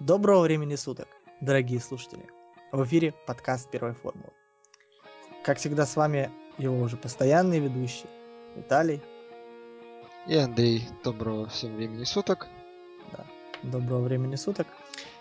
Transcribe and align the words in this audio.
Доброго 0.00 0.40
времени 0.40 0.76
суток, 0.76 1.08
дорогие 1.42 1.78
слушатели. 1.78 2.24
В 2.72 2.82
эфире 2.84 3.12
подкаст 3.26 3.70
Первой 3.70 3.92
формулы. 3.92 4.32
Как 5.44 5.58
всегда 5.58 5.84
с 5.84 5.94
вами 5.94 6.30
его 6.56 6.78
уже 6.80 6.96
постоянный 6.96 7.60
ведущий 7.60 8.06
Виталий. 8.56 9.02
И 10.26 10.34
Андрей. 10.36 10.88
Доброго 11.04 11.48
всем 11.48 11.76
времени 11.76 12.04
суток. 12.04 12.48
Да, 13.12 13.26
доброго 13.62 14.00
времени 14.04 14.36
суток. 14.36 14.66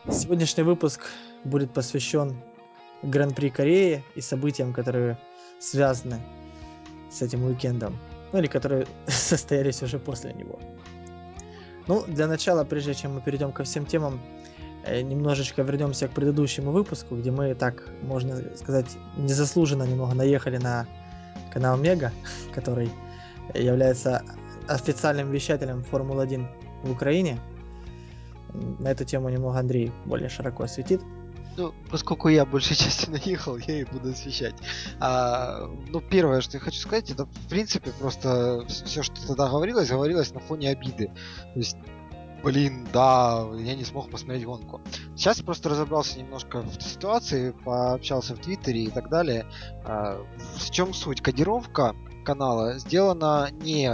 Сегодняшний 0.10 0.64
выпуск 0.64 1.02
будет 1.44 1.74
посвящен 1.74 2.42
Гран-при 3.04 3.50
Кореи 3.50 4.02
и 4.16 4.22
событиям, 4.22 4.72
которые 4.72 5.18
связаны 5.60 6.22
с 7.12 7.22
этим 7.22 7.44
уикендом. 7.44 7.98
Ну 8.32 8.40
или 8.40 8.48
которые 8.48 8.88
состоялись 9.08 9.84
уже 9.84 10.00
после 10.00 10.32
него. 10.32 10.58
Ну, 11.88 12.06
для 12.08 12.28
начала, 12.28 12.64
прежде 12.64 12.94
чем 12.94 13.16
мы 13.16 13.22
перейдем 13.22 13.52
ко 13.52 13.66
всем 13.66 13.86
темам, 13.86 14.22
немножечко 14.88 15.62
вернемся 15.62 16.08
к 16.08 16.12
предыдущему 16.12 16.72
выпуску, 16.72 17.16
где 17.16 17.32
мы 17.32 17.54
так, 17.56 17.84
можно 18.02 18.42
сказать, 18.56 18.88
незаслуженно 19.18 19.84
немного 19.84 20.16
наехали 20.16 20.58
на 20.58 20.88
канал 21.52 21.78
Мега, 21.78 22.12
который 22.54 22.90
является 23.54 24.24
официальным 24.68 25.32
вещателем 25.32 25.84
Формулы-1 25.84 26.46
в 26.84 26.92
Украине. 26.92 27.40
На 28.80 28.90
эту 28.90 29.06
тему 29.06 29.30
немного 29.30 29.60
Андрей 29.60 29.92
более 30.06 30.30
широко 30.30 30.64
осветит. 30.64 31.02
Ну, 31.58 31.74
поскольку 31.92 32.30
я 32.30 32.46
большей 32.46 32.76
части 32.78 33.10
наехал, 33.10 33.58
я 33.58 33.82
и 33.82 33.84
буду 33.84 34.12
освещать. 34.12 34.56
А, 35.00 35.70
ну, 35.90 36.00
первое, 36.02 36.42
что 36.42 36.58
я 36.58 36.62
хочу 36.62 36.80
сказать, 36.80 37.12
это, 37.12 37.26
в 37.26 37.50
принципе, 37.50 37.92
просто 38.00 38.66
все, 38.68 39.04
что 39.04 39.28
тогда 39.28 39.50
говорилось, 39.50 39.90
говорилось 39.90 40.34
на 40.34 40.40
фоне 40.40 40.70
обиды. 40.70 41.08
То 41.54 41.60
есть, 41.60 41.78
блин, 42.44 42.88
да, 42.94 43.46
я 43.58 43.76
не 43.76 43.84
смог 43.84 44.10
посмотреть 44.10 44.46
гонку. 44.46 44.82
Сейчас 45.16 45.42
просто 45.42 45.70
разобрался 45.70 46.20
немножко 46.20 46.62
в 46.62 46.82
ситуации, 46.82 47.52
пообщался 47.52 48.36
в 48.36 48.40
Твиттере 48.40 48.84
и 48.84 48.90
так 48.90 49.10
далее. 49.10 49.46
А, 49.86 50.22
в 50.58 50.72
чем 50.72 50.94
суть? 50.94 51.22
Кодировка 51.22 51.96
канала 52.26 52.80
сделана 52.80 53.50
не 53.52 53.90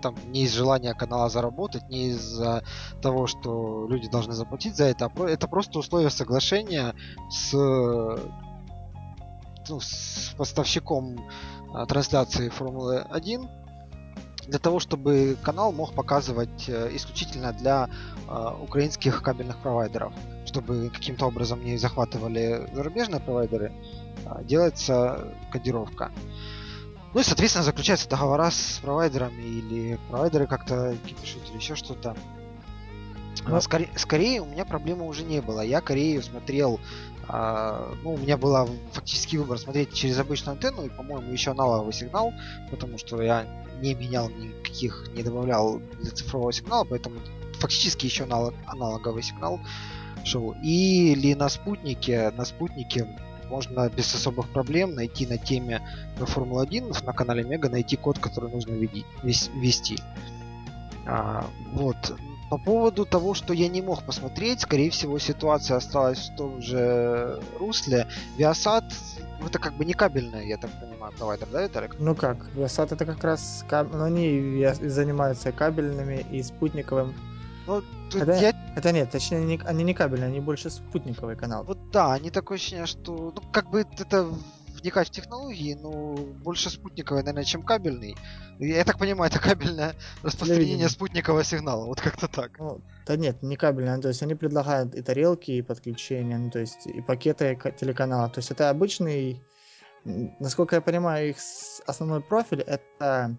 там 0.00 0.14
не 0.26 0.44
из 0.44 0.54
желания 0.54 0.94
канала 0.94 1.28
заработать, 1.28 1.86
не 1.90 2.08
из-за 2.08 2.64
того, 3.02 3.26
что 3.26 3.86
люди 3.86 4.08
должны 4.08 4.32
заплатить 4.32 4.76
за 4.76 4.84
это, 4.84 5.12
а 5.14 5.26
это 5.26 5.46
просто 5.46 5.78
условие 5.78 6.08
соглашения 6.08 6.94
с, 7.28 7.52
ну, 7.52 8.18
с 9.80 10.34
поставщиком 10.38 11.18
а, 11.74 11.84
трансляции 11.84 12.48
Формулы 12.48 13.00
1 13.10 13.59
для 14.50 14.58
того, 14.58 14.80
чтобы 14.80 15.36
канал 15.42 15.72
мог 15.72 15.94
показывать 15.94 16.68
э, 16.68 16.90
исключительно 16.96 17.52
для 17.52 17.88
э, 18.28 18.50
украинских 18.60 19.22
кабельных 19.22 19.58
провайдеров, 19.58 20.12
чтобы 20.44 20.90
каким-то 20.92 21.26
образом 21.26 21.64
не 21.64 21.78
захватывали 21.78 22.68
зарубежные 22.74 23.20
провайдеры, 23.20 23.72
э, 24.26 24.44
делается 24.44 25.32
кодировка. 25.52 26.10
Ну 27.14 27.20
и, 27.20 27.22
соответственно, 27.22 27.64
заключаются 27.64 28.08
договора 28.08 28.50
с 28.50 28.80
провайдерами 28.82 29.42
или 29.42 29.98
провайдеры 30.08 30.46
как-то 30.46 30.96
пишут 31.04 31.48
или 31.50 31.56
еще 31.56 31.76
что-то. 31.76 32.16
Ну, 33.46 33.56
а, 33.56 33.60
скорее, 33.60 33.88
скорее 33.96 34.42
у 34.42 34.46
меня 34.46 34.64
проблемы 34.64 35.06
уже 35.06 35.22
не 35.22 35.40
было. 35.40 35.60
Я 35.60 35.80
Корею 35.80 36.22
смотрел, 36.22 36.78
а, 37.32 37.94
ну, 38.02 38.14
у 38.14 38.18
меня 38.18 38.36
был 38.36 38.56
фактически 38.92 39.36
выбор 39.36 39.56
смотреть 39.56 39.94
через 39.94 40.18
обычную 40.18 40.54
антенну 40.54 40.84
и, 40.84 40.88
по-моему, 40.88 41.30
еще 41.30 41.52
аналоговый 41.52 41.92
сигнал, 41.92 42.32
потому 42.70 42.98
что 42.98 43.22
я 43.22 43.46
не 43.80 43.94
менял 43.94 44.28
никаких, 44.28 45.08
не 45.14 45.22
добавлял 45.22 45.78
для 46.00 46.10
цифрового 46.10 46.52
сигнала, 46.52 46.82
поэтому 46.82 47.20
фактически 47.60 48.06
еще 48.06 48.24
аналог, 48.24 48.54
аналоговый 48.66 49.22
сигнал 49.22 49.60
шел. 50.24 50.56
Или 50.60 51.34
на 51.34 51.48
спутнике, 51.48 52.32
на 52.32 52.44
спутнике 52.44 53.06
можно 53.48 53.88
без 53.88 54.12
особых 54.12 54.48
проблем 54.48 54.94
найти 54.94 55.24
на 55.24 55.38
теме 55.38 55.80
Формула-1 56.16 57.04
на 57.04 57.12
канале 57.12 57.44
Мега, 57.44 57.68
найти 57.68 57.96
код, 57.96 58.18
который 58.18 58.50
нужно 58.50 58.72
ввести. 58.72 59.98
А, 61.06 61.46
вот. 61.74 61.96
По 62.50 62.58
поводу 62.58 63.06
того, 63.06 63.34
что 63.34 63.54
я 63.54 63.68
не 63.68 63.80
мог 63.80 64.02
посмотреть, 64.02 64.62
скорее 64.62 64.90
всего, 64.90 65.18
ситуация 65.18 65.76
осталась 65.76 66.30
в 66.30 66.36
том 66.36 66.60
же 66.60 67.40
русле. 67.58 68.08
Viasat 68.36 68.92
это 69.46 69.58
как 69.58 69.74
бы 69.76 69.84
не 69.84 69.94
кабельная, 69.94 70.44
я 70.44 70.58
так 70.58 70.70
понимаю, 70.80 71.12
провайдер, 71.16 71.48
да, 71.50 71.62
Виталик? 71.62 71.96
Ну 71.98 72.14
как, 72.14 72.38
Viasat 72.54 72.92
это 72.92 73.06
как 73.06 73.22
раз, 73.24 73.64
каб... 73.68 73.92
ну 73.92 74.02
они 74.02 74.66
занимаются 74.82 75.52
кабельными 75.52 76.26
и 76.30 76.42
спутниковым 76.42 77.14
ну, 77.66 77.82
хотя, 78.12 78.34
я... 78.34 78.54
хотя 78.74 78.90
нет, 78.90 79.10
точнее, 79.10 79.38
они, 79.38 79.60
они 79.64 79.84
не 79.84 79.94
кабельные, 79.94 80.28
они 80.28 80.40
больше 80.40 80.70
спутниковый 80.70 81.36
канал. 81.36 81.62
Вот 81.64 81.78
да, 81.92 82.14
они 82.14 82.30
такое 82.30 82.56
ощущение, 82.56 82.86
что, 82.86 83.32
ну, 83.34 83.42
как 83.52 83.70
бы 83.70 83.82
это 83.82 84.28
вникать 84.80 85.08
в 85.08 85.10
технологии, 85.10 85.74
но 85.74 86.14
больше 86.14 86.70
спутниковый, 86.70 87.22
наверное, 87.22 87.44
чем 87.44 87.62
кабельный. 87.62 88.16
Я 88.58 88.84
так 88.84 88.98
понимаю, 88.98 89.30
это 89.30 89.40
кабельное 89.40 89.94
распространение 90.22 90.88
спутникового 90.88 91.44
сигнала, 91.44 91.86
вот 91.86 92.00
как-то 92.00 92.28
так. 92.28 92.58
Ну, 92.58 92.80
да 93.06 93.16
нет, 93.16 93.42
не 93.42 93.56
кабельное, 93.56 93.98
то 93.98 94.08
есть 94.08 94.22
они 94.22 94.34
предлагают 94.34 94.94
и 94.94 95.02
тарелки, 95.02 95.52
и 95.52 95.62
подключения, 95.62 96.38
ну, 96.38 96.50
то 96.50 96.58
есть 96.58 96.86
и 96.86 97.00
пакеты 97.00 97.58
телеканала. 97.78 98.28
То 98.28 98.38
есть 98.38 98.50
это 98.50 98.70
обычный, 98.70 99.42
насколько 100.04 100.76
я 100.76 100.80
понимаю, 100.80 101.30
их 101.30 101.36
основной 101.86 102.20
профиль 102.20 102.60
это 102.60 103.36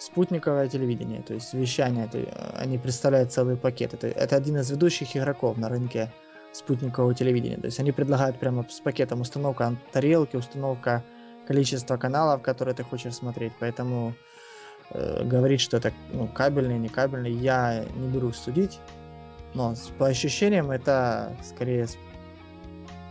спутниковое 0.00 0.68
телевидение, 0.68 1.22
то 1.22 1.34
есть 1.34 1.52
вещание, 1.52 2.06
это, 2.06 2.18
э, 2.18 2.56
они 2.56 2.78
представляют 2.78 3.32
целый 3.32 3.56
пакет. 3.56 3.94
Это, 3.94 4.08
это 4.08 4.36
один 4.36 4.56
из 4.56 4.70
ведущих 4.70 5.14
игроков 5.16 5.58
на 5.58 5.68
рынке 5.68 6.10
спутникового 6.52 7.14
телевидения. 7.14 7.56
То 7.56 7.66
есть 7.66 7.78
они 7.80 7.92
предлагают 7.92 8.38
прямо 8.38 8.66
с 8.68 8.80
пакетом 8.80 9.20
установка 9.20 9.76
тарелки, 9.92 10.36
установка 10.36 11.04
количества 11.46 11.96
каналов, 11.96 12.42
которые 12.42 12.74
ты 12.74 12.82
хочешь 12.82 13.14
смотреть. 13.14 13.52
Поэтому 13.60 14.14
э, 14.90 15.24
говорить, 15.24 15.60
что 15.60 15.76
это 15.76 15.92
ну, 16.12 16.26
кабельный, 16.28 16.78
не 16.78 16.88
кабельный, 16.88 17.32
я 17.32 17.84
не 17.96 18.08
берусь 18.08 18.36
судить. 18.36 18.78
Но 19.54 19.74
по 19.98 20.06
ощущениям 20.06 20.70
это 20.70 21.36
скорее 21.42 21.88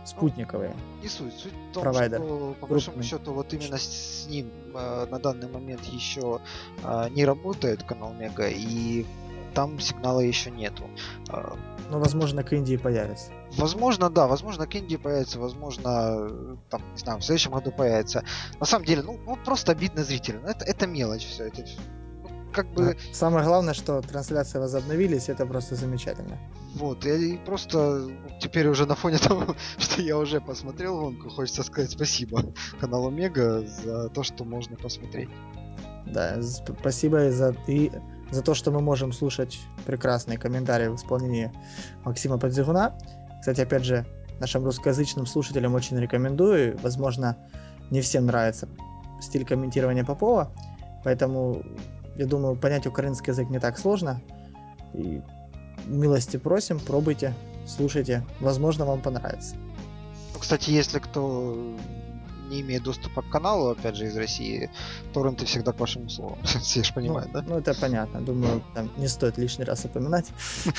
спутниковые. 0.04 0.74
Не 1.02 1.08
суть. 1.08 1.34
Суть 1.34 1.52
в 1.70 1.74
том, 1.74 1.82
провайдер. 1.82 2.18
что 2.18 2.56
по 2.60 2.66
большому 2.66 3.02
счету 3.02 3.32
вот 3.32 3.52
именно 3.52 3.78
с 3.78 4.26
ним 4.28 4.50
э, 4.74 5.06
на 5.10 5.18
данный 5.18 5.48
момент 5.48 5.84
еще 5.84 6.40
э, 6.82 7.08
не 7.10 7.24
работает 7.24 7.82
канал 7.82 8.12
Мега 8.14 8.48
и 8.48 9.04
там 9.54 9.78
сигнала 9.80 10.20
еще 10.20 10.50
нету. 10.50 10.84
А, 11.28 11.56
ну, 11.90 11.98
возможно, 11.98 12.42
к 12.42 12.52
Индии 12.52 12.76
появится. 12.76 13.32
Возможно, 13.56 14.10
да, 14.10 14.26
возможно, 14.26 14.66
к 14.66 14.74
Индии 14.74 14.96
появится, 14.96 15.38
возможно, 15.38 16.56
там, 16.70 16.82
не 16.92 16.98
знаю, 16.98 17.18
в 17.18 17.24
следующем 17.24 17.52
году 17.52 17.72
появится. 17.72 18.24
На 18.58 18.66
самом 18.66 18.84
деле, 18.84 19.02
ну, 19.02 19.18
ну 19.26 19.36
просто 19.36 19.72
обидно 19.72 20.04
зрителям. 20.04 20.44
Это, 20.46 20.64
это 20.64 20.86
мелочь 20.86 21.26
все. 21.26 21.48
Это 21.48 21.64
как 22.52 22.72
бы... 22.72 22.96
Самое 23.12 23.44
главное, 23.44 23.74
что 23.74 24.00
трансляции 24.02 24.58
возобновились, 24.58 25.28
это 25.28 25.46
просто 25.46 25.74
замечательно. 25.74 26.38
Вот, 26.74 27.04
и 27.04 27.36
просто 27.38 28.08
теперь 28.40 28.68
уже 28.68 28.86
на 28.86 28.94
фоне 28.94 29.18
того, 29.28 29.54
что 29.78 30.02
я 30.02 30.16
уже 30.16 30.40
посмотрел 30.40 31.00
гонку, 31.00 31.30
хочется 31.30 31.62
сказать 31.62 31.90
спасибо 31.90 32.44
каналу 32.78 33.10
Мега 33.10 33.64
за 33.66 34.08
то, 34.08 34.22
что 34.22 34.44
можно 34.44 34.76
посмотреть. 34.76 35.28
Да, 36.06 36.40
спасибо 36.42 37.26
и 37.26 37.30
за, 37.30 37.54
и 37.66 37.90
за 38.30 38.42
то, 38.42 38.54
что 38.54 38.70
мы 38.70 38.80
можем 38.80 39.12
слушать 39.12 39.58
прекрасные 39.86 40.38
комментарии 40.38 40.88
в 40.88 40.96
исполнении 40.96 41.52
Максима 42.04 42.38
Подзигуна. 42.38 42.96
Кстати, 43.40 43.60
опять 43.60 43.84
же, 43.84 44.06
нашим 44.38 44.64
русскоязычным 44.64 45.26
слушателям 45.26 45.74
очень 45.74 45.98
рекомендую. 45.98 46.78
Возможно, 46.82 47.36
не 47.90 48.00
всем 48.00 48.26
нравится 48.26 48.68
стиль 49.20 49.44
комментирования 49.44 50.04
Попова, 50.04 50.52
поэтому 51.04 51.62
я 52.16 52.26
думаю, 52.26 52.56
понять 52.56 52.86
украинский 52.86 53.32
язык 53.32 53.50
не 53.50 53.58
так 53.58 53.78
сложно. 53.78 54.20
И 54.94 55.22
милости 55.86 56.36
просим, 56.36 56.78
пробуйте, 56.80 57.34
слушайте. 57.66 58.24
Возможно, 58.40 58.84
вам 58.84 59.00
понравится. 59.00 59.56
Ну, 60.34 60.40
кстати, 60.40 60.70
если 60.70 60.98
кто 60.98 61.74
не 62.50 62.60
имеет 62.60 62.82
доступа 62.82 63.22
к 63.22 63.28
каналу, 63.28 63.70
опять 63.70 63.96
же, 63.96 64.06
из 64.06 64.16
России, 64.16 64.70
торренты 65.12 65.46
всегда 65.46 65.72
по 65.72 65.80
вашему 65.80 66.08
слову. 66.08 66.38
Все 66.44 66.82
же 66.82 66.92
понимают, 66.92 67.32
ну, 67.32 67.40
да? 67.40 67.46
Ну, 67.48 67.58
это 67.58 67.74
понятно. 67.80 68.20
Думаю, 68.20 68.62
там 68.74 68.90
не 68.98 69.08
стоит 69.08 69.38
лишний 69.38 69.64
раз 69.64 69.84
упоминать. 69.84 70.26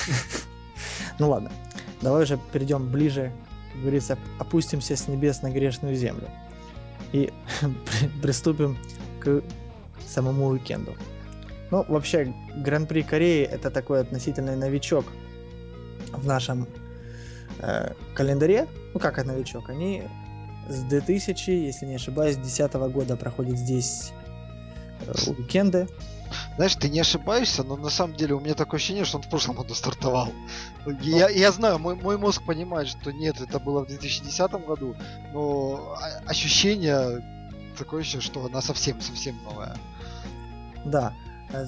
Ну 1.18 1.30
ладно, 1.30 1.52
давай 2.00 2.24
уже 2.24 2.38
перейдем 2.52 2.90
ближе, 2.90 3.30
как 3.72 3.82
говорится, 3.82 4.18
опустимся 4.40 4.96
с 4.96 5.06
небес 5.06 5.42
на 5.42 5.50
грешную 5.50 5.94
землю. 5.94 6.28
И 7.12 7.32
приступим 8.22 8.76
к 9.20 9.42
самому 10.08 10.46
уикенду. 10.46 10.94
Ну, 11.70 11.84
вообще, 11.88 12.34
Гран-при 12.56 13.02
Кореи 13.02 13.44
это 13.44 13.70
такой 13.70 14.00
относительный 14.00 14.56
новичок 14.56 15.06
в 16.12 16.26
нашем 16.26 16.66
э, 17.60 17.92
календаре. 18.14 18.66
Ну, 18.92 19.00
как 19.00 19.18
это 19.18 19.28
новичок? 19.28 19.70
Они 19.70 20.02
с 20.68 20.82
2000, 20.82 21.50
если 21.50 21.86
не 21.86 21.96
ошибаюсь, 21.96 22.36
2010 22.36 22.74
года 22.92 23.16
проходят 23.16 23.58
здесь 23.58 24.12
э, 25.06 25.12
уикенды. 25.30 25.88
Знаешь, 26.56 26.74
ты 26.76 26.88
не 26.88 27.00
ошибаешься, 27.00 27.62
но 27.62 27.76
на 27.76 27.90
самом 27.90 28.16
деле 28.16 28.34
у 28.34 28.40
меня 28.40 28.54
такое 28.54 28.78
ощущение, 28.78 29.04
что 29.04 29.18
он 29.18 29.22
в 29.22 29.28
прошлом 29.28 29.56
году 29.56 29.74
стартовал. 29.74 30.28
Я, 31.00 31.28
я 31.28 31.52
знаю, 31.52 31.78
мой, 31.78 31.94
мой 31.94 32.16
мозг 32.16 32.42
понимает, 32.46 32.88
что 32.88 33.12
нет, 33.12 33.40
это 33.40 33.58
было 33.58 33.84
в 33.84 33.88
2010 33.88 34.50
году, 34.66 34.96
но 35.32 35.96
ощущение 36.26 37.22
такое 37.78 38.02
еще, 38.02 38.20
что 38.20 38.44
она 38.46 38.62
совсем-совсем 38.62 39.42
новая. 39.44 39.76
Да, 40.84 41.12
э, 41.52 41.66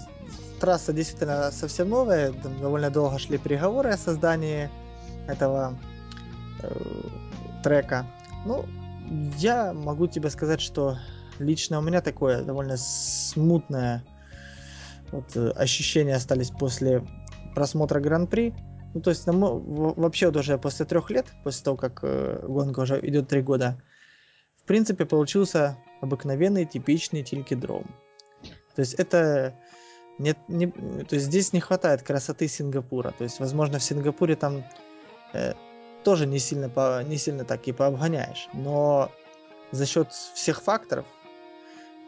трасса 0.61 0.93
действительно 0.93 1.51
совсем 1.51 1.89
новая, 1.89 2.33
довольно 2.33 2.91
долго 2.91 3.19
шли 3.19 3.39
переговоры 3.39 3.91
о 3.91 3.99
создании 3.99 4.71
этого 5.27 5.79
э, 6.63 6.69
трека. 7.63 8.07
Ну, 8.45 8.65
я 9.39 9.73
могу 9.73 10.07
тебе 10.07 10.31
сказать, 10.31 10.61
что 10.61 10.99
лично 11.39 11.79
у 11.79 11.83
меня 11.83 12.01
такое 12.01 12.43
довольно 12.43 12.77
смутное 12.77 14.05
вот, 15.11 15.37
ощущения 15.57 16.15
остались 16.15 16.51
после 16.51 17.05
просмотра 17.55 18.01
Гран-при. 18.01 18.55
Ну, 18.95 19.01
то 19.01 19.11
есть, 19.11 19.27
ну, 19.27 19.59
вообще 19.97 20.27
вот 20.27 20.37
уже 20.37 20.57
после 20.57 20.87
трех 20.87 21.11
лет, 21.11 21.27
после 21.43 21.65
того, 21.65 21.77
как 21.77 22.01
э, 22.03 22.45
гонка 22.47 22.81
уже 22.81 23.01
идет 23.07 23.29
три 23.29 23.43
года, 23.43 23.83
в 24.63 24.67
принципе, 24.67 25.05
получился 25.05 25.77
обыкновенный, 26.01 26.65
типичный 26.65 27.23
тилькидром. 27.23 27.85
То 28.75 28.81
есть 28.81 28.95
это 28.95 29.55
нет, 30.19 30.39
не, 30.49 30.69
то 30.69 31.15
есть 31.17 31.27
здесь 31.27 31.53
не 31.53 31.61
хватает 31.61 32.03
красоты 32.03 32.47
Сингапура. 32.47 33.13
То 33.19 33.25
есть, 33.25 33.41
возможно, 33.41 33.79
в 33.79 33.83
Сингапуре 33.83 34.37
там 34.37 34.65
э, 35.33 35.55
тоже 36.05 36.27
не 36.27 36.39
сильно, 36.39 36.69
по, 36.69 37.03
не 37.03 37.17
сильно 37.17 37.45
так 37.45 37.67
и 37.67 37.73
пообгоняешь. 37.73 38.49
Но 38.53 39.11
за 39.73 39.87
счет 39.87 40.13
всех 40.13 40.63
факторов 40.63 41.07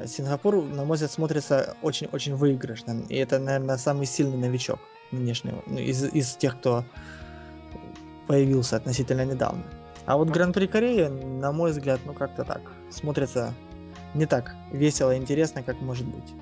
Сингапур, 0.04 0.62
на 0.62 0.84
мой 0.84 0.94
взгляд, 0.94 1.10
смотрится 1.10 1.76
очень-очень 1.82 2.34
выигрышно. 2.34 3.02
И 3.08 3.16
это, 3.16 3.38
наверное, 3.38 3.78
самый 3.78 4.06
сильный 4.06 4.37
новичок 4.37 4.78
нынешнего, 5.10 5.62
ну, 5.66 5.78
из, 5.78 6.04
из 6.04 6.37
тех, 6.37 6.58
кто 6.58 6.84
появился 8.26 8.76
относительно 8.76 9.25
недавно. 9.25 9.64
А 10.04 10.16
вот 10.16 10.28
Гран-при 10.28 10.66
Кореи, 10.66 11.06
на 11.08 11.52
мой 11.52 11.70
взгляд, 11.70 12.00
ну 12.04 12.12
как-то 12.12 12.44
так, 12.44 12.60
смотрится 12.90 13.54
не 14.14 14.26
так 14.26 14.54
весело 14.72 15.14
и 15.14 15.19
интересно, 15.19 15.62
как 15.62 15.81
может 15.81 16.06
быть. 16.06 16.34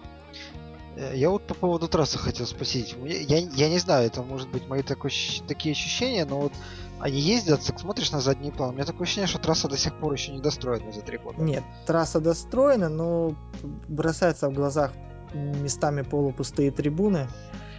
Э, 0.96 1.12
я 1.14 1.30
вот 1.30 1.46
по 1.46 1.54
поводу 1.54 1.88
трассы 1.88 2.18
хотел 2.18 2.46
спросить. 2.46 2.94
Я, 3.04 3.38
я 3.38 3.68
не 3.68 3.78
знаю, 3.78 4.06
это 4.06 4.22
может 4.22 4.48
быть 4.48 4.66
мои 4.68 4.82
такой, 4.82 5.10
такие 5.46 5.72
ощущения, 5.72 6.24
но 6.24 6.40
вот 6.40 6.52
они 7.00 7.20
ездят, 7.20 7.62
смотришь 7.62 8.12
на 8.12 8.20
задний 8.20 8.50
план, 8.50 8.70
у 8.70 8.72
меня 8.74 8.84
такое 8.84 9.02
ощущение, 9.02 9.26
что 9.26 9.38
трасса 9.38 9.68
до 9.68 9.76
сих 9.76 9.94
пор 9.98 10.12
еще 10.12 10.32
не 10.32 10.40
достроена 10.40 10.92
за 10.92 11.02
три 11.02 11.18
года. 11.18 11.40
Нет, 11.42 11.62
трасса 11.86 12.20
достроена, 12.20 12.88
но 12.88 13.34
бросается 13.88 14.48
в 14.48 14.54
глазах 14.54 14.92
местами 15.34 16.02
полупустые 16.02 16.70
трибуны. 16.70 17.28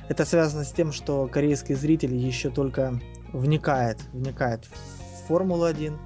Это 0.10 0.26
связано 0.26 0.64
с 0.64 0.72
тем, 0.72 0.92
что 0.92 1.28
корейский 1.28 1.74
зритель 1.76 2.14
еще 2.14 2.50
только 2.50 3.00
вникает, 3.34 4.00
вникает 4.14 4.66
в 4.66 5.28
Формулу-1, 5.28 5.98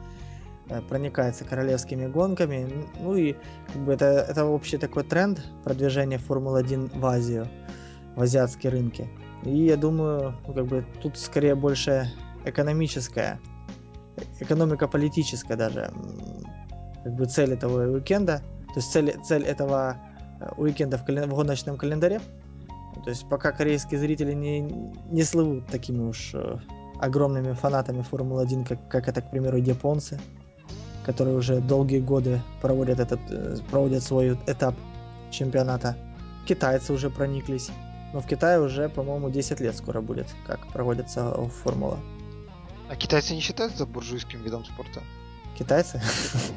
э, 0.69 0.81
проникается 0.87 1.43
королевскими 1.43 2.07
гонками. 2.07 2.87
Ну 2.99 3.15
и 3.15 3.35
как 3.73 3.83
бы 3.83 3.93
это, 3.93 4.05
это 4.05 4.45
вообще 4.45 4.77
такой 4.77 5.03
тренд 5.03 5.41
продвижения 5.65 6.17
Формулы-1 6.17 6.97
в 6.97 7.05
Азию, 7.05 7.49
в 8.15 8.21
азиатские 8.21 8.71
рынки. 8.71 9.09
И 9.43 9.65
я 9.65 9.75
думаю, 9.75 10.35
как 10.45 10.65
бы 10.65 10.85
тут 11.01 11.17
скорее 11.17 11.55
больше 11.55 12.09
экономическая, 12.49 13.39
экономико-политическая 14.39 15.55
даже 15.55 15.91
как 17.03 17.13
бы 17.15 17.25
цель 17.25 17.53
этого 17.53 17.93
уикенда. 17.93 18.41
То 18.73 18.73
есть 18.77 18.91
цель, 18.91 19.15
цель 19.23 19.43
этого 19.43 19.97
э, 20.39 20.49
уикенда 20.57 20.97
в, 20.97 21.05
календ... 21.05 21.31
в 21.31 21.35
гоночном 21.35 21.77
календаре. 21.77 22.21
То 23.03 23.09
есть 23.09 23.27
пока 23.29 23.51
корейские 23.51 23.99
зрители 23.99 24.33
не, 24.33 24.61
не 24.61 25.23
слывут 25.23 25.67
такими 25.67 26.01
уж 26.01 26.31
э, 26.33 26.57
огромными 26.99 27.53
фанатами 27.53 28.01
Формулы-1, 28.01 28.67
как, 28.67 28.87
как 28.89 29.07
это, 29.07 29.21
к 29.21 29.31
примеру, 29.31 29.57
японцы, 29.57 30.19
которые 31.05 31.37
уже 31.37 31.61
долгие 31.61 31.99
годы 31.99 32.41
проводят, 32.61 32.99
этот, 32.99 33.19
э, 33.29 33.57
проводят 33.71 34.03
свой 34.03 34.37
этап 34.47 34.75
чемпионата. 35.31 35.95
Китайцы 36.45 36.93
уже 36.93 37.09
прониклись. 37.09 37.71
Но 38.13 38.21
в 38.21 38.25
Китае 38.25 38.59
уже, 38.59 38.89
по-моему, 38.89 39.29
10 39.29 39.59
лет 39.59 39.75
скоро 39.75 40.01
будет, 40.01 40.27
как 40.45 40.67
проводится 40.67 41.31
Формула. 41.63 41.99
А 42.89 42.95
китайцы 42.95 43.35
не 43.35 43.39
считаются 43.39 43.85
буржуйским 43.85 44.41
видом 44.41 44.65
спорта? 44.65 45.03
Китайцы? 45.57 46.01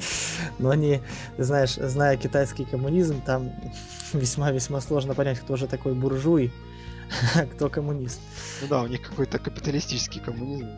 Но 0.58 0.70
они, 0.70 1.02
знаешь, 1.36 1.74
зная 1.74 2.16
китайский 2.16 2.64
коммунизм, 2.64 3.20
там 3.20 3.52
весьма-весьма 4.14 4.80
сложно 4.80 5.14
понять, 5.14 5.40
кто 5.40 5.56
же 5.56 5.66
такой 5.66 5.92
буржуй, 5.92 6.50
а 7.34 7.44
кто 7.54 7.68
коммунист. 7.68 8.18
Ну 8.62 8.68
да, 8.68 8.82
у 8.82 8.86
них 8.86 9.02
какой-то 9.02 9.38
капиталистический 9.38 10.20
коммунизм. 10.20 10.68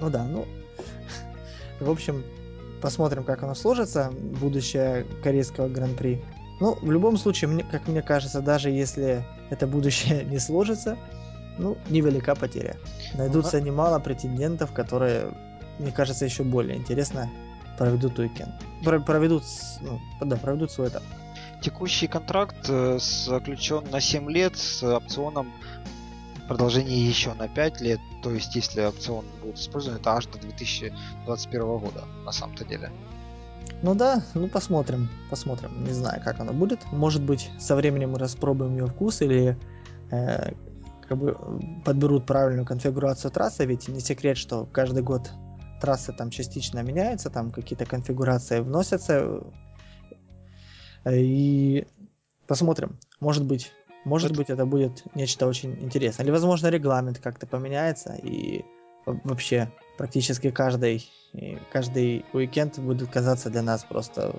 Ну 0.00 0.10
да, 0.10 0.24
ну... 0.24 0.44
В 1.78 1.88
общем, 1.88 2.24
посмотрим, 2.82 3.22
как 3.22 3.44
оно 3.44 3.54
сложится, 3.54 4.10
будущее 4.10 5.06
корейского 5.22 5.68
гран-при. 5.68 6.20
Ну, 6.58 6.76
в 6.80 6.90
любом 6.90 7.16
случае, 7.16 7.48
мне, 7.48 7.62
как 7.62 7.86
мне 7.86 8.02
кажется, 8.02 8.40
даже 8.40 8.70
если 8.70 9.24
это 9.50 9.68
будущее 9.68 10.24
не 10.24 10.40
сложится, 10.40 10.96
ну, 11.58 11.76
невелика 11.88 12.34
потеря. 12.34 12.76
Найдутся 13.14 13.58
ну, 13.58 13.66
немало 13.66 13.98
претендентов, 13.98 14.72
которые, 14.72 15.32
мне 15.78 15.92
кажется, 15.92 16.24
еще 16.24 16.42
более 16.42 16.76
интересно 16.76 17.30
проведут 17.78 18.18
уикенд. 18.18 18.54
Проведут, 18.84 19.44
ну, 19.80 20.00
да, 20.20 20.36
проведут 20.36 20.70
свой 20.70 20.88
этап. 20.88 21.02
Текущий 21.62 22.06
контракт 22.06 22.66
э, 22.68 22.98
заключен 23.00 23.84
на 23.90 24.00
7 24.00 24.30
лет 24.30 24.56
с 24.56 24.82
опционом 24.82 25.52
продолжения 26.48 26.96
еще 26.96 27.34
на 27.34 27.48
5 27.48 27.80
лет. 27.80 28.00
То 28.22 28.30
есть, 28.30 28.54
если 28.54 28.82
опцион 28.82 29.24
будет 29.42 29.58
использован, 29.58 29.98
это 29.98 30.12
аж 30.12 30.26
до 30.26 30.38
2021 30.38 31.78
года, 31.78 32.04
на 32.24 32.32
самом-то 32.32 32.64
деле. 32.64 32.90
Ну 33.82 33.94
да, 33.94 34.22
ну 34.34 34.48
посмотрим, 34.48 35.08
посмотрим. 35.30 35.84
Не 35.84 35.92
знаю, 35.92 36.22
как 36.22 36.40
оно 36.40 36.52
будет. 36.52 36.80
Может 36.92 37.22
быть, 37.22 37.50
со 37.58 37.76
временем 37.76 38.12
мы 38.12 38.18
распробуем 38.18 38.76
ее 38.76 38.86
вкус 38.86 39.22
или 39.22 39.58
э, 40.10 40.52
как 41.08 41.18
бы 41.18 41.36
подберут 41.84 42.26
правильную 42.26 42.66
конфигурацию 42.66 43.30
трассы, 43.30 43.64
ведь 43.64 43.88
не 43.88 44.00
секрет, 44.00 44.36
что 44.36 44.66
каждый 44.66 45.02
год 45.02 45.30
трассы 45.80 46.12
там 46.12 46.30
частично 46.30 46.80
меняются, 46.80 47.30
там 47.30 47.52
какие-то 47.52 47.86
конфигурации 47.86 48.60
вносятся. 48.60 49.42
И 51.08 51.86
посмотрим. 52.46 52.98
Может 53.20 53.44
быть, 53.44 53.72
может 54.04 54.30
это... 54.30 54.38
быть, 54.38 54.50
это 54.50 54.66
будет 54.66 55.04
нечто 55.14 55.46
очень 55.46 55.72
интересное. 55.82 56.24
Или, 56.24 56.32
возможно, 56.32 56.68
регламент 56.68 57.18
как-то 57.18 57.46
поменяется, 57.46 58.14
и 58.14 58.64
вообще 59.04 59.70
практически 59.98 60.50
каждый, 60.50 61.08
каждый 61.72 62.24
уикенд 62.32 62.78
будет 62.78 63.10
казаться 63.10 63.50
для 63.50 63.62
нас 63.62 63.84
просто 63.84 64.34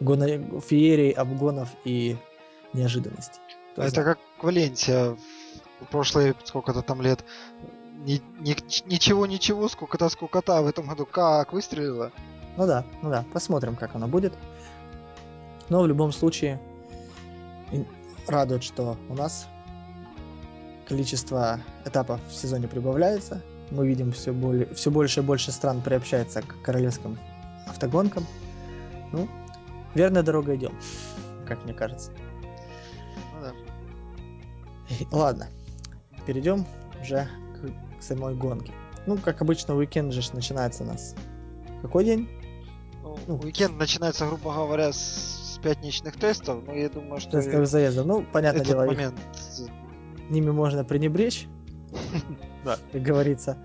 феерией 0.00 1.12
обгонов 1.12 1.70
и 1.84 2.16
неожиданностей. 2.72 3.40
Это 3.76 4.04
как 4.04 4.18
Валенсия 4.42 5.16
прошлые 5.90 6.34
сколько-то 6.44 6.82
там 6.82 7.02
лет 7.02 7.24
ни, 8.04 8.22
ни, 8.40 8.56
ничего, 8.88 9.26
ничего, 9.26 9.68
сколько-то, 9.68 10.08
сколько-то, 10.08 10.58
а 10.58 10.62
в 10.62 10.66
этом 10.66 10.86
году 10.86 11.06
как 11.06 11.52
выстрелила. 11.52 12.12
Ну 12.56 12.66
да, 12.66 12.84
ну 13.02 13.10
да, 13.10 13.24
посмотрим, 13.32 13.76
как 13.76 13.94
оно 13.94 14.06
будет. 14.06 14.32
Но 15.68 15.82
в 15.82 15.86
любом 15.86 16.12
случае 16.12 16.60
радует, 18.26 18.62
что 18.62 18.96
у 19.08 19.14
нас 19.14 19.48
количество 20.86 21.60
этапов 21.84 22.20
в 22.28 22.34
сезоне 22.34 22.68
прибавляется. 22.68 23.42
Мы 23.70 23.88
видим 23.88 24.12
все, 24.12 24.32
более, 24.32 24.72
все 24.74 24.90
больше 24.90 25.20
и 25.20 25.22
больше 25.24 25.50
стран 25.50 25.82
приобщается 25.82 26.42
к 26.42 26.62
королевским 26.62 27.18
автогонкам. 27.66 28.24
Ну, 29.12 29.28
верная 29.94 30.22
дорога 30.22 30.54
идем, 30.54 30.78
как 31.46 31.64
мне 31.64 31.74
кажется. 31.74 32.12
Ну 33.34 33.40
да. 33.40 33.52
Ладно, 35.10 35.48
перейдем 36.26 36.66
уже 37.00 37.28
к, 37.54 37.98
к 37.98 38.02
самой 38.02 38.34
гонке. 38.34 38.72
Ну, 39.06 39.16
как 39.18 39.40
обычно, 39.40 39.76
уикенд 39.76 40.12
же 40.12 40.20
начинается 40.34 40.82
у 40.82 40.86
нас. 40.86 41.14
Какой 41.82 42.04
день? 42.04 42.28
Ну, 43.02 43.18
ну, 43.26 43.36
уикенд 43.36 43.78
начинается, 43.78 44.26
грубо 44.26 44.52
говоря, 44.52 44.92
с, 44.92 45.58
пятничных 45.62 46.16
тестов, 46.16 46.64
но 46.66 46.74
я 46.74 46.88
думаю, 46.88 47.20
что... 47.20 47.30
Тестовых 47.30 47.66
заездов. 47.66 48.06
Ну, 48.06 48.24
понятное 48.32 48.64
дело, 48.64 48.84
момент... 48.84 49.14
ними 50.28 50.50
можно 50.50 50.84
пренебречь, 50.84 51.48
как 52.64 53.02
говорится. 53.02 53.56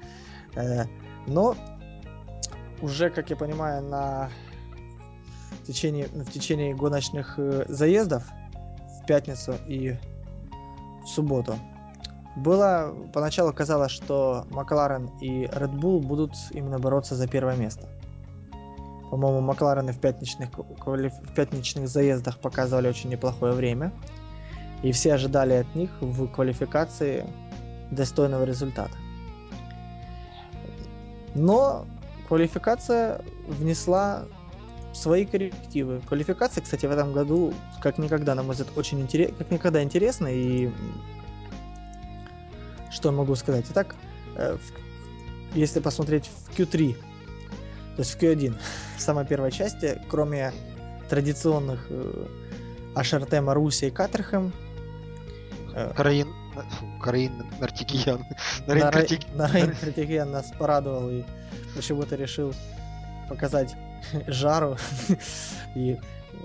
Э, 0.56 0.86
но 1.28 1.56
уже, 2.82 3.10
как 3.10 3.30
я 3.30 3.36
понимаю, 3.36 3.84
на 3.84 4.30
в 5.62 5.68
течение, 5.68 6.08
в 6.08 6.32
течение 6.32 6.74
гоночных 6.74 7.36
э, 7.38 7.66
заездов 7.68 8.24
в 9.02 9.06
пятницу 9.06 9.56
и 9.68 9.98
в 11.04 11.08
субботу 11.08 11.56
было, 12.36 12.96
поначалу 13.14 13.54
казалось, 13.54 13.92
что 13.92 14.46
Макларен 14.52 15.10
и 15.20 15.44
Red 15.46 15.74
Bull 15.74 16.00
будут 16.00 16.32
именно 16.52 16.80
бороться 16.80 17.16
за 17.16 17.28
первое 17.28 17.56
место. 17.56 17.88
То 18.52 19.10
По-моему, 19.12 19.42
Макларены 19.42 19.92
в 19.92 20.00
пятничных, 20.00 20.50
в 20.58 21.34
пятничных 21.36 21.90
заездах 21.90 22.40
показывали 22.40 22.88
очень 22.88 23.10
неплохое 23.10 23.54
время. 23.54 23.92
И 24.84 24.94
все 24.94 25.14
ожидали 25.14 25.54
от 25.54 25.76
них 25.76 25.92
в 26.00 26.28
квалификации 26.28 27.26
достойного 27.92 28.46
результата. 28.46 28.96
Но 31.36 31.86
квалификация 32.30 33.22
внесла 33.48 34.24
свои 34.94 35.26
коррективы. 35.26 36.02
Квалификация, 36.08 36.64
кстати, 36.64 36.86
в 36.86 36.92
этом 36.92 37.12
году, 37.12 37.54
как 37.82 37.98
никогда, 37.98 38.34
на 38.34 38.44
мой 38.44 38.56
взгляд, 38.56 38.78
очень 38.78 39.02
интересно, 39.02 39.36
как 39.38 39.52
никогда 39.52 39.84
интересно. 39.84 40.28
И 40.28 40.72
что 42.92 43.12
могу 43.12 43.36
сказать? 43.36 43.66
Итак, 43.70 43.96
э, 44.36 44.58
если 45.54 45.80
посмотреть 45.80 46.30
в 46.48 46.58
Q3, 46.58 46.94
то 46.94 48.00
есть 48.00 48.16
в 48.16 48.18
Q1, 48.18 48.58
в 48.98 49.02
самой 49.02 49.26
первой 49.26 49.52
части, 49.52 50.02
кроме 50.10 50.54
традиционных 51.10 51.88
э, 51.90 52.28
HRT 52.96 53.42
Маруси 53.42 53.86
и 53.86 53.92
Катерхэм, 53.92 54.54
э, 55.74 55.94
Караин, 55.96 56.34
Караин 57.02 57.46
Нартикиян. 57.60 58.26
Нарейн 58.68 58.84
Нартикиян 59.36 60.32
нас 60.32 60.52
порадовал 60.58 61.10
и 61.10 61.24
почему-то 61.76 62.16
решил 62.16 62.54
показать 63.30 63.76
жару 64.28 64.78
и, 65.76 65.98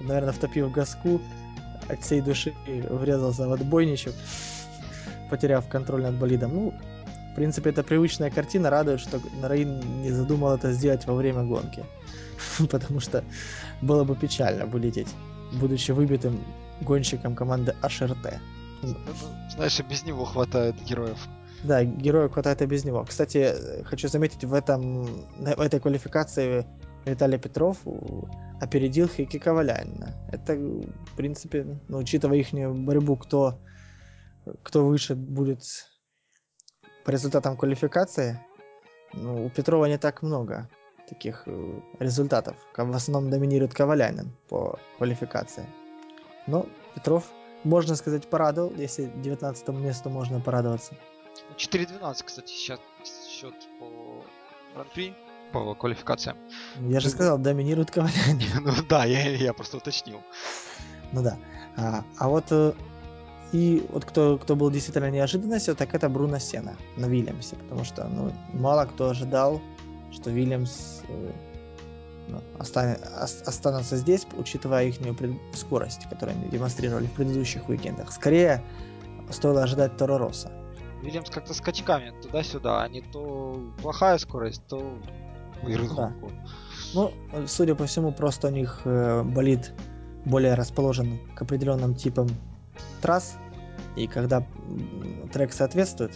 наверное, 0.02 0.32
втопив 0.32 0.70
газку, 0.70 1.20
от 1.88 2.02
всей 2.02 2.20
души 2.20 2.54
врезался 2.66 3.48
в 3.48 3.52
отбойничек, 3.52 4.14
потеряв 5.30 5.68
контроль 5.68 6.02
над 6.02 6.14
болидом. 6.14 6.54
Ну, 6.54 6.74
в 7.32 7.34
принципе, 7.34 7.70
это 7.70 7.82
привычная 7.82 8.30
картина, 8.30 8.70
радует, 8.70 9.00
что 9.00 9.20
Нараин 9.40 9.80
не 10.02 10.10
задумал 10.10 10.54
это 10.54 10.72
сделать 10.72 11.06
во 11.06 11.14
время 11.14 11.42
гонки. 11.44 11.84
Потому 12.70 13.00
что 13.00 13.24
было 13.82 14.04
бы 14.04 14.16
печально 14.16 14.66
вылететь, 14.66 15.08
будучи 15.60 15.92
выбитым 15.92 16.40
гонщиком 16.80 17.34
команды 17.34 17.74
HRT. 17.82 18.38
Знаешь, 19.54 19.80
и 19.80 19.82
без 19.82 20.04
него 20.04 20.24
хватает 20.24 20.76
героев. 20.84 21.18
Да, 21.64 21.84
героев 21.84 22.32
хватает 22.32 22.62
и 22.62 22.66
без 22.66 22.84
него. 22.84 23.04
Кстати, 23.04 23.82
хочу 23.84 24.08
заметить, 24.08 24.44
в, 24.44 24.52
этом, 24.52 25.04
в 25.38 25.60
этой 25.60 25.80
квалификации 25.80 26.66
Виталий 27.04 27.38
Петров 27.38 27.78
опередил 28.60 29.08
Хейки 29.08 29.38
Ковалянина. 29.38 30.14
Это, 30.30 30.54
в 30.54 31.16
принципе, 31.16 31.66
ну, 31.88 31.98
учитывая 31.98 32.38
их 32.38 32.48
борьбу, 32.52 33.16
кто, 33.16 33.58
кто 34.62 34.84
выше 34.84 35.14
будет 35.14 35.62
по 37.04 37.10
результатам 37.10 37.56
квалификации, 37.56 38.40
ну, 39.12 39.46
у 39.46 39.50
Петрова 39.50 39.86
не 39.86 39.98
так 39.98 40.22
много 40.22 40.68
таких 41.08 41.44
э, 41.46 41.80
результатов. 42.00 42.56
В 42.76 42.94
основном 42.94 43.30
доминирует 43.30 43.74
Ковалянин 43.74 44.32
по 44.48 44.78
квалификации. 44.98 45.66
Но 46.46 46.66
Петров, 46.94 47.24
можно 47.64 47.94
сказать, 47.94 48.28
порадовал, 48.28 48.72
если 48.76 49.06
19 49.22 49.68
месту 49.68 50.10
можно 50.10 50.40
порадоваться. 50.40 50.94
4-12, 51.56 52.24
кстати, 52.24 52.52
сейчас 52.52 52.80
счет 53.28 53.54
по 53.78 54.24
Гран-при 54.74 55.14
по 55.52 55.74
квалификациям. 55.74 56.36
Я 56.80 57.00
же 57.00 57.08
сказал, 57.08 57.38
доминирует 57.38 57.90
Ковалян. 57.90 58.40
ну 58.60 58.72
да, 58.88 59.04
я, 59.04 59.30
я 59.30 59.52
просто 59.52 59.76
уточнил. 59.76 60.20
Ну 61.12 61.22
да. 61.22 61.38
А, 61.76 62.04
а 62.18 62.28
вот 62.28 62.46
э, 62.50 62.72
и 63.56 63.86
вот 63.90 64.04
кто, 64.04 64.36
кто 64.36 64.54
был 64.54 64.70
действительно 64.70 65.10
неожиданностью, 65.10 65.74
так 65.74 65.94
это 65.94 66.10
Бруно 66.10 66.38
Сена 66.38 66.76
на 66.98 67.06
Вильямсе, 67.06 67.56
потому 67.56 67.84
что 67.84 68.06
ну, 68.06 68.30
мало 68.52 68.84
кто 68.84 69.08
ожидал, 69.08 69.62
что 70.12 70.30
Вильямс 70.30 71.00
э, 71.08 71.32
ну, 72.28 72.42
останет, 72.58 73.00
останутся 73.46 73.96
здесь, 73.96 74.26
учитывая 74.36 74.84
их 74.84 74.96
скорость, 75.54 76.06
которую 76.10 76.36
они 76.36 76.50
демонстрировали 76.50 77.06
в 77.06 77.12
предыдущих 77.12 77.66
уикендах. 77.70 78.12
Скорее, 78.12 78.62
стоило 79.30 79.62
ожидать 79.62 79.96
Торо 79.96 80.18
Росса. 80.18 80.52
Вильямс 81.02 81.30
как-то 81.30 81.54
скачками 81.54 82.12
туда-сюда, 82.20 82.82
а 82.82 82.88
не 82.88 83.00
то 83.00 83.58
плохая 83.80 84.18
скорость, 84.18 84.66
то 84.68 84.98
да. 85.96 86.12
Ну, 86.92 87.10
судя 87.46 87.74
по 87.74 87.86
всему, 87.86 88.12
просто 88.12 88.48
у 88.48 88.50
них 88.50 88.82
э, 88.84 89.22
болит 89.22 89.72
более 90.26 90.52
расположен 90.52 91.18
к 91.34 91.40
определенным 91.40 91.94
типам 91.94 92.28
трасс, 93.00 93.36
и 93.96 94.06
когда 94.06 94.46
трек 95.32 95.52
соответствует 95.52 96.12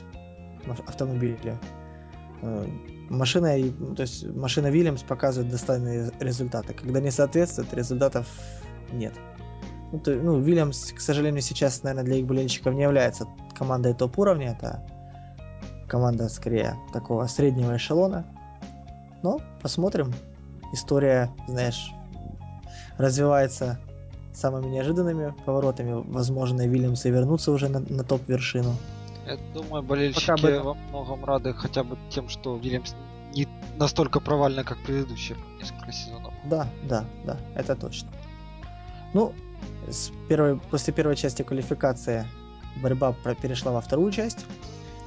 автомобилю, 0.87 1.59
э, 2.43 2.67
машина, 3.09 3.57
то 3.97 4.03
есть 4.03 4.27
машина 4.27 4.69
Williams 4.69 5.05
показывает 5.07 5.51
достойные 5.51 6.11
результаты. 6.21 6.75
Когда 6.75 7.01
не 7.01 7.11
соответствует, 7.11 7.73
результатов 7.75 8.27
нет. 8.93 9.15
Ну, 9.93 9.99
то, 9.99 10.15
ну, 10.15 10.41
Williams, 10.41 10.95
к 10.95 11.01
сожалению, 11.01 11.43
сейчас, 11.43 11.83
наверное, 11.83 12.05
для 12.05 12.17
их 12.17 12.27
болельщиков 12.27 12.75
не 12.75 12.83
является 12.83 13.27
командой 13.55 13.95
топ-уровня. 13.95 14.53
Это 14.53 14.87
команда, 15.89 16.29
скорее, 16.29 16.77
такого 16.93 17.27
среднего 17.27 17.77
эшелона. 17.77 18.25
Но 19.23 19.41
посмотрим. 19.61 20.13
История, 20.73 21.31
знаешь, 21.49 21.91
развивается 22.97 23.81
самыми 24.33 24.67
неожиданными 24.67 25.35
поворотами. 25.45 26.03
Возможно, 26.07 26.67
Вильямсы 26.67 27.11
вернутся 27.11 27.53
уже 27.53 27.69
на, 27.69 27.81
на 27.81 28.05
топ-вершину. 28.05 28.77
Я 29.27 29.37
думаю, 29.55 29.83
болельщики 29.83 30.41
бы... 30.41 30.61
во 30.61 30.75
многом 30.75 31.25
рады 31.25 31.53
хотя 31.53 31.85
бы 31.85 31.97
тем, 32.11 32.29
что 32.29 32.57
Вильямс 32.57 32.95
не 33.35 33.47
настолько 33.77 34.21
провально, 34.21 34.65
как 34.65 34.79
предыдущие 34.79 35.39
несколько 35.59 35.93
сезонов. 35.93 36.33
Да, 36.45 36.67
да, 36.85 37.05
да, 37.25 37.37
это 37.55 37.77
точно. 37.77 38.09
Ну, 39.13 39.33
с 39.89 40.11
первой, 40.29 40.59
после 40.59 40.93
первой 40.93 41.17
части 41.17 41.43
квалификации 41.43 42.27
борьба 42.83 43.15
перешла 43.41 43.73
во 43.73 43.81
вторую 43.81 44.13
часть, 44.13 44.47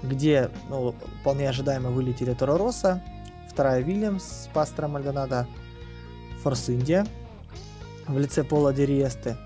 где 0.03 0.50
ну, 0.70 0.94
вполне 1.22 1.50
ожидаемо 1.50 1.89
вылетели 1.89 2.34
Торо 2.34 2.58
Росса, 2.58 3.01
вторая 3.50 3.82
Вильямс 3.82 4.24
с 4.24 4.50
Пастором 4.53 4.92
Мальдонадо, 4.92 5.48
Форс 6.44 6.70
Индия 6.70 7.06
в 8.08 8.18
лице 8.18 8.44
Пола 8.44 8.74
Дериесты. 8.74 9.38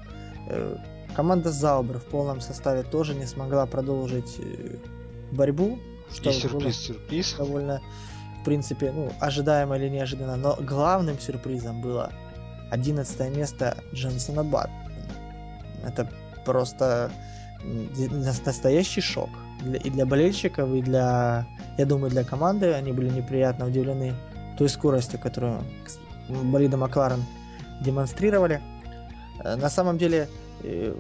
Э, 0.50 0.78
команда 1.16 1.52
Заубер 1.52 2.00
в 2.00 2.06
полном 2.06 2.42
составе 2.42 2.84
тоже 2.84 3.16
не 3.16 3.26
смогла 3.26 3.66
продолжить 3.66 4.38
э, 4.40 4.78
борьбу. 5.32 5.80
Что 6.14 6.30
И 6.30 6.34
сюрприз, 6.34 6.76
сюрприз. 6.78 7.36
Довольно, 7.38 7.82
в 8.42 8.46
принципе, 8.46 8.92
ну, 8.92 9.12
ожидаемо 9.20 9.78
или 9.78 9.90
неожиданно. 9.90 10.36
Но 10.36 10.56
главным 10.60 11.20
сюрпризом 11.20 11.82
было 11.82 12.12
11 12.72 13.36
место 13.36 13.78
Дженсона 13.94 14.44
Бат. 14.44 14.70
Это 15.86 16.10
просто 16.46 17.12
настоящий 18.36 19.02
шок. 19.02 19.30
И 19.84 19.90
для 19.90 20.06
болельщиков, 20.06 20.70
и 20.70 20.82
для 20.82 21.48
я 21.78 21.86
думаю, 21.86 22.10
для 22.10 22.24
команды 22.24 22.74
они 22.74 22.92
были 22.92 23.10
неприятно 23.10 23.68
удивлены 23.68 24.14
той 24.58 24.70
скоростью, 24.70 25.20
которую 25.20 25.64
болиды 26.30 26.78
Макларен 26.78 27.24
демонстрировали. 27.82 28.62
Э, 29.44 29.56
на 29.56 29.70
самом 29.70 29.98
деле, 29.98 30.30
э, 30.64 30.96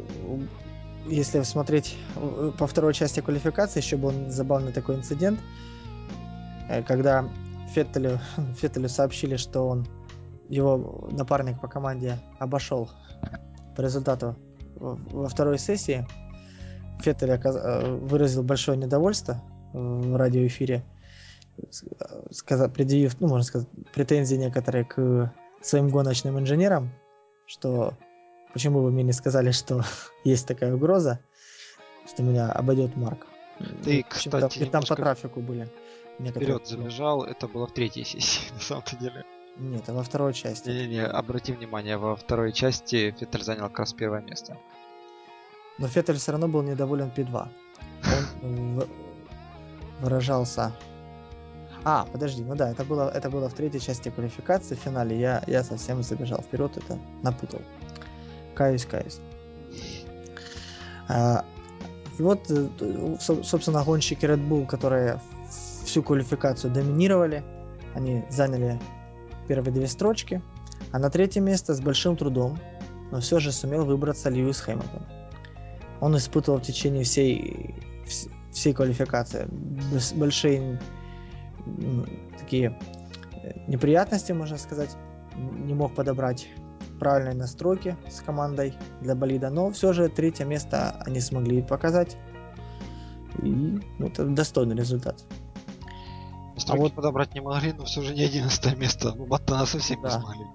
если 1.07 1.41
смотреть 1.43 1.97
э, 2.15 2.51
по 2.57 2.67
второй 2.67 2.93
части 2.93 3.19
квалификации, 3.19 3.79
еще 3.79 3.97
был 3.97 4.11
забавный 4.29 4.71
такой 4.71 4.95
инцидент, 4.95 5.39
когда 6.85 7.27
Феттелю, 7.73 8.19
Феттелю 8.57 8.89
сообщили, 8.89 9.37
что 9.37 9.67
он 9.67 9.87
его 10.49 11.09
напарник 11.11 11.59
по 11.59 11.67
команде 11.67 12.17
обошел 12.39 12.89
по 13.75 13.81
результату 13.81 14.35
во 14.75 15.27
второй 15.27 15.59
сессии. 15.59 16.07
Феттель 17.01 17.37
выразил 18.01 18.43
большое 18.43 18.77
недовольство 18.77 19.41
в 19.73 20.15
радиоэфире, 20.15 20.83
предъявив, 22.73 23.19
ну, 23.19 23.27
можно 23.27 23.43
сказать, 23.43 23.67
претензии 23.93 24.35
некоторые 24.35 24.85
к 24.85 25.31
своим 25.61 25.89
гоночным 25.89 26.39
инженерам, 26.39 26.89
что 27.45 27.93
почему 28.53 28.81
вы 28.81 28.91
мне 28.91 29.03
не 29.03 29.13
сказали, 29.13 29.51
что 29.51 29.83
есть 30.23 30.47
такая 30.47 30.73
угроза, 30.75 31.19
что 32.07 32.23
меня 32.23 32.51
обойдет 32.51 32.95
Марк. 32.95 33.25
Ты, 33.83 34.05
кстати, 34.07 34.59
и 34.59 34.65
там 34.65 34.83
по 34.83 34.95
трафику 34.95 35.41
были. 35.41 35.67
Вперед 36.19 36.65
забежал, 36.65 37.23
это 37.23 37.47
было 37.47 37.67
в 37.67 37.73
третьей 37.73 38.03
сессии, 38.03 38.41
на 38.53 38.59
самом-то 38.59 38.95
деле. 38.97 39.23
Нет, 39.57 39.83
это 39.83 39.93
во 39.93 40.03
второй 40.03 40.33
части. 40.33 40.69
Не-не-не, 40.69 41.05
обрати 41.05 41.51
внимание, 41.51 41.97
во 41.97 42.15
второй 42.15 42.53
части 42.53 43.11
Феттель 43.19 43.43
занял 43.43 43.69
как 43.69 43.79
раз 43.79 43.93
первое 43.93 44.21
место. 44.21 44.57
Но 45.79 45.87
Феттель 45.87 46.17
все 46.17 46.31
равно 46.31 46.47
был 46.47 46.61
недоволен 46.61 47.11
P2. 47.15 47.47
Он 48.43 48.83
выражался. 49.99 50.73
А, 51.89 52.05
подожди, 52.11 52.43
ну 52.43 52.53
да, 52.53 52.71
это 52.71 52.83
было, 52.83 53.09
это 53.15 53.29
было 53.29 53.47
в 53.47 53.53
третьей 53.53 53.79
части 53.79 54.09
квалификации, 54.09 54.75
в 54.75 54.79
финале. 54.79 55.17
Я, 55.17 55.41
я 55.47 55.63
совсем 55.63 56.03
забежал 56.03 56.41
вперед, 56.41 56.75
это 56.75 56.99
напутал. 57.23 57.61
Каюсь, 58.55 58.85
каюсь. 58.85 59.19
А, 61.07 61.45
и 62.19 62.21
вот, 62.21 62.41
э, 62.49 62.67
собственно, 63.19 63.85
гонщики 63.85 64.25
Red 64.25 64.45
Bull, 64.49 64.65
которые 64.65 65.21
всю 65.85 66.03
квалификацию 66.03 66.73
доминировали, 66.73 67.41
они 67.95 68.25
заняли 68.29 68.77
первые 69.47 69.73
две 69.73 69.87
строчки. 69.87 70.41
А 70.91 70.99
на 70.99 71.09
третье 71.09 71.39
место 71.39 71.73
с 71.73 71.79
большим 71.79 72.17
трудом, 72.17 72.59
но 73.11 73.21
все 73.21 73.39
же 73.39 73.53
сумел 73.53 73.85
выбраться 73.85 74.29
Льюис 74.29 74.59
Хэмилтон. 74.59 75.05
Он 76.01 76.17
испытывал 76.17 76.59
в 76.59 76.63
течение 76.63 77.05
всей, 77.05 77.73
всей 78.51 78.73
квалификации 78.73 79.47
большие 80.15 80.81
такие 82.37 82.77
э, 83.43 83.53
неприятности, 83.67 84.31
можно 84.31 84.57
сказать. 84.57 84.95
Не 85.35 85.73
мог 85.73 85.93
подобрать 85.93 86.47
правильной 86.99 87.35
настройки 87.35 87.95
с 88.09 88.21
командой 88.21 88.73
для 89.01 89.15
болида, 89.15 89.49
но 89.49 89.71
все 89.71 89.93
же 89.93 90.09
третье 90.09 90.45
место 90.45 91.01
они 91.05 91.19
смогли 91.19 91.61
показать. 91.61 92.17
И 93.43 93.49
ну, 93.49 94.07
это 94.07 94.25
достойный 94.25 94.75
результат. 94.75 95.23
Настройки 96.55 96.79
а 96.79 96.83
вот 96.83 96.93
подобрать 96.93 97.35
не 97.35 97.41
могли, 97.41 97.71
но 97.73 97.85
все 97.85 98.01
же 98.01 98.15
не 98.15 98.23
11 98.23 98.77
место. 98.79 99.13
Ну, 99.15 99.27
Баттона 99.27 99.65
совсем 99.65 100.01
да. 100.01 100.15
не 100.15 100.21
смогли. 100.21 100.45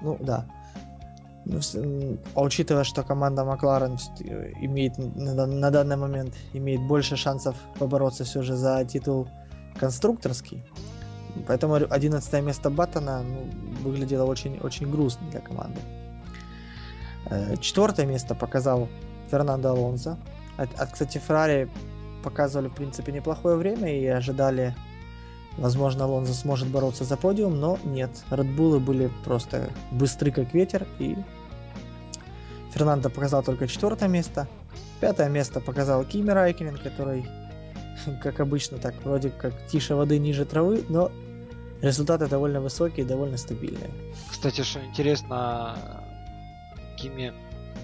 Ну 0.00 0.16
да. 0.20 0.46
Ну, 1.44 1.60
а 2.34 2.42
учитывая, 2.42 2.84
что 2.84 3.02
команда 3.02 3.44
Макларен 3.44 3.98
имеет 4.60 4.96
на, 4.96 5.46
на 5.46 5.70
данный 5.70 5.96
момент 5.96 6.34
имеет 6.52 6.80
больше 6.86 7.16
шансов 7.16 7.56
побороться 7.78 8.24
все 8.24 8.42
же 8.42 8.54
за 8.54 8.84
титул 8.84 9.28
конструкторский, 9.78 10.62
Поэтому 11.46 11.74
11 11.74 12.44
место 12.44 12.70
Баттона 12.70 13.22
ну, 13.22 13.50
выглядело 13.82 14.24
очень, 14.24 14.58
очень 14.58 14.90
грустно 14.90 15.28
для 15.30 15.40
команды. 15.40 15.80
Э, 17.30 17.56
четвертое 17.60 18.06
место 18.06 18.34
показал 18.34 18.88
Фернандо 19.30 19.70
Алонсо. 19.70 20.18
От, 20.56 20.68
от, 20.78 20.92
кстати, 20.92 21.18
Феррари 21.18 21.70
показывали, 22.22 22.68
в 22.68 22.74
принципе, 22.74 23.12
неплохое 23.12 23.56
время 23.56 23.98
и 23.98 24.06
ожидали, 24.06 24.74
возможно, 25.56 26.04
Алонсо 26.04 26.34
сможет 26.34 26.68
бороться 26.68 27.04
за 27.04 27.16
подиум, 27.16 27.58
но 27.58 27.78
нет. 27.84 28.10
Редбулы 28.30 28.78
были 28.78 29.10
просто 29.24 29.70
быстры, 29.90 30.30
как 30.30 30.52
ветер, 30.52 30.86
и 30.98 31.16
Фернандо 32.72 33.08
показал 33.08 33.42
только 33.42 33.66
четвертое 33.66 34.08
место. 34.08 34.46
Пятое 35.00 35.28
место 35.28 35.60
показал 35.60 36.04
Кими 36.04 36.30
Райкинен, 36.30 36.76
который, 36.76 37.26
как 38.22 38.40
обычно, 38.40 38.78
так 38.78 38.94
вроде 39.04 39.30
как 39.30 39.54
тише 39.66 39.94
воды 39.94 40.18
ниже 40.18 40.44
травы, 40.44 40.84
но 40.88 41.10
результаты 41.80 42.28
довольно 42.28 42.60
высокие 42.60 43.04
и 43.04 43.08
довольно 43.08 43.36
стабильные. 43.36 43.90
Кстати, 44.30 44.62
что 44.62 44.84
интересно, 44.84 46.04
Кими 46.96 47.32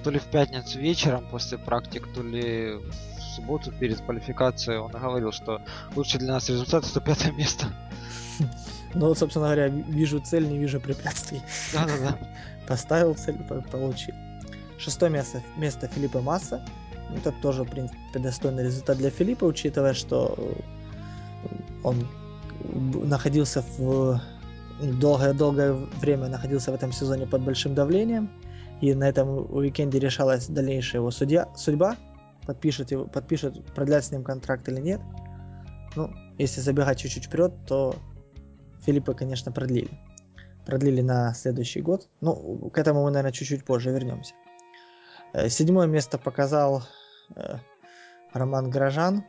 то 0.05 0.11
ли 0.11 0.19
в 0.19 0.25
пятницу 0.25 0.79
вечером 0.79 1.27
после 1.29 1.59
практик, 1.59 2.07
то 2.15 2.23
ли 2.23 2.75
в 2.75 3.23
субботу 3.35 3.73
перед 3.73 4.01
квалификацией 4.01 4.79
он 4.79 4.93
говорил, 4.93 5.33
что 5.33 5.61
лучший 5.97 6.21
для 6.21 6.35
нас 6.35 6.49
результат 6.49 6.85
это 6.89 7.01
пятое 7.01 7.33
место. 7.33 7.67
Ну 8.95 9.15
собственно 9.15 9.47
говоря, 9.47 9.69
вижу 9.69 10.21
цель, 10.21 10.49
не 10.49 10.59
вижу 10.59 10.81
препятствий. 10.81 11.43
Да-да-да. 11.73 12.17
Поставил 12.67 13.15
цель, 13.15 13.37
получил. 13.71 14.15
Шестое 14.79 15.11
место, 15.11 15.43
место 15.57 15.89
Филиппа 15.89 16.21
Масса. 16.21 16.65
Это 17.17 17.33
тоже, 17.43 17.65
в 17.65 17.71
принципе, 17.71 18.19
достойный 18.19 18.65
результат 18.65 18.99
для 18.99 19.11
Филиппа, 19.11 19.45
учитывая, 19.45 19.95
что 19.95 20.37
он 21.83 22.07
находился 22.73 23.62
в 23.79 24.21
долгое-долгое 24.81 25.73
время 26.00 26.29
находился 26.29 26.71
в 26.71 26.75
этом 26.75 26.93
сезоне 26.93 27.27
под 27.27 27.43
большим 27.43 27.75
давлением, 27.75 28.31
и 28.81 28.95
на 28.95 29.09
этом 29.09 29.29
уикенде 29.53 29.99
решалась 29.99 30.47
дальнейшая 30.47 31.00
его 31.00 31.11
судья, 31.11 31.49
судьба, 31.57 31.97
подпишет, 32.47 32.93
его, 32.93 33.07
подпишет, 33.07 33.65
продлять 33.75 34.05
с 34.05 34.12
ним 34.12 34.23
контракт 34.23 34.69
или 34.69 34.81
нет. 34.81 35.00
Ну, 35.97 36.11
если 36.38 36.61
забегать 36.61 36.99
чуть-чуть 36.99 37.25
вперед, 37.25 37.53
то 37.67 37.97
Филиппа, 38.87 39.15
конечно, 39.15 39.50
продлили. 39.50 39.91
Продлили 40.65 41.00
на 41.00 41.35
следующий 41.35 41.81
год. 41.81 42.09
Ну, 42.21 42.71
к 42.73 42.79
этому 42.79 43.03
мы, 43.03 43.11
наверное, 43.11 43.33
чуть-чуть 43.33 43.65
позже 43.65 43.91
вернемся. 43.91 44.35
Э, 45.33 45.49
седьмое 45.49 45.87
место 45.87 46.19
показал 46.19 46.85
Роман 48.32 48.70
Грожан. 48.70 49.25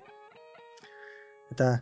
Это 1.50 1.82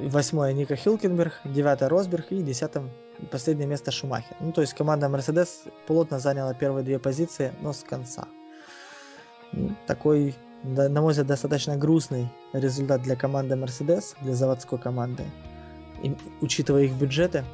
восьмое 0.00 0.52
Ника 0.52 0.76
Хилкенберг, 0.76 1.34
девятое 1.44 1.88
Росберг 1.88 2.32
и 2.32 2.42
десятым 2.42 2.90
последнее 3.30 3.68
место 3.68 3.90
Шумахер. 3.90 4.36
Ну, 4.40 4.52
то 4.52 4.60
есть 4.60 4.74
команда 4.74 5.08
Мерседес 5.08 5.62
плотно 5.86 6.18
заняла 6.18 6.52
первые 6.54 6.84
две 6.84 6.98
позиции, 6.98 7.52
но 7.60 7.72
с 7.72 7.84
конца. 7.84 8.26
Такой, 9.86 10.34
на 10.64 11.00
мой 11.00 11.12
взгляд, 11.12 11.28
достаточно 11.28 11.76
грустный 11.76 12.28
результат 12.52 13.02
для 13.02 13.14
команды 13.14 13.54
Мерседес, 13.54 14.16
для 14.20 14.34
заводской 14.34 14.78
команды. 14.78 15.24
И, 16.02 16.16
учитывая 16.40 16.82
их 16.82 16.94
бюджеты, 16.94 17.44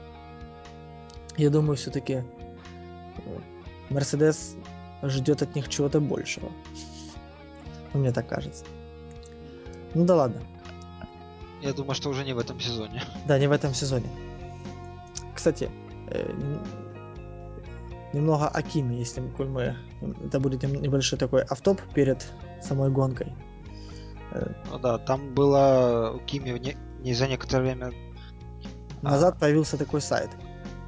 я 1.37 1.51
думаю, 1.51 1.77
все-таки 1.77 2.25
Мерседес 3.91 4.57
ждет 5.03 5.43
от 5.43 5.55
них 5.55 5.69
чего-то 5.69 6.01
большего. 6.01 6.51
Ну, 7.93 8.01
мне 8.01 8.13
так 8.13 8.29
кажется. 8.29 8.65
Ну 9.95 10.05
да 10.05 10.17
ладно. 10.17 10.41
Я 11.61 11.73
думаю, 11.73 11.95
что 11.95 12.09
уже 12.09 12.25
не 12.25 12.33
в 12.33 12.39
этом 12.39 12.59
сезоне. 12.61 13.03
Да, 13.27 13.39
не 13.39 13.47
в 13.47 13.53
этом 13.53 13.75
сезоне. 13.75 14.07
Кстати, 15.35 15.71
э, 16.09 16.33
немного 18.13 18.49
о 18.49 18.63
Киме, 18.63 18.99
если 18.99 19.21
мы... 19.21 19.77
Это 20.25 20.41
будет 20.41 20.63
небольшой 20.63 21.19
такой 21.19 21.43
автоп 21.43 21.81
перед 21.95 22.27
самой 22.63 22.91
гонкой. 22.91 23.35
Э, 24.33 24.53
ну 24.71 24.79
да, 24.79 24.99
там 24.99 25.35
было 25.35 26.13
у 26.17 26.21
Кими 26.21 26.59
не, 26.59 26.77
не 27.01 27.15
за 27.15 27.27
некоторое 27.29 27.63
время... 27.63 27.93
Назад 29.03 29.35
а... 29.37 29.41
появился 29.41 29.77
такой 29.77 30.01
сайт. 30.01 30.31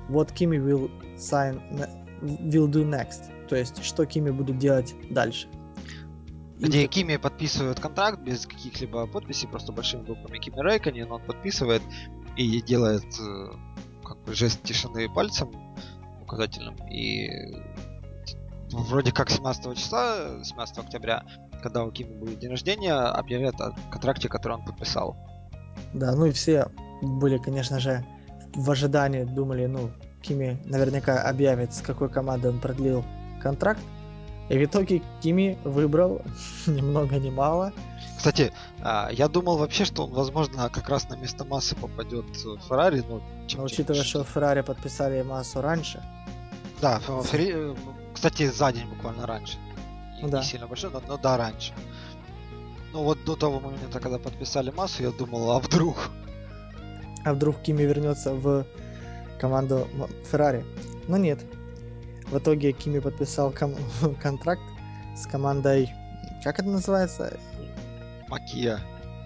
Вот 0.08 0.32
Кими 0.32 0.56
will 0.56 0.90
sign... 1.16 1.60
will 2.22 2.68
do 2.68 2.88
next. 2.88 3.46
То 3.48 3.56
есть, 3.56 3.82
что 3.84 4.06
Кими 4.06 4.30
будет 4.30 4.58
делать 4.58 4.94
дальше 5.10 5.48
где 6.62 6.86
Кими 6.86 7.16
подписывает 7.16 7.80
контракт 7.80 8.20
без 8.20 8.46
каких-либо 8.46 9.06
подписей, 9.06 9.48
просто 9.48 9.72
большими 9.72 10.02
буквами 10.02 10.38
Кими 10.38 10.60
Райконин, 10.60 11.10
он 11.10 11.20
подписывает 11.20 11.82
и 12.36 12.62
делает 12.62 13.04
э, 13.20 13.50
как 14.04 14.22
бы 14.24 14.32
жест 14.32 14.62
тишины 14.62 15.12
пальцем 15.12 15.50
указательным. 16.22 16.76
И 16.88 17.28
вроде 18.70 19.10
как 19.10 19.28
17 19.28 19.76
числа, 19.76 20.44
17 20.44 20.78
октября, 20.78 21.24
когда 21.62 21.84
у 21.84 21.90
Кими 21.90 22.14
будет 22.14 22.38
день 22.38 22.50
рождения, 22.50 22.94
объявят 22.94 23.60
о 23.60 23.74
контракте, 23.90 24.28
который 24.28 24.58
он 24.58 24.64
подписал. 24.64 25.16
Да, 25.92 26.14
ну 26.14 26.26
и 26.26 26.30
все 26.30 26.68
были, 27.02 27.38
конечно 27.38 27.80
же, 27.80 28.06
в 28.54 28.70
ожидании, 28.70 29.24
думали, 29.24 29.66
ну, 29.66 29.90
Кими 30.22 30.62
наверняка 30.64 31.22
объявит, 31.22 31.74
с 31.74 31.80
какой 31.80 32.08
командой 32.08 32.52
он 32.52 32.60
продлил 32.60 33.04
контракт. 33.42 33.80
И 34.52 34.58
в 34.58 34.64
итоге 34.66 35.00
Кими 35.22 35.58
выбрал 35.64 36.20
ни 36.66 36.82
много 36.82 37.16
ни 37.16 37.30
мало. 37.30 37.72
Кстати, 38.18 38.52
а, 38.82 39.08
я 39.10 39.26
думал 39.28 39.56
вообще, 39.56 39.86
что 39.86 40.04
он, 40.04 40.12
возможно, 40.12 40.68
как 40.68 40.90
раз 40.90 41.08
на 41.08 41.16
место 41.16 41.46
Массы 41.46 41.74
попадет 41.74 42.26
в 42.26 42.58
Феррари, 42.68 43.02
но... 43.08 43.22
но 43.56 43.64
учитывая, 43.64 44.02
что 44.04 44.24
Феррари 44.24 44.60
подписали 44.60 45.22
Массу 45.22 45.62
раньше. 45.62 46.02
Да, 46.82 47.00
Ферри... 47.00 47.74
кстати, 48.12 48.50
за 48.50 48.72
день 48.72 48.86
буквально 48.88 49.26
раньше. 49.26 49.56
Не, 50.22 50.28
да. 50.28 50.40
не 50.40 50.44
сильно 50.44 50.66
большой, 50.66 50.90
но, 50.90 51.00
но 51.08 51.16
да, 51.16 51.38
раньше. 51.38 51.72
Ну 52.92 53.04
вот 53.04 53.24
до 53.24 53.36
того 53.36 53.58
момента, 53.58 54.00
когда 54.00 54.18
подписали 54.18 54.70
Массу, 54.70 55.02
я 55.02 55.12
думал, 55.12 55.50
а 55.52 55.60
вдруг? 55.60 56.10
А 57.24 57.32
вдруг 57.32 57.62
Кими 57.62 57.84
вернется 57.84 58.34
в 58.34 58.66
команду 59.40 59.88
Феррари? 60.30 60.62
Но 61.08 61.16
нет, 61.16 61.40
в 62.32 62.38
итоге 62.38 62.72
Кими 62.72 62.98
подписал 62.98 63.52
ком- 63.52 63.76
контракт 64.22 64.62
с 65.14 65.26
командой... 65.26 65.92
Как 66.42 66.58
это 66.58 66.68
называется? 66.68 67.38
Макия. 68.28 68.80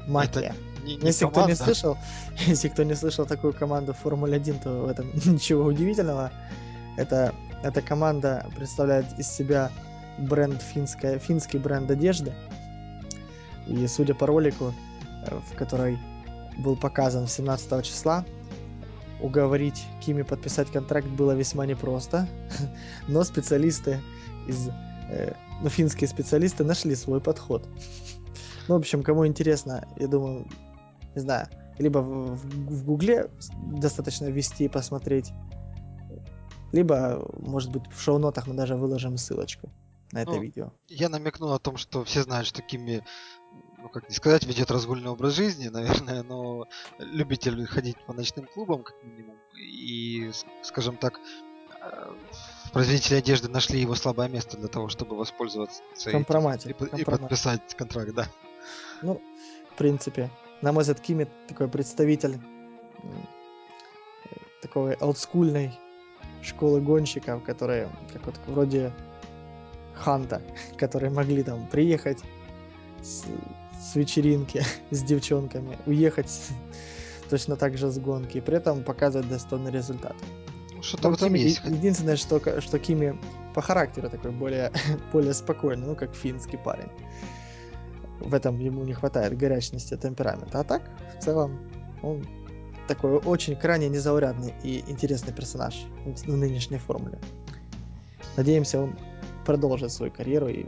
Макия. 0.07 0.55
Не, 0.85 0.97
не 0.97 1.07
если 1.07 1.25
команда. 1.25 1.41
кто 1.41 1.49
не 1.49 1.55
слышал, 1.55 1.99
если 2.47 2.69
кто 2.69 2.83
не 2.83 2.95
слышал 2.95 3.25
такую 3.25 3.53
команду 3.53 3.93
в 3.93 3.99
Формуле 3.99 4.37
1, 4.37 4.59
то 4.59 4.71
в 4.83 4.89
этом 4.89 5.11
ничего 5.25 5.65
удивительного. 5.65 6.33
Это, 6.97 7.33
эта 7.63 7.81
команда 7.81 8.47
представляет 8.57 9.07
из 9.19 9.29
себя 9.29 9.71
бренд 10.19 10.61
финская, 10.61 11.19
финский 11.19 11.59
бренд 11.59 11.91
одежды. 11.91 12.35
И 13.67 13.87
судя 13.87 14.15
по 14.15 14.27
ролику, 14.27 14.75
э, 15.27 15.41
в 15.51 15.57
который 15.57 15.99
был 16.59 16.77
показан 16.77 17.29
17 17.29 17.85
числа, 17.85 18.25
уговорить 19.21 19.87
Кими 20.01 20.23
подписать 20.23 20.71
контракт 20.71 21.09
было 21.09 21.33
весьма 21.33 21.67
непросто, 21.67 22.29
но 23.09 23.25
специалисты 23.25 24.01
из, 24.47 24.69
э, 25.09 25.35
ну, 25.63 25.69
финские 25.69 26.09
специалисты 26.09 26.65
нашли 26.65 26.95
свой 26.95 27.21
подход. 27.21 27.67
Ну, 28.69 28.75
в 28.75 28.79
общем, 28.79 29.03
кому 29.03 29.27
интересно, 29.27 29.87
я 29.97 30.09
думаю, 30.09 30.47
не 31.15 31.21
знаю, 31.21 31.49
либо 31.79 31.99
в, 31.99 32.37
в, 32.37 32.81
в 32.81 32.85
Гугле 32.85 33.31
достаточно 33.73 34.27
ввести 34.27 34.65
и 34.65 34.69
посмотреть, 34.69 35.33
либо, 36.73 37.27
может 37.39 37.71
быть, 37.71 37.83
в 37.91 38.01
шоу-нотах 38.01 38.47
мы 38.47 38.55
даже 38.55 38.77
выложим 38.77 39.17
ссылочку 39.17 39.71
на 40.13 40.23
это 40.23 40.33
ну, 40.33 40.43
видео. 40.43 40.73
Я 40.89 41.09
намекнул 41.09 41.53
о 41.53 41.59
том, 41.59 41.77
что 41.77 42.05
все 42.05 42.23
знают, 42.23 42.47
что 42.47 42.63
Кими 42.63 43.03
ну 43.87 43.93
как 43.93 44.09
не 44.09 44.15
сказать, 44.17 44.45
ведет 44.45 44.71
разгульный 44.73 45.11
образ 45.11 45.35
жизни, 45.35 45.69
наверное, 45.73 46.25
но 46.25 46.67
любитель 46.99 47.65
ходить 47.67 47.97
по 48.05 48.13
ночным 48.13 48.47
клубам, 48.47 48.83
как 48.83 48.97
минимум, 49.05 49.37
и, 49.55 50.33
скажем 50.63 50.97
так, 50.97 51.21
производители 52.73 53.15
одежды 53.15 53.49
нашли 53.49 53.81
его 53.81 53.95
слабое 53.95 54.29
место 54.29 54.57
для 54.57 54.67
того, 54.67 54.89
чтобы 54.89 55.17
воспользоваться 55.17 55.83
Компромате. 56.11 56.71
этим 56.71 56.87
и, 56.87 57.01
и 57.03 57.05
подписать 57.05 57.77
контракт, 57.77 58.13
да. 58.13 58.27
Ну, 59.03 59.23
в 59.73 59.79
принципе, 59.79 60.31
на 60.63 60.73
мой 60.73 60.83
взгляд, 60.83 61.01
Кими 61.01 61.29
такой 61.47 61.69
представитель 61.69 62.41
такой 64.63 64.95
олдскульной 64.95 65.79
школы 66.43 66.81
гонщиков, 66.81 67.45
которые 67.45 67.89
как 68.13 68.27
вот 68.27 68.35
вроде 68.49 68.93
Ханта, 69.95 70.43
которые 70.77 71.13
могли 71.13 71.45
там 71.45 71.69
приехать 71.69 72.19
с, 73.01 73.25
с 73.87 73.97
вечеринки 73.97 74.63
с 74.91 75.03
девчонками, 75.03 75.79
уехать 75.87 76.31
точно 77.31 77.57
так 77.57 77.77
же 77.77 77.91
с 77.91 77.99
гонки, 77.99 78.39
и 78.39 78.41
при 78.41 78.57
этом 78.57 78.83
показывать 78.83 79.29
достойный 79.29 79.71
результат. 79.71 80.15
Ну, 80.75 80.83
что-то 80.83 81.11
в 81.11 81.15
этом 81.15 81.29
Кими, 81.29 81.39
есть. 81.41 81.65
Единственное, 81.65 82.17
что, 82.17 82.61
что 82.61 82.79
Кими 82.79 83.19
по 83.55 83.63
характеру 83.63 84.11
такой 84.11 84.31
более, 84.31 84.73
более 85.13 85.35
спокойный, 85.35 85.87
ну, 85.87 85.97
как 85.97 86.15
финский 86.15 86.57
парень. 86.57 86.91
В 88.21 88.35
этом 88.35 88.59
ему 88.59 88.85
не 88.85 88.95
хватает 88.95 89.37
горячности 89.37 89.97
темперамента. 89.97 90.61
А 90.61 90.65
так, 90.65 90.91
в 91.19 91.23
целом, 91.23 91.59
он 92.03 92.27
такой 92.89 93.19
очень 93.19 93.57
крайне 93.57 93.89
незаурядный 93.89 94.55
и 94.63 94.85
интересный 94.89 95.33
персонаж 95.33 95.87
в 96.05 96.37
нынешней 96.37 96.79
формуле. 96.79 97.19
Надеемся, 98.37 98.81
он 98.81 98.97
продолжит 99.45 99.93
свою 99.93 100.13
карьеру 100.13 100.49
и 100.49 100.67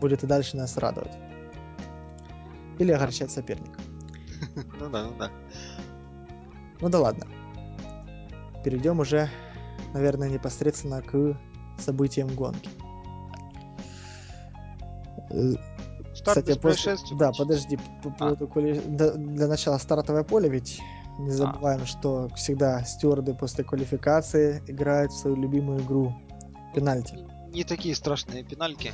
будет 0.00 0.24
и 0.24 0.26
дальше 0.26 0.56
нас 0.56 0.76
радовать. 0.76 1.12
Или 2.82 2.92
огорчать 2.92 3.30
соперника. 3.30 3.78
Ну 4.80 4.90
да, 4.90 5.04
ну 5.04 5.14
да. 5.18 5.30
Ну 6.80 6.88
да 6.88 6.98
ладно. 6.98 7.26
Перейдем 8.64 8.98
уже, 8.98 9.30
наверное, 9.94 10.28
непосредственно 10.28 11.00
к 11.00 11.38
событиям 11.78 12.28
гонки. 12.34 12.68
Э, 15.30 15.54
Старт 16.14 16.40
Кстати, 16.40 16.58
после... 16.58 16.96
Да, 17.16 17.30
подожди, 17.38 17.78
по 18.02 18.14
а. 18.18 18.36
для 18.36 19.46
начала 19.46 19.78
стартовое 19.78 20.24
поле, 20.24 20.48
ведь 20.50 20.80
не 21.20 21.30
а. 21.30 21.32
забываем, 21.32 21.82
а. 21.82 21.86
что 21.86 22.28
всегда 22.34 22.84
стюарды 22.84 23.32
после 23.32 23.62
квалификации 23.62 24.62
играют 24.66 25.12
в 25.12 25.18
свою 25.18 25.36
любимую 25.36 25.80
игру 25.80 26.12
пенальти. 26.74 27.16
Не 27.52 27.62
такие 27.62 27.94
страшные 27.94 28.42
пенальки. 28.42 28.92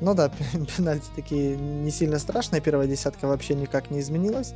Ну 0.00 0.14
да, 0.14 0.30
пенальти 0.76 1.06
такие 1.14 1.56
не 1.56 1.90
сильно 1.90 2.18
страшные. 2.18 2.60
Первая 2.60 2.86
десятка 2.86 3.26
вообще 3.26 3.54
никак 3.54 3.90
не 3.90 4.00
изменилась. 4.00 4.54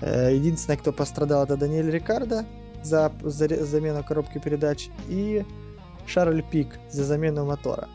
Э, 0.00 0.34
единственное, 0.34 0.76
кто 0.76 0.92
пострадал, 0.92 1.44
это 1.44 1.56
Даниэль 1.56 1.90
Рикардо 1.90 2.44
за, 2.82 3.12
за 3.22 3.64
замену 3.64 4.02
коробки 4.04 4.38
передач 4.38 4.88
и 5.08 5.44
Шарль 6.06 6.42
Пик 6.42 6.78
за 6.90 7.04
замену 7.04 7.44
мотора. 7.44 7.88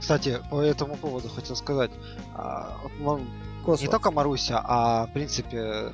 Кстати, 0.00 0.40
по 0.50 0.60
этому 0.60 0.96
поводу 0.96 1.28
хотел 1.28 1.54
сказать. 1.54 1.92
А, 2.34 2.76
не 2.98 3.88
только 3.88 4.10
Маруся, 4.10 4.60
а 4.64 5.06
в 5.06 5.12
принципе 5.12 5.92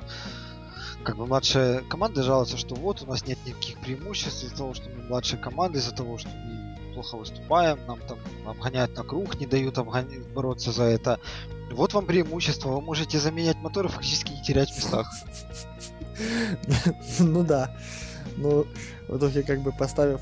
как 1.03 1.15
бы 1.15 1.27
младшая 1.27 1.81
команда 1.81 2.23
жалуется, 2.23 2.57
что 2.57 2.75
вот 2.75 3.03
у 3.03 3.05
нас 3.05 3.25
нет 3.25 3.37
никаких 3.45 3.79
преимуществ 3.79 4.43
из-за 4.43 4.55
того, 4.55 4.73
что 4.73 4.89
мы 4.89 5.03
младшая 5.03 5.39
команда, 5.39 5.77
из-за 5.77 5.93
того, 5.93 6.17
что 6.17 6.29
мы 6.29 6.68
плохо 6.99 7.17
выступаем, 7.17 7.79
нам 7.87 7.99
там 8.01 8.17
обгоняют 8.45 8.95
на 8.97 9.03
круг, 9.03 9.39
не 9.39 9.45
дают 9.45 9.77
обгонять, 9.77 10.27
бороться 10.33 10.71
за 10.71 10.83
это. 10.83 11.19
Вот 11.71 11.93
вам 11.93 12.05
преимущество, 12.05 12.71
вы 12.71 12.81
можете 12.81 13.19
заменять 13.19 13.57
моторы, 13.57 13.87
фактически 13.87 14.33
не 14.33 14.43
терять 14.43 14.71
в 14.71 14.75
местах. 14.75 15.09
Ну 17.19 17.45
да. 17.45 17.73
Ну, 18.35 18.65
в 19.07 19.17
итоге, 19.17 19.43
как 19.43 19.61
бы 19.61 19.71
поставив 19.71 20.19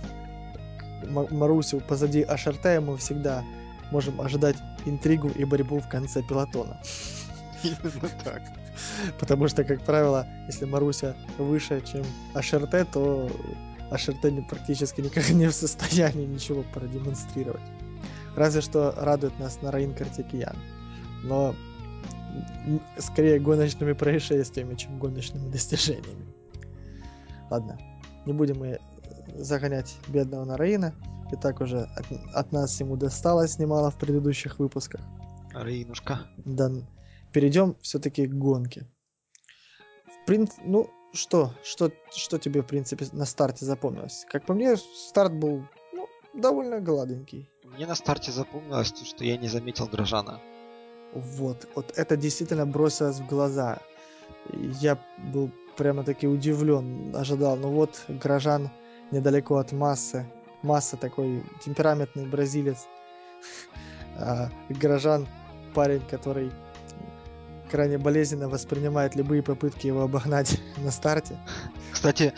Марусю 1.32 1.80
позади 1.80 2.22
Ашарте, 2.22 2.80
мы 2.80 2.98
всегда 2.98 3.44
можем 3.90 4.22
ожидать 4.22 4.58
интригу 4.86 5.30
и 5.30 5.44
борьбу 5.44 5.80
в 5.80 5.90
конце 5.90 6.22
пилотона. 6.22 6.80
Именно 7.64 8.10
так. 8.24 8.44
Потому 9.20 9.48
что, 9.48 9.64
как 9.64 9.82
правило, 9.82 10.28
если 10.46 10.66
Маруся 10.66 11.16
выше, 11.40 11.82
чем 11.82 12.04
АШРТ, 12.36 12.92
то 12.92 13.28
АШРТ 13.92 14.48
практически 14.50 15.02
никак 15.02 15.30
не 15.30 15.48
в 15.48 15.54
состоянии 15.54 16.26
ничего 16.26 16.64
продемонстрировать. 16.74 17.62
Разве 18.36 18.62
что 18.62 18.94
радует 18.98 19.38
нас 19.40 19.62
на 19.62 19.72
Раин 19.72 19.94
Картикиян. 19.94 20.56
Но 21.24 21.56
скорее 22.98 23.40
гоночными 23.40 23.94
происшествиями, 23.94 24.76
чем 24.76 25.00
гоночными 25.00 25.50
достижениями. 25.50 26.34
Ладно, 27.50 27.80
не 28.26 28.34
будем 28.34 28.60
мы 28.60 28.80
загонять 29.36 29.96
бедного 30.08 30.46
Нараина. 30.46 30.94
И 31.32 31.36
так 31.36 31.60
уже 31.60 31.90
от, 31.96 32.06
от 32.34 32.52
нас 32.52 32.80
ему 32.80 32.96
досталось 32.96 33.60
немало 33.60 33.92
в 33.92 33.98
предыдущих 33.98 34.60
выпусках. 34.60 35.02
Раинушка. 35.54 36.22
Да, 36.38 36.72
перейдем 37.34 37.76
все-таки 37.82 38.28
к 38.28 38.34
гонке. 38.34 38.88
В 40.06 40.26
прин... 40.26 40.48
Ну, 40.64 40.90
что, 41.18 41.52
что, 41.64 41.92
что 42.16 42.38
тебе, 42.38 42.62
в 42.62 42.66
принципе, 42.66 43.06
на 43.12 43.26
старте 43.26 43.66
запомнилось? 43.66 44.26
Как 44.30 44.46
по 44.46 44.54
мне, 44.54 44.78
старт 44.78 45.34
был 45.34 45.64
ну, 45.94 46.08
довольно 46.34 46.80
гладенький. 46.80 47.50
Мне 47.64 47.86
на 47.86 47.96
старте 47.96 48.32
запомнилось, 48.32 48.94
что 49.04 49.24
я 49.24 49.38
не 49.38 49.48
заметил 49.48 49.88
Грожана. 49.88 50.40
Вот, 51.14 51.68
вот 51.76 51.94
это 51.96 52.16
действительно 52.16 52.66
бросилось 52.66 53.20
в 53.20 53.28
глаза. 53.28 53.80
Я 54.54 54.98
был 55.34 55.52
прямо-таки 55.76 56.28
удивлен, 56.28 57.16
ожидал, 57.16 57.56
ну 57.58 57.72
вот, 57.72 58.04
Грожан 58.08 58.70
недалеко 59.12 59.58
от 59.58 59.72
массы. 59.72 60.26
Масса 60.64 60.98
такой 60.98 61.44
темпераментный 61.64 62.28
бразилец. 62.28 62.78
А 64.20 64.50
Грожан 64.70 65.28
парень, 65.76 66.02
который 66.10 66.52
крайне 67.68 67.98
болезненно 67.98 68.50
воспринимает 68.50 69.16
любые 69.16 69.44
попытки 69.44 69.88
его 69.88 70.04
обогнать 70.04 70.60
на 70.78 70.92
старте. 70.92 71.38
Кстати, 71.92 72.34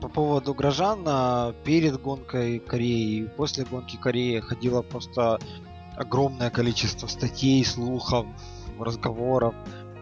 по 0.00 0.08
поводу 0.08 0.54
Грожана, 0.54 1.54
перед 1.64 2.00
гонкой 2.00 2.58
Кореи 2.60 3.22
и 3.22 3.28
после 3.28 3.64
гонки 3.64 3.96
Кореи 3.96 4.40
ходило 4.40 4.82
просто 4.82 5.38
огромное 5.96 6.50
количество 6.50 7.06
статей, 7.06 7.64
слухов, 7.64 8.26
разговоров. 8.78 9.54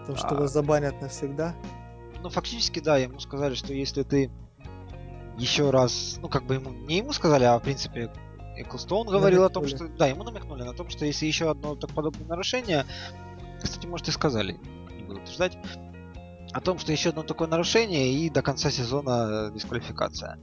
То, 0.06 0.16
что 0.16 0.28
а... 0.28 0.34
его 0.34 0.46
забанят 0.46 1.00
навсегда? 1.00 1.54
Ну, 2.22 2.28
фактически, 2.28 2.80
да, 2.80 2.98
ему 2.98 3.20
сказали, 3.20 3.54
что 3.54 3.72
если 3.72 4.02
ты 4.02 4.30
еще 5.38 5.70
раз, 5.70 6.18
ну, 6.20 6.28
как 6.28 6.44
бы 6.44 6.54
ему, 6.54 6.70
не 6.70 6.98
ему 6.98 7.12
сказали, 7.12 7.44
а 7.44 7.58
в 7.58 7.62
принципе 7.62 8.10
Эклстоун 8.56 9.06
говорил 9.06 9.42
намекнули. 9.42 9.68
о 9.68 9.76
том, 9.76 9.88
что, 9.88 9.88
да, 9.96 10.06
ему 10.06 10.24
намекнули 10.24 10.62
на 10.62 10.72
том, 10.72 10.88
что 10.88 11.04
если 11.04 11.26
еще 11.26 11.50
одно 11.50 11.74
так 11.74 11.90
подобное 11.92 12.26
нарушение, 12.26 12.86
кстати, 13.62 13.86
может 13.86 14.08
и 14.08 14.10
сказали, 14.12 14.58
не 14.96 15.04
буду 15.04 15.20
утверждать, 15.20 15.58
о 16.52 16.60
том, 16.60 16.78
что 16.78 16.92
еще 16.92 17.10
одно 17.10 17.22
такое 17.22 17.48
нарушение 17.48 18.12
и 18.12 18.30
до 18.30 18.42
конца 18.42 18.70
сезона 18.70 19.50
дисквалификация. 19.52 20.38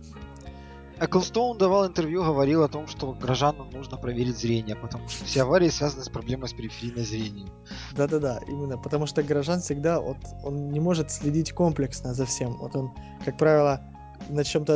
Эклстоун 1.00 1.58
давал 1.58 1.88
интервью, 1.88 2.24
говорил 2.24 2.64
о 2.64 2.68
том, 2.68 2.88
что 2.88 3.14
гражданам 3.14 3.70
нужно 3.72 3.98
проверить 3.98 4.38
зрение, 4.38 4.76
потому 4.76 5.10
что 5.10 5.26
все 5.26 5.42
аварии 5.42 5.70
связаны 5.70 6.04
с 6.04 6.10
проблемой 6.10 6.48
с 6.48 6.54
периферийным 6.54 7.04
зрением. 7.04 7.50
Да-да-да, 7.94 8.40
именно, 8.48 8.78
потому 8.78 9.08
что 9.08 9.24
граждан 9.24 9.62
всегда, 9.62 10.00
вот, 10.00 10.18
он 10.44 10.70
не 10.70 10.80
может 10.80 11.12
следить 11.12 11.52
комплексно 11.52 12.14
за 12.14 12.26
всем. 12.26 12.58
Вот 12.58 12.76
он, 12.76 12.94
как 13.26 13.38
правило, 13.38 13.82
на 14.30 14.44
чем-то 14.44 14.76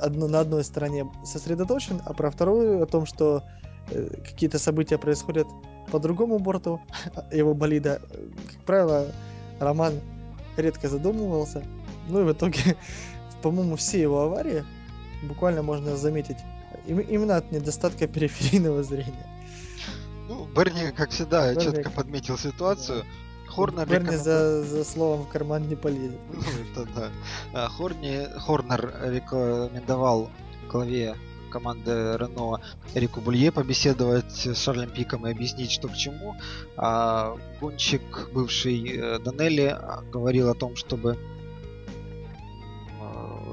одно, 0.00 0.28
на 0.28 0.40
одной 0.40 0.64
стороне 0.64 1.10
сосредоточен, 1.24 2.00
а 2.04 2.14
про 2.14 2.30
вторую 2.30 2.82
о 2.82 2.86
том, 2.86 3.06
что 3.06 3.44
э, 3.90 4.08
какие-то 4.24 4.58
события 4.58 4.98
происходят 4.98 5.46
по 5.90 5.98
другому 5.98 6.38
борту 6.38 6.80
его 7.32 7.54
болида. 7.54 8.00
Как 8.52 8.64
правило, 8.64 9.06
Роман 9.58 10.00
редко 10.56 10.88
задумывался. 10.88 11.62
Ну 12.08 12.20
и 12.20 12.24
в 12.24 12.32
итоге, 12.32 12.76
по-моему, 13.42 13.76
все 13.76 14.00
его 14.00 14.22
аварии 14.22 14.64
буквально 15.22 15.62
можно 15.62 15.96
заметить 15.96 16.38
именно 16.86 17.36
от 17.36 17.52
недостатка 17.52 18.06
периферийного 18.08 18.82
зрения. 18.82 19.26
Ну, 20.28 20.46
Берни, 20.46 20.92
как 20.92 21.10
всегда, 21.10 21.52
Берни... 21.54 21.64
четко 21.64 21.90
подметил 21.90 22.38
ситуацию. 22.38 23.04
Хорнер 23.48 23.86
Берни 23.86 24.10
рекомен... 24.10 24.22
за, 24.22 24.62
за 24.62 24.84
словом 24.84 25.24
в 25.24 25.28
карман 25.28 25.68
не 25.68 25.74
полезет. 25.74 26.20
Ну, 26.32 26.40
это 26.40 26.88
да. 26.94 27.10
А, 27.52 27.68
Хорни, 27.68 28.28
Хорнер 28.38 28.94
рекомендовал 29.02 30.30
главе 30.70 31.16
команды 31.50 32.16
Рено 32.16 32.60
Эрику 32.94 33.20
Булье 33.20 33.52
побеседовать 33.52 34.32
с 34.32 34.56
Шарлем 34.56 34.90
Пиком 34.90 35.26
и 35.26 35.30
объяснить, 35.30 35.70
что 35.70 35.88
к 35.88 35.96
чему. 35.96 36.36
А 36.76 37.36
гонщик, 37.60 38.30
бывший 38.32 38.96
э, 38.96 39.18
Данелли, 39.18 39.76
говорил 40.12 40.48
о 40.48 40.54
том, 40.54 40.76
чтобы 40.76 41.18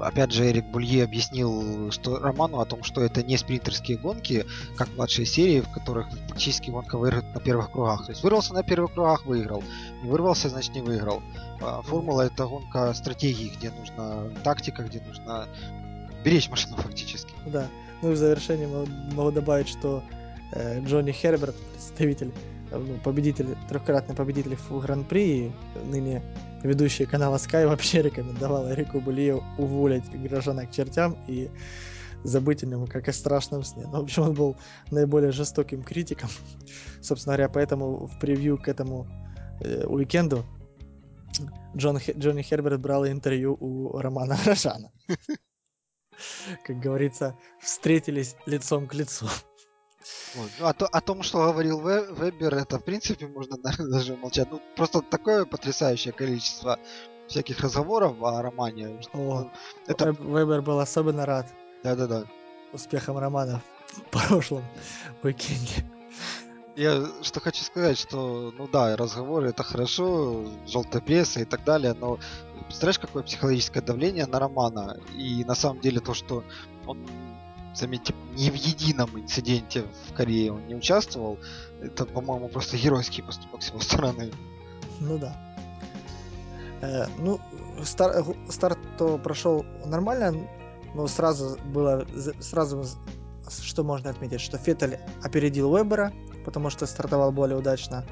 опять 0.00 0.32
же, 0.32 0.48
Эрик 0.48 0.66
Булье 0.66 1.04
объяснил 1.04 1.90
что, 1.90 2.18
Роману 2.18 2.60
о 2.60 2.64
том, 2.64 2.82
что 2.82 3.00
это 3.02 3.22
не 3.22 3.36
спринтерские 3.36 3.98
гонки, 3.98 4.46
как 4.76 4.88
младшие 4.96 5.26
серии, 5.26 5.60
в 5.60 5.70
которых 5.70 6.08
фактически 6.28 6.70
гонка 6.70 6.98
выиграет 6.98 7.34
на 7.34 7.40
первых 7.40 7.70
кругах. 7.70 8.06
То 8.06 8.12
есть 8.12 8.22
вырвался 8.22 8.54
на 8.54 8.62
первых 8.62 8.92
кругах, 8.94 9.26
выиграл. 9.26 9.62
Не 10.02 10.10
вырвался, 10.10 10.48
значит 10.48 10.74
не 10.74 10.82
выиграл. 10.82 11.22
А 11.60 11.82
формула 11.82 12.22
это 12.22 12.46
гонка 12.46 12.92
стратегии, 12.94 13.52
где 13.56 13.70
нужна 13.70 14.24
тактика, 14.44 14.82
где 14.82 15.00
нужно 15.00 15.46
беречь 16.24 16.48
машину 16.48 16.76
фактически. 16.76 17.32
Да. 17.46 17.68
Ну 18.02 18.10
и 18.10 18.14
в 18.14 18.16
завершение 18.16 18.68
могу 19.12 19.30
добавить, 19.30 19.68
что 19.68 20.02
э, 20.52 20.80
Джонни 20.84 21.12
Херберт, 21.12 21.56
представитель, 21.72 22.32
э, 22.70 22.78
ну, 22.78 22.98
победитель, 23.02 23.56
трехкратный 23.68 24.14
победитель 24.14 24.56
в 24.56 24.80
Гран-при, 24.80 25.52
ныне 25.86 26.22
ведущий 26.62 27.06
канала 27.06 27.36
Sky 27.36 27.66
вообще 27.66 28.02
рекомендовал 28.02 28.70
Эрику 28.72 29.00
Булию 29.00 29.42
уволить 29.58 30.04
горожана 30.10 30.66
к 30.66 30.72
чертям 30.72 31.16
и 31.26 31.50
забыть 32.24 32.62
о 32.62 32.66
нем, 32.66 32.86
как 32.86 33.08
о 33.08 33.12
страшном 33.12 33.62
сне. 33.62 33.84
Ну, 33.84 34.00
в 34.00 34.04
общем, 34.04 34.22
он 34.24 34.34
был 34.34 34.56
наиболее 34.90 35.32
жестоким 35.32 35.82
критиком. 35.82 36.28
Собственно 37.00 37.36
говоря, 37.36 37.48
поэтому 37.48 38.06
в 38.06 38.18
превью 38.18 38.58
к 38.58 38.68
этому 38.68 39.06
э, 39.60 39.84
уикенду 39.86 40.44
Джон, 41.76 41.98
Джонни 41.98 42.42
Херберт 42.42 42.80
брал 42.80 43.06
интервью 43.06 43.56
у 43.60 43.98
Романа 43.98 44.36
Рожана. 44.46 44.90
Как 46.64 46.78
говорится, 46.78 47.36
встретились 47.60 48.36
лицом 48.46 48.86
к 48.86 48.94
лицу. 48.94 49.26
Вот. 50.34 50.50
Ну, 50.58 50.66
а 50.66 50.72
то, 50.72 50.86
о 50.86 51.00
том, 51.00 51.22
что 51.22 51.38
говорил 51.38 51.80
Вебер, 51.80 52.54
это 52.54 52.78
в 52.78 52.84
принципе 52.84 53.26
можно 53.26 53.56
наверное, 53.62 53.90
даже 53.90 54.16
молчать. 54.16 54.48
Ну, 54.50 54.60
просто 54.76 55.02
такое 55.02 55.44
потрясающее 55.44 56.12
количество 56.12 56.78
всяких 57.28 57.60
разговоров 57.60 58.22
о 58.22 58.42
романе. 58.42 59.00
Что, 59.02 59.18
о, 59.18 59.52
это... 59.86 60.12
Вебер 60.12 60.62
был 60.62 60.80
особенно 60.80 61.26
рад. 61.26 61.46
Да-да-да. 61.82 62.24
Успехом 62.72 63.18
романа 63.18 63.62
в 63.88 64.02
прошлом 64.28 64.64
уикенде. 65.22 65.84
Я 66.76 67.04
что 67.22 67.40
хочу 67.40 67.64
сказать, 67.64 67.98
что, 67.98 68.52
ну 68.56 68.68
да, 68.68 68.96
разговоры 68.96 69.48
это 69.48 69.64
хорошо, 69.64 70.44
желтая 70.64 71.02
пресса 71.02 71.40
и 71.40 71.44
так 71.44 71.64
далее, 71.64 71.92
но 71.92 72.20
представляешь, 72.68 72.98
какое 72.98 73.22
психологическое 73.22 73.80
давление 73.80 74.26
на 74.26 74.38
Романа, 74.38 74.98
и 75.16 75.44
на 75.44 75.54
самом 75.54 75.80
деле 75.80 76.00
то, 76.00 76.14
что 76.14 76.44
он, 76.86 76.98
заметьте, 77.74 78.14
ни 78.36 78.50
в 78.50 78.54
едином 78.54 79.10
инциденте 79.18 79.84
в 80.08 80.14
Корее 80.14 80.52
он 80.52 80.66
не 80.66 80.74
участвовал, 80.74 81.38
это, 81.80 82.04
по-моему, 82.04 82.48
просто 82.48 82.76
геройский 82.76 83.22
поступок 83.22 83.62
с 83.62 83.70
его 83.70 83.80
стороны. 83.80 84.30
Ну 85.00 85.18
да. 85.18 85.36
Э, 86.82 87.06
ну, 87.18 87.40
стар, 87.82 88.24
старт 88.50 88.78
то 88.98 89.18
прошел 89.18 89.64
нормально, 89.86 90.34
но 90.94 91.06
сразу 91.06 91.58
было, 91.72 92.06
сразу 92.40 92.84
что 93.50 93.82
можно 93.82 94.10
отметить, 94.10 94.42
что 94.42 94.58
Феттель 94.58 94.98
опередил 95.22 95.74
Вебера, 95.74 96.12
потому 96.44 96.68
что 96.68 96.86
стартовал 96.86 97.32
более 97.32 97.56
удачно. 97.56 98.04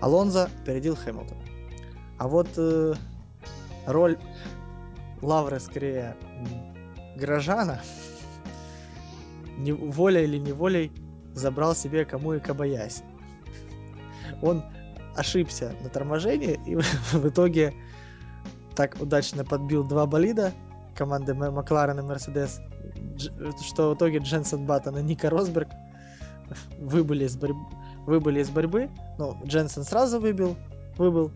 Алонзо 0.00 0.48
опередил 0.62 0.94
Хэмилтона. 0.94 1.42
А 2.18 2.28
вот 2.28 2.48
э, 2.56 2.94
роль 3.86 4.18
Лавры 5.22 5.60
скорее 5.60 6.16
горожана 7.16 7.80
не, 9.56 9.72
волей 9.72 10.24
или 10.24 10.38
неволей 10.38 10.92
забрал 11.32 11.74
себе 11.74 12.04
кому 12.04 12.34
и 12.34 12.40
Кабаяси. 12.40 13.02
Он 14.42 14.62
ошибся 15.16 15.74
на 15.82 15.88
торможении 15.88 16.60
и 16.66 16.76
в 17.12 17.28
итоге 17.28 17.74
так 18.74 18.96
удачно 19.00 19.44
подбил 19.44 19.84
два 19.84 20.06
болида 20.06 20.52
команды 20.94 21.34
Макларен 21.34 21.98
и 21.98 22.02
Мерседес, 22.02 22.60
что 23.62 23.90
в 23.90 23.96
итоге 23.96 24.18
Дженсен 24.18 24.66
Баттон 24.66 24.98
и 24.98 25.02
Ника 25.02 25.30
Росберг 25.30 25.68
выбыли 26.78 27.24
из, 27.24 27.36
борь... 27.36 27.52
выбыли 28.06 28.40
из 28.40 28.50
борьбы. 28.50 28.90
Ну, 29.18 29.36
Дженсен 29.44 29.84
сразу 29.84 30.18
выбил, 30.18 30.56
выбыл. 30.96 31.32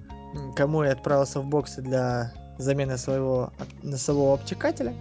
Кому 0.54 0.84
и 0.84 0.88
отправился 0.88 1.40
в 1.40 1.46
боксы 1.46 1.82
для 1.82 2.32
замены 2.58 2.98
своего 2.98 3.52
носового 3.82 4.34
обтекателя. 4.34 4.94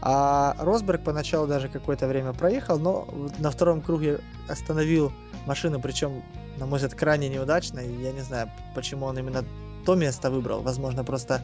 А 0.00 0.54
Росберг 0.58 1.02
поначалу 1.02 1.46
даже 1.46 1.68
какое-то 1.68 2.06
время 2.06 2.32
проехал, 2.32 2.78
но 2.78 3.08
на 3.38 3.50
втором 3.50 3.80
круге 3.80 4.20
остановил 4.48 5.12
машину, 5.46 5.80
причем, 5.80 6.22
на 6.58 6.66
мой 6.66 6.78
взгляд, 6.78 6.94
крайне 6.94 7.28
неудачно. 7.28 7.80
И 7.80 8.02
я 8.02 8.12
не 8.12 8.20
знаю, 8.20 8.50
почему 8.74 9.06
он 9.06 9.18
именно 9.18 9.44
то 9.86 9.94
место 9.94 10.30
выбрал. 10.30 10.60
Возможно, 10.60 11.04
просто 11.04 11.40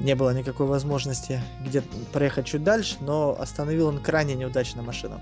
не 0.00 0.14
было 0.14 0.30
никакой 0.30 0.66
возможности 0.66 1.40
где 1.64 1.82
проехать 2.12 2.46
чуть 2.46 2.64
дальше, 2.64 2.96
но 3.00 3.36
остановил 3.38 3.88
он 3.88 4.00
крайне 4.00 4.34
неудачно 4.34 4.82
машину 4.82 5.20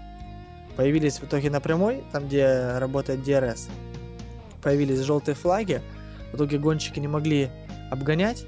появились 0.81 1.18
в 1.18 1.24
итоге 1.24 1.50
на 1.50 1.61
прямой, 1.61 2.03
там 2.11 2.26
где 2.26 2.79
работает 2.79 3.20
DRS, 3.20 3.68
появились 4.62 5.00
желтые 5.00 5.35
флаги, 5.35 5.83
в 6.33 6.37
итоге 6.37 6.59
гонщики 6.59 6.99
не 6.99 7.09
могли 7.09 7.51
обгонять 7.90 8.45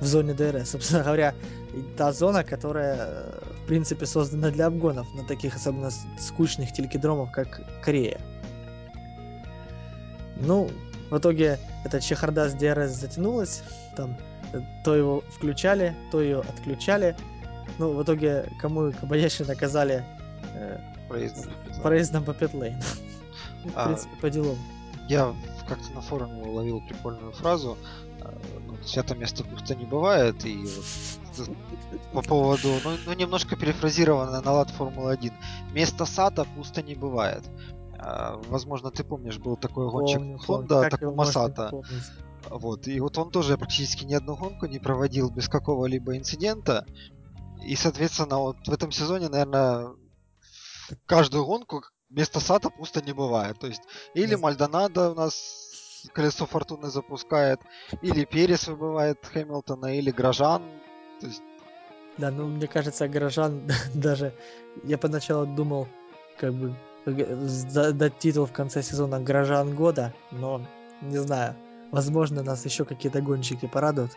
в 0.00 0.06
зоне 0.06 0.32
DRS, 0.32 0.64
собственно 0.66 1.04
говоря, 1.04 1.34
та 1.96 2.12
зона, 2.12 2.44
которая 2.44 3.32
в 3.62 3.66
принципе 3.66 4.06
создана 4.06 4.50
для 4.50 4.66
обгонов 4.66 5.06
на 5.14 5.24
таких 5.24 5.56
особенно 5.56 5.90
скучных 6.18 6.72
телекидромов, 6.72 7.30
как 7.32 7.60
Корея. 7.82 8.20
Ну, 10.36 10.68
в 11.10 11.18
итоге 11.18 11.58
эта 11.84 12.00
чехарда 12.00 12.48
с 12.48 12.54
DRS 12.54 12.88
затянулась, 12.88 13.62
там 13.96 14.16
э, 14.52 14.60
то 14.84 14.94
его 14.94 15.20
включали, 15.36 15.94
то 16.10 16.20
ее 16.20 16.40
отключали. 16.40 17.16
Ну, 17.78 17.92
в 17.92 18.02
итоге, 18.02 18.50
кому 18.60 18.92
Кабаяши 18.92 19.44
наказали 19.44 20.04
э, 20.54 20.78
проездом. 21.82 22.24
По 22.24 22.34
петлейн. 22.34 22.80
В 23.64 23.72
а, 23.74 23.86
принципе, 23.86 24.16
по 24.20 24.30
делам. 24.30 24.58
Я 25.08 25.34
как-то 25.64 25.92
на 25.92 26.00
форуме 26.00 26.42
уловил 26.42 26.80
прикольную 26.80 27.32
фразу. 27.32 27.76
А, 28.20 28.34
ну, 28.66 28.76
свято 28.84 29.14
место 29.14 29.44
пусто 29.44 29.74
не 29.74 29.84
бывает. 29.84 30.44
И 30.44 30.56
вот 31.36 31.50
по 32.12 32.22
поводу, 32.22 32.68
ну, 32.84 32.96
ну 33.06 33.12
немножко 33.12 33.56
перефразировано 33.56 34.40
на 34.40 34.52
лад 34.52 34.70
Формулы-1. 34.70 35.32
Место 35.72 36.04
сада 36.04 36.46
пусто 36.56 36.82
не 36.82 36.94
бывает. 36.94 37.44
А, 37.98 38.40
возможно, 38.48 38.90
ты 38.90 39.04
помнишь, 39.04 39.38
был 39.38 39.56
такой 39.56 39.90
гонщик 39.90 40.20
Honda, 40.48 40.88
такой 40.88 41.14
Масата. 41.14 41.70
Вот, 42.50 42.86
и 42.88 43.00
вот 43.00 43.16
он 43.16 43.30
тоже 43.30 43.56
практически 43.56 44.04
ни 44.04 44.12
одну 44.12 44.36
гонку 44.36 44.66
не 44.66 44.78
проводил 44.78 45.30
без 45.30 45.48
какого-либо 45.48 46.16
инцидента. 46.16 46.86
И, 47.62 47.74
соответственно, 47.76 48.38
вот 48.38 48.56
в 48.66 48.72
этом 48.72 48.92
сезоне, 48.92 49.30
наверное, 49.30 49.94
каждую 51.06 51.46
гонку 51.46 51.82
вместо 52.14 52.40
Сата 52.40 52.70
пусто 52.70 53.02
не 53.02 53.12
бывает. 53.12 53.58
То 53.58 53.66
есть 53.66 53.82
или 54.14 54.34
Мальдонадо 54.34 55.10
у 55.10 55.14
нас 55.14 56.08
колесо 56.12 56.46
фортуны 56.46 56.88
запускает, 56.88 57.60
или 58.02 58.24
Перес 58.24 58.68
выбывает 58.68 59.24
Хэмилтона, 59.24 59.96
или 59.96 60.10
Грожан. 60.10 60.62
То 61.20 61.26
есть... 61.26 61.42
Да, 62.18 62.30
ну 62.30 62.46
мне 62.46 62.66
кажется, 62.66 63.08
Грожан 63.08 63.68
даже... 63.94 64.32
Я 64.84 64.98
поначалу 64.98 65.46
думал, 65.46 65.88
как 66.38 66.54
бы 66.54 66.76
дать 67.06 68.18
титул 68.18 68.46
в 68.46 68.52
конце 68.52 68.82
сезона 68.82 69.20
Грожан 69.20 69.74
года, 69.74 70.14
но 70.30 70.66
не 71.02 71.18
знаю. 71.18 71.54
Возможно, 71.90 72.42
нас 72.42 72.64
еще 72.64 72.84
какие-то 72.84 73.20
гонщики 73.20 73.66
порадуют. 73.66 74.12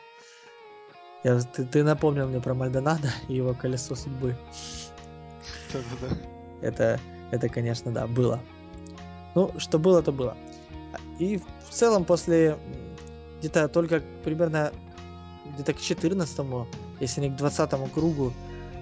Я, 1.24 1.40
ты, 1.40 1.66
ты 1.66 1.84
напомнил 1.84 2.28
мне 2.28 2.40
про 2.40 2.54
Мальдонадо 2.54 3.10
и 3.28 3.36
его 3.36 3.54
колесо 3.54 3.96
судьбы. 3.96 4.38
Это, 6.62 7.00
это, 7.32 7.50
конечно, 7.50 7.92
да, 7.92 8.08
было. 8.08 8.40
Ну, 9.36 9.52
что 9.58 9.80
было, 9.80 10.02
то 10.02 10.12
было. 10.12 10.36
И 11.20 11.38
в 11.38 11.70
целом 11.70 12.06
после 12.06 12.58
где-то 13.40 13.68
только 13.68 14.02
примерно 14.24 14.72
где-то 15.54 15.74
к 15.74 15.80
14 15.80 16.40
если 17.00 17.22
не 17.22 17.30
к 17.30 17.36
20 17.36 17.92
кругу, 17.94 18.34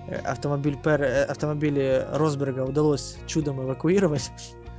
э, 0.08 0.16
автомобиль 0.18 0.78
Пер, 0.82 1.02
э, 1.02 1.24
автомобили 1.24 2.06
Росберга 2.12 2.62
удалось 2.62 3.18
чудом 3.28 3.62
эвакуировать 3.62 4.32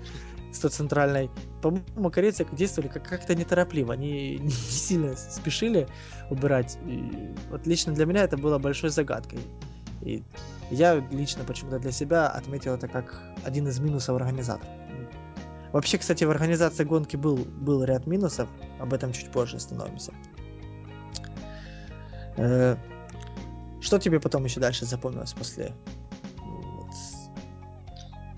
с 0.52 0.58
той 0.58 0.70
центральной. 0.70 1.30
По-моему, 1.62 2.10
корейцы 2.10 2.46
действовали 2.52 2.88
как- 2.88 3.08
как-то 3.08 3.34
неторопливо, 3.34 3.94
они 3.94 4.38
не 4.42 4.50
сильно 4.50 5.16
спешили 5.16 5.86
убирать. 6.30 6.78
И 6.86 7.34
вот 7.50 7.66
лично 7.66 7.92
для 7.92 8.06
меня 8.06 8.24
это 8.24 8.36
было 8.36 8.58
большой 8.58 8.90
загадкой. 8.90 9.40
И 10.06 10.22
я 10.70 10.94
лично 11.10 11.44
почему-то 11.44 11.78
для 11.80 11.90
себя 11.90 12.28
отметил 12.28 12.74
это 12.74 12.86
как 12.86 13.20
один 13.44 13.66
из 13.66 13.80
минусов 13.80 14.16
организатора. 14.16 14.70
Вообще, 15.72 15.98
кстати, 15.98 16.22
в 16.24 16.30
организации 16.30 16.84
гонки 16.84 17.16
был, 17.16 17.36
был 17.36 17.82
ряд 17.84 18.06
минусов, 18.06 18.48
об 18.80 18.94
этом 18.94 19.12
чуть 19.12 19.30
позже 19.30 19.56
остановимся. 19.56 20.12
Э, 22.36 22.76
что 23.80 23.98
тебе 23.98 24.20
потом 24.20 24.44
еще 24.44 24.60
дальше 24.60 24.86
запомнилось 24.86 25.32
после 25.32 25.72
вот, 26.38 26.90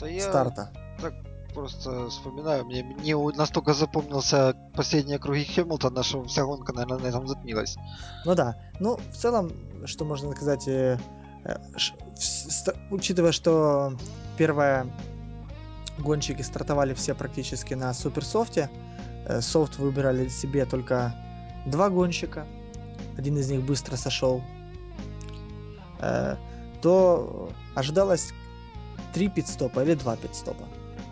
да 0.00 0.08
я 0.08 0.22
старта? 0.22 0.72
Так 1.00 1.14
просто 1.54 2.08
вспоминаю, 2.08 2.64
мне 2.64 2.82
не 2.82 3.14
настолько 3.36 3.74
запомнился 3.74 4.56
последние 4.74 5.18
круги 5.18 5.44
Хэмилтона, 5.44 6.02
что 6.02 6.24
вся 6.24 6.44
гонка, 6.44 6.72
наверное, 6.72 6.98
на 6.98 7.06
этом 7.08 7.28
затмилась. 7.28 7.76
Ну 8.24 8.34
да. 8.34 8.56
Ну, 8.80 8.96
в 8.96 9.16
целом, 9.16 9.52
что 9.84 10.04
можно 10.04 10.32
сказать, 10.32 10.66
Э, 10.66 10.98
учитывая, 12.90 13.32
что 13.32 13.94
первые 14.36 14.86
гонщики 15.98 16.42
стартовали 16.42 16.94
все 16.94 17.14
практически 17.14 17.74
на 17.74 17.92
суперсофте, 17.94 18.70
э, 19.26 19.40
софт 19.40 19.78
выбирали 19.78 20.28
себе 20.28 20.64
только 20.64 21.14
два 21.66 21.90
гонщика, 21.90 22.46
один 23.16 23.36
из 23.36 23.50
них 23.50 23.62
быстро 23.62 23.96
сошел, 23.96 24.42
э, 26.00 26.36
то 26.82 27.50
ожидалось 27.74 28.32
три 29.12 29.28
пидстопа 29.28 29.80
или 29.80 29.94
два 29.94 30.16
пидстопа. 30.16 30.64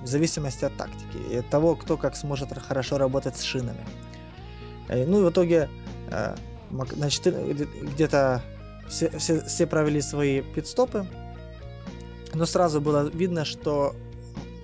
В 0.03 0.07
зависимости 0.07 0.64
от 0.64 0.77
тактики 0.77 1.16
и 1.33 1.37
от 1.37 1.49
того, 1.51 1.75
кто 1.75 1.96
как 1.96 2.14
сможет 2.14 2.57
хорошо 2.57 2.99
работать 2.99 3.37
с 3.37 3.42
шинами. 3.42 3.85
Э, 4.88 5.05
ну 5.05 5.20
и 5.20 5.25
в 5.25 5.31
итоге 5.31 5.68
значит, 6.68 7.27
где-то 7.94 8.42
все, 8.88 9.11
все, 9.18 9.40
все 9.42 9.66
провели 9.66 10.01
свои 10.01 10.42
пидстопы, 10.42 11.07
но 12.35 12.46
сразу 12.46 12.81
было 12.81 13.09
видно, 13.09 13.44
что 13.44 13.94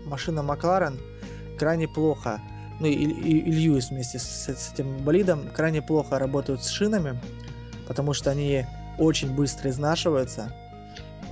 машина 0.05 0.43
Макларен 0.43 0.99
крайне 1.59 1.89
плохо, 1.89 2.41
ну 2.81 2.87
и, 2.87 2.93
и, 2.93 3.39
и 3.39 3.51
Льюис 3.51 3.91
вместе 3.91 4.19
с, 4.19 4.25
с 4.25 4.73
этим 4.73 4.99
болидом 4.99 5.51
крайне 5.55 5.83
плохо 5.83 6.19
работают 6.19 6.63
с 6.63 6.69
шинами, 6.69 7.21
потому 7.87 8.13
что 8.13 8.31
они 8.31 8.67
очень 8.99 9.35
быстро 9.35 9.71
изнашиваются. 9.71 10.53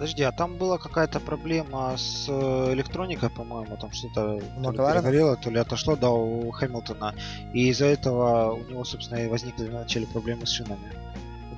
Подожди, 0.01 0.23
а 0.23 0.33
там 0.33 0.57
была 0.57 0.79
какая-то 0.79 1.21
проблема 1.21 1.95
с 1.95 2.27
э, 2.27 2.73
электроникой, 2.73 3.29
по-моему, 3.29 3.77
там 3.77 3.93
что-то 3.93 4.41
перегорело, 4.63 5.37
то 5.37 5.51
ли 5.51 5.59
отошло, 5.59 5.95
да, 5.95 6.11
у 6.11 6.51
Хэмилтона. 6.51 7.15
И 7.53 7.69
из-за 7.69 7.85
этого 7.85 8.53
у 8.53 8.65
него, 8.65 8.83
собственно, 8.85 9.19
и 9.19 9.29
возникли 9.29 9.67
вначале 9.67 10.07
проблемы 10.07 10.47
с 10.47 10.51
шинами. 10.53 10.91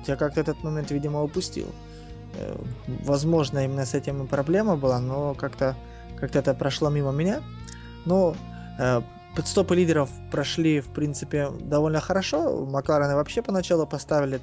Я 0.07 0.15
как-то 0.15 0.41
этот 0.41 0.63
момент, 0.63 0.91
видимо, 0.91 1.23
упустил. 1.23 1.67
Э, 2.35 2.55
возможно, 3.03 3.65
именно 3.65 3.85
с 3.85 3.93
этим 3.93 4.23
и 4.23 4.27
проблема 4.27 4.75
была, 4.75 4.99
но 4.99 5.33
как-то 5.33 5.75
как 6.19 6.35
это 6.35 6.53
прошло 6.53 6.89
мимо 6.89 7.11
меня. 7.11 7.41
Но 8.05 8.35
э, 8.79 9.01
подстопы 9.35 9.75
лидеров 9.75 10.09
прошли, 10.31 10.79
в 10.79 10.87
принципе, 10.89 11.49
довольно 11.61 11.99
хорошо. 11.99 12.65
Макларены 12.65 13.15
вообще 13.15 13.41
поначалу 13.41 13.85
поставили 13.85 14.41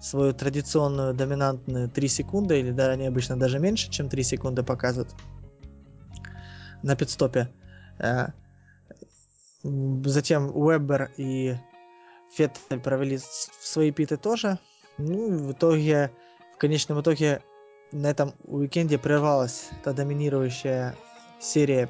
свою 0.00 0.32
традиционную 0.32 1.14
доминантную 1.14 1.88
3 1.88 2.08
секунды, 2.08 2.60
или 2.60 2.70
да, 2.70 2.90
они 2.90 3.06
обычно 3.06 3.36
даже 3.36 3.58
меньше, 3.58 3.90
чем 3.90 4.08
3 4.08 4.22
секунды 4.22 4.62
показывают 4.62 5.14
на 6.82 6.94
пидстопе. 6.94 7.48
Э, 7.98 8.28
затем 9.62 10.50
Уэббер 10.54 11.10
и 11.16 11.56
Феттель 12.32 12.80
провели 12.80 13.18
свои 13.18 13.90
питы 13.90 14.16
тоже. 14.16 14.58
Ну, 14.98 15.30
в 15.30 15.52
итоге, 15.52 16.10
в 16.54 16.58
конечном 16.58 17.00
итоге, 17.00 17.40
на 17.92 18.08
этом 18.08 18.34
уикенде 18.44 18.98
прервалась 18.98 19.70
та 19.84 19.92
доминирующая 19.92 20.94
серия 21.40 21.88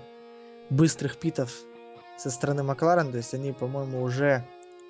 быстрых 0.70 1.16
питов 1.16 1.52
со 2.18 2.30
стороны 2.30 2.62
Макларен. 2.62 3.10
То 3.10 3.16
есть 3.16 3.32
они, 3.32 3.52
по-моему, 3.52 4.02
уже 4.02 4.44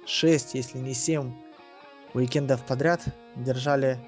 6, 0.07 0.55
если 0.55 0.79
не 0.79 0.95
7 0.95 1.33
уикендов 2.15 2.61
подряд 2.65 3.03
держали 3.37 3.99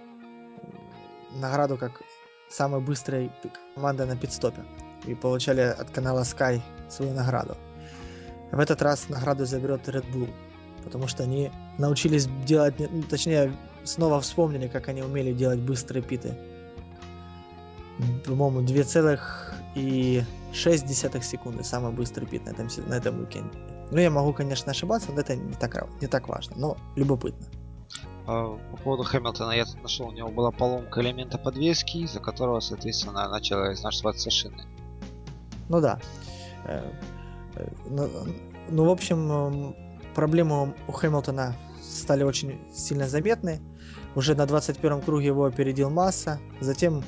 награду 1.37 1.77
как 1.77 2.03
самой 2.49 2.81
быстрой 2.81 3.31
команда 3.75 4.07
на 4.07 4.16
пидстопе 4.16 4.64
и 5.07 5.14
получали 5.14 5.61
от 5.61 5.90
канала 5.90 6.23
Sky 6.23 6.61
свою 6.88 7.12
награду. 7.12 7.57
В 8.51 8.59
этот 8.59 8.83
раз 8.83 9.09
награду 9.09 9.44
заберет 9.44 9.88
Red 9.88 10.05
Bull, 10.12 10.29
потому 10.83 11.07
что 11.07 11.23
они 11.23 11.53
научились 11.79 12.27
делать, 12.44 12.75
точнее, 13.09 13.57
снова 13.85 14.21
вспомнили, 14.21 14.69
как 14.69 14.88
они 14.88 15.03
умели 15.03 15.33
делать 15.33 15.61
быстрые 15.61 16.03
питы. 16.03 16.35
По-моему, 18.25 18.62
2,6 18.62 21.23
секунды 21.23 21.64
самый 21.64 21.93
быстрый 21.93 22.27
пит 22.27 22.47
на 22.47 22.51
этом, 22.51 22.69
на 22.87 22.95
этом 22.95 23.21
уикенде. 23.21 23.59
Ну, 23.90 23.99
я 23.99 24.11
могу, 24.11 24.33
конечно, 24.33 24.71
ошибаться, 24.71 25.12
но 25.12 25.21
это 25.21 25.37
не 25.37 25.53
так, 25.55 25.87
не 26.01 26.07
так 26.07 26.29
важно, 26.29 26.57
но 26.57 26.77
любопытно. 26.97 27.47
А, 28.27 28.57
по 28.71 28.77
поводу 28.77 29.03
Хэмилтона 29.03 29.53
я 29.53 29.64
тут 29.64 29.83
нашел, 29.83 30.09
у 30.09 30.12
него 30.12 30.31
была 30.31 30.53
поломка 30.53 31.01
элемента 31.01 31.38
подвески, 31.38 31.99
из-за 31.99 32.21
которого, 32.21 32.61
соответственно, 32.61 33.29
начала 33.29 33.73
изнашиваться 33.73 34.31
шины. 34.31 34.62
Ну 35.69 35.81
да. 35.81 35.99
Э, 36.64 36.88
э, 37.57 37.69
ну, 37.88 38.09
ну, 38.69 38.85
в 38.85 38.90
общем, 38.90 39.75
проблемы 40.14 40.75
у 40.87 40.93
Хэмилтона 40.93 41.57
стали 41.83 42.23
очень 42.23 42.61
сильно 42.73 43.09
заметны. 43.09 43.61
Уже 44.14 44.35
на 44.35 44.46
21 44.46 45.03
круге 45.03 45.27
его 45.27 45.44
опередил 45.44 45.90
Масса, 45.90 46.40
затем 46.61 47.03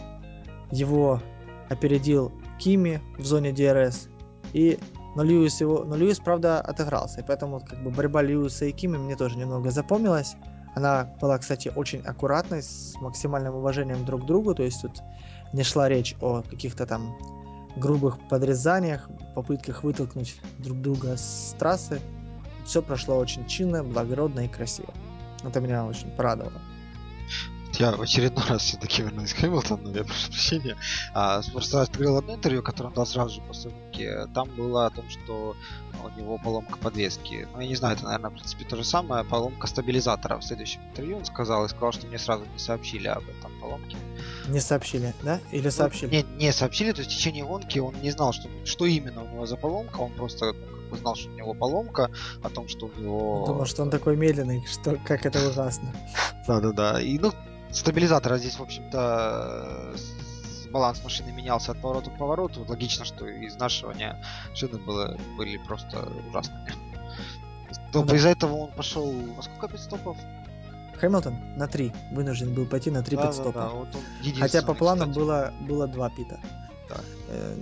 его 0.71 1.21
опередил 1.69 2.33
Кими 2.59 3.01
в 3.19 3.25
зоне 3.25 3.51
DRS, 3.51 4.09
и 4.53 4.79
но 5.15 5.23
Льюис 5.23 5.61
его, 5.61 5.85
но 5.85 5.95
Льюис, 5.97 6.21
правда, 6.21 6.61
отыгрался, 6.61 7.21
и 7.21 7.25
поэтому 7.27 7.61
как 7.61 7.83
бы 7.83 7.91
борьба 7.91 8.23
Льюиса 8.23 8.65
и 8.65 8.73
Кими 8.73 8.97
мне 8.97 9.17
тоже 9.17 9.37
немного 9.37 9.71
запомнилась. 9.71 10.37
Она 10.75 11.15
была, 11.21 11.37
кстати, 11.37 11.71
очень 11.75 12.01
аккуратной, 12.01 12.63
с 12.63 12.95
максимальным 13.01 13.55
уважением 13.57 14.07
друг 14.07 14.23
к 14.23 14.25
другу, 14.25 14.55
то 14.55 14.63
есть 14.63 14.81
тут 14.81 15.03
не 15.53 15.65
шла 15.65 15.89
речь 15.89 16.17
о 16.23 16.41
каких-то 16.43 16.87
там 16.87 17.15
грубых 17.77 18.19
подрезаниях, 18.29 19.11
попытках 19.35 19.83
вытолкнуть 19.83 20.41
друг 20.59 20.81
друга 20.81 21.17
с 21.17 21.55
трассы. 21.59 22.01
Все 22.65 22.81
прошло 22.81 23.17
очень 23.19 23.47
чинно, 23.47 23.85
благородно 23.85 24.41
и 24.41 24.49
красиво. 24.49 24.93
Это 25.45 25.61
меня 25.61 25.85
очень 25.85 26.11
порадовало. 26.13 26.61
Я 27.79 27.93
в 27.93 28.03
очередной 28.03 28.45
раз 28.47 28.63
все-таки 28.63 29.03
вернусь 29.03 29.33
к 29.33 29.39
Хэмилтону, 29.39 29.95
я 29.95 30.05
прошу 30.05 30.29
прощения. 30.29 30.77
А, 31.15 31.41
просто 31.53 31.81
открыл 31.81 32.19
одно 32.19 32.35
интервью, 32.35 32.63
которое 32.63 32.89
он 32.89 32.95
дал 32.95 33.07
сразу 33.07 33.37
же 33.37 33.41
после 33.41 33.71
гонки. 33.71 34.11
Там 34.35 34.51
было 34.51 34.87
о 34.87 34.91
том, 34.91 35.09
что 35.09 35.57
у 36.05 36.19
него 36.19 36.39
поломка 36.39 36.79
подвески. 36.79 37.49
Ну, 37.53 37.61
я 37.61 37.67
не 37.67 37.75
знаю, 37.75 37.97
это, 37.97 38.05
наверное, 38.05 38.31
в 38.31 38.35
принципе, 38.35 38.65
то 38.65 38.77
же 38.77 38.85
самое. 38.85 39.25
Поломка 39.25 39.67
стабилизатора. 39.67 40.37
В 40.39 40.45
следующем 40.45 40.83
интервью 40.91 41.17
он 41.17 41.25
сказал 41.25 41.65
и 41.65 41.69
сказал, 41.69 41.93
что 41.93 42.07
мне 42.07 42.19
сразу 42.19 42.45
не 42.45 42.59
сообщили 42.59 43.09
об 43.09 43.25
этом 43.25 43.51
поломке. 43.61 43.97
Не 44.49 44.61
сообщили, 44.61 45.15
да? 45.23 45.41
Или 45.51 45.65
ну, 45.65 45.71
сообщили? 45.71 46.23
Ну, 46.23 46.37
не, 46.37 46.45
не 46.47 46.53
сообщили, 46.53 46.93
то 46.93 47.01
есть 47.01 47.11
в 47.11 47.17
течение 47.17 47.45
гонки 47.45 47.79
он 47.79 47.95
не 48.03 48.11
знал, 48.11 48.33
что, 48.35 48.51
что 48.65 48.85
именно 48.85 49.25
у 49.25 49.29
него 49.29 49.47
за 49.47 49.57
поломка, 49.57 50.01
он 50.01 50.13
просто 50.13 50.55
ну, 50.93 50.99
знал, 50.99 51.15
что 51.15 51.31
у 51.31 51.35
него 51.35 51.55
поломка, 51.55 52.11
о 52.43 52.49
том, 52.49 52.69
что 52.69 52.87
у 52.87 53.01
него... 53.01 53.45
Думал, 53.47 53.67
что 53.67 53.83
он 53.83 53.91
такой 53.91 54.17
медленный, 54.17 54.65
что 54.67 54.97
как 55.05 55.27
это 55.27 55.49
ужасно. 55.49 55.93
Да-да-да. 56.47 57.01
И, 57.01 57.19
ну, 57.19 57.33
стабилизатора 57.71 58.39
здесь, 58.39 58.59
в 58.59 58.63
общем-то, 58.63 59.95
баланс 60.71 61.03
машины 61.03 61.33
менялся 61.33 61.73
от 61.73 61.81
поворота 61.81 62.11
к 62.11 62.19
повороту. 62.19 62.65
Логично, 62.69 63.05
что 63.05 63.27
изнашивания 63.47 64.23
шины 64.55 64.79
было, 64.79 65.17
были 65.37 65.59
просто 65.59 66.09
ужасными. 66.29 66.73
Ну, 67.95 68.05
да. 68.05 68.17
Из-за 68.17 68.31
этого 68.31 68.55
он 68.57 68.73
пошел 68.73 69.11
на 69.11 69.43
сколько 69.43 69.69
пидстопов? 69.69 70.17
Хэмилтон 70.99 71.35
на 71.57 71.67
три 71.67 71.93
вынужден 72.13 72.55
был 72.55 72.67
пойти 72.67 72.91
на 72.91 73.03
три 73.03 73.17
да, 73.17 73.27
пидстопа. 73.27 73.53
Да, 73.53 73.69
да. 73.69 73.75
Вот 73.75 73.89
Хотя 74.39 74.63
по 74.63 74.75
плану 74.75 75.07
было, 75.07 75.53
было 75.63 75.87
два 75.89 76.11
пита. 76.11 76.39
Да. 76.89 76.97
Э, 77.29 77.57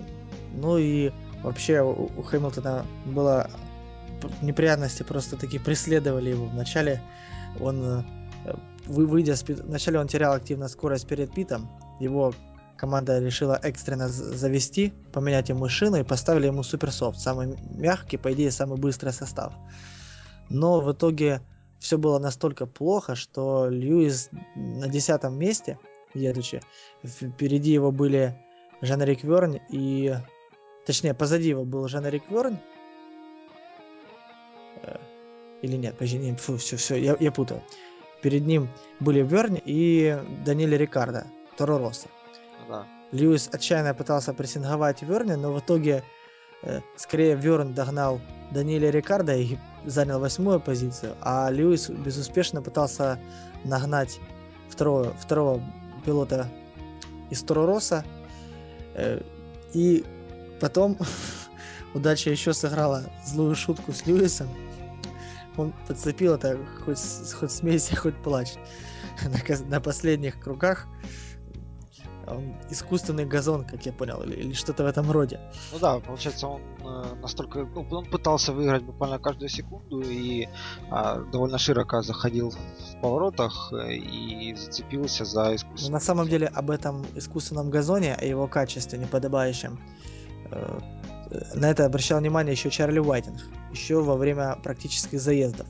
ну 0.55 0.79
и 0.79 1.13
вообще 1.43 1.83
у, 1.83 2.23
Хэмилтона 2.23 2.85
было 3.07 3.51
неприятности 4.43 5.03
просто 5.03 5.37
таки 5.37 5.59
преследовали 5.59 6.31
его. 6.31 6.47
Вначале 6.47 7.03
он 7.61 8.05
э, 8.45 8.55
выйдя 8.87 9.37
с 9.37 9.43
пит... 9.43 9.61
Вначале 9.61 9.99
он 9.99 10.09
терял 10.09 10.33
активно 10.33 10.69
скорость 10.69 11.07
перед 11.07 11.33
питом. 11.33 11.69
Его 12.01 12.35
команда 12.77 13.21
решила 13.21 13.59
экстренно 13.63 14.09
завести, 14.09 14.93
поменять 15.13 15.49
ему 15.49 15.69
шину 15.69 15.99
и 15.99 16.03
поставили 16.03 16.47
ему 16.47 16.63
суперсофт. 16.63 17.21
Самый 17.21 17.57
мягкий, 17.75 18.17
по 18.17 18.33
идее, 18.33 18.51
самый 18.51 18.79
быстрый 18.79 19.13
состав. 19.13 19.53
Но 20.49 20.81
в 20.81 20.93
итоге 20.93 21.43
все 21.79 21.99
было 21.99 22.19
настолько 22.19 22.67
плохо, 22.67 23.15
что 23.15 23.69
Льюис 23.69 24.31
на 24.55 24.89
десятом 24.89 25.39
месте, 25.39 25.79
едучи, 26.15 26.63
впереди 27.05 27.73
его 27.73 27.93
были 27.93 28.37
Жан-Рик 28.83 29.25
Верн 29.25 29.59
и... 29.71 30.17
Точнее, 30.87 31.15
позади 31.15 31.49
его 31.49 31.65
был 31.65 31.87
Жан-Рик 31.89 32.31
Верн. 32.31 32.59
Э, 34.83 34.97
или 35.63 35.77
нет, 35.77 35.95
подожди, 35.95 36.19
не, 36.19 36.35
фу, 36.37 36.57
все, 36.57 36.77
все, 36.77 36.97
я, 36.97 37.17
я 37.21 37.33
путаю. 37.33 37.63
Перед 38.23 38.47
ним 38.47 38.69
были 38.99 39.23
Верн 39.23 39.59
и 39.65 40.19
Даниэль 40.45 40.77
Рикардо, 40.77 41.27
Торо 41.57 41.79
Росса. 41.79 42.09
Ну 42.61 42.75
да. 42.75 42.87
Льюис 43.13 43.49
отчаянно 43.53 43.95
пытался 43.95 44.33
прессинговать 44.33 45.03
Верни, 45.03 45.35
но 45.35 45.53
в 45.53 45.59
итоге 45.59 46.05
э, 46.63 46.81
скорее 46.97 47.35
Верн 47.35 47.75
догнал 47.75 48.21
Даниэля 48.53 48.91
Рикардо 48.91 49.37
и 49.37 49.57
занял 49.85 50.21
восьмую 50.21 50.61
позицию, 50.61 51.17
а 51.21 51.51
Льюис 51.51 51.91
безуспешно 51.91 52.63
пытался 52.63 53.19
нагнать 53.65 54.21
второго, 54.69 55.13
второго 55.15 55.63
пилота 56.05 56.49
из 57.31 57.43
Торо 57.43 57.67
Росса. 57.67 58.05
Э, 58.95 59.21
и 59.73 60.05
потом 60.61 60.99
удача 61.95 62.31
еще 62.31 62.53
сыграла 62.53 63.05
злую 63.27 63.55
шутку 63.55 63.93
с 63.93 64.07
Льюисом 64.07 64.49
он 65.57 65.73
подцепил 65.87 66.35
это 66.35 66.59
хоть, 66.85 66.99
хоть 67.39 67.53
смейся, 67.53 67.97
хоть 68.03 68.17
плачь. 68.23 68.55
На, 69.25 69.69
на 69.69 69.81
последних 69.81 70.41
кругах 70.41 70.87
искусственный 72.71 73.27
газон, 73.27 73.65
как 73.65 73.85
я 73.87 73.93
понял, 73.93 74.23
или, 74.23 74.37
или 74.37 74.53
что-то 74.53 74.85
в 74.85 74.87
этом 74.87 75.11
роде. 75.11 75.41
Ну 75.73 75.79
да, 75.81 75.99
получается, 75.99 76.47
он 76.47 76.63
э, 76.81 77.15
настолько, 77.21 77.65
ну, 77.65 77.85
он 77.91 78.05
пытался 78.05 78.53
выиграть 78.53 78.85
буквально 78.85 79.19
каждую 79.19 79.49
секунду 79.49 80.01
и 80.01 80.47
э, 80.47 81.25
довольно 81.33 81.59
широко 81.59 82.03
заходил 82.03 82.51
в 82.51 83.01
поворотах 83.01 83.73
э, 83.73 83.95
и 83.95 84.55
зацепился 84.55 85.25
за 85.25 85.57
искусственный. 85.57 85.91
Но 85.91 85.97
на 85.97 86.01
самом 86.01 86.29
деле 86.29 86.47
об 86.47 86.71
этом 86.71 87.05
искусственном 87.17 87.69
газоне, 87.69 88.15
о 88.15 88.25
его 88.25 88.47
качестве 88.47 88.99
неподобающем, 88.99 89.81
на 91.55 91.71
это 91.71 91.87
обращал 91.87 92.19
внимание 92.19 92.53
еще 92.53 92.71
Чарли 92.71 92.99
Уайтинг, 92.99 93.41
еще 93.71 94.03
во 94.03 94.17
время 94.17 94.57
практических 94.63 95.21
заездов. 95.21 95.67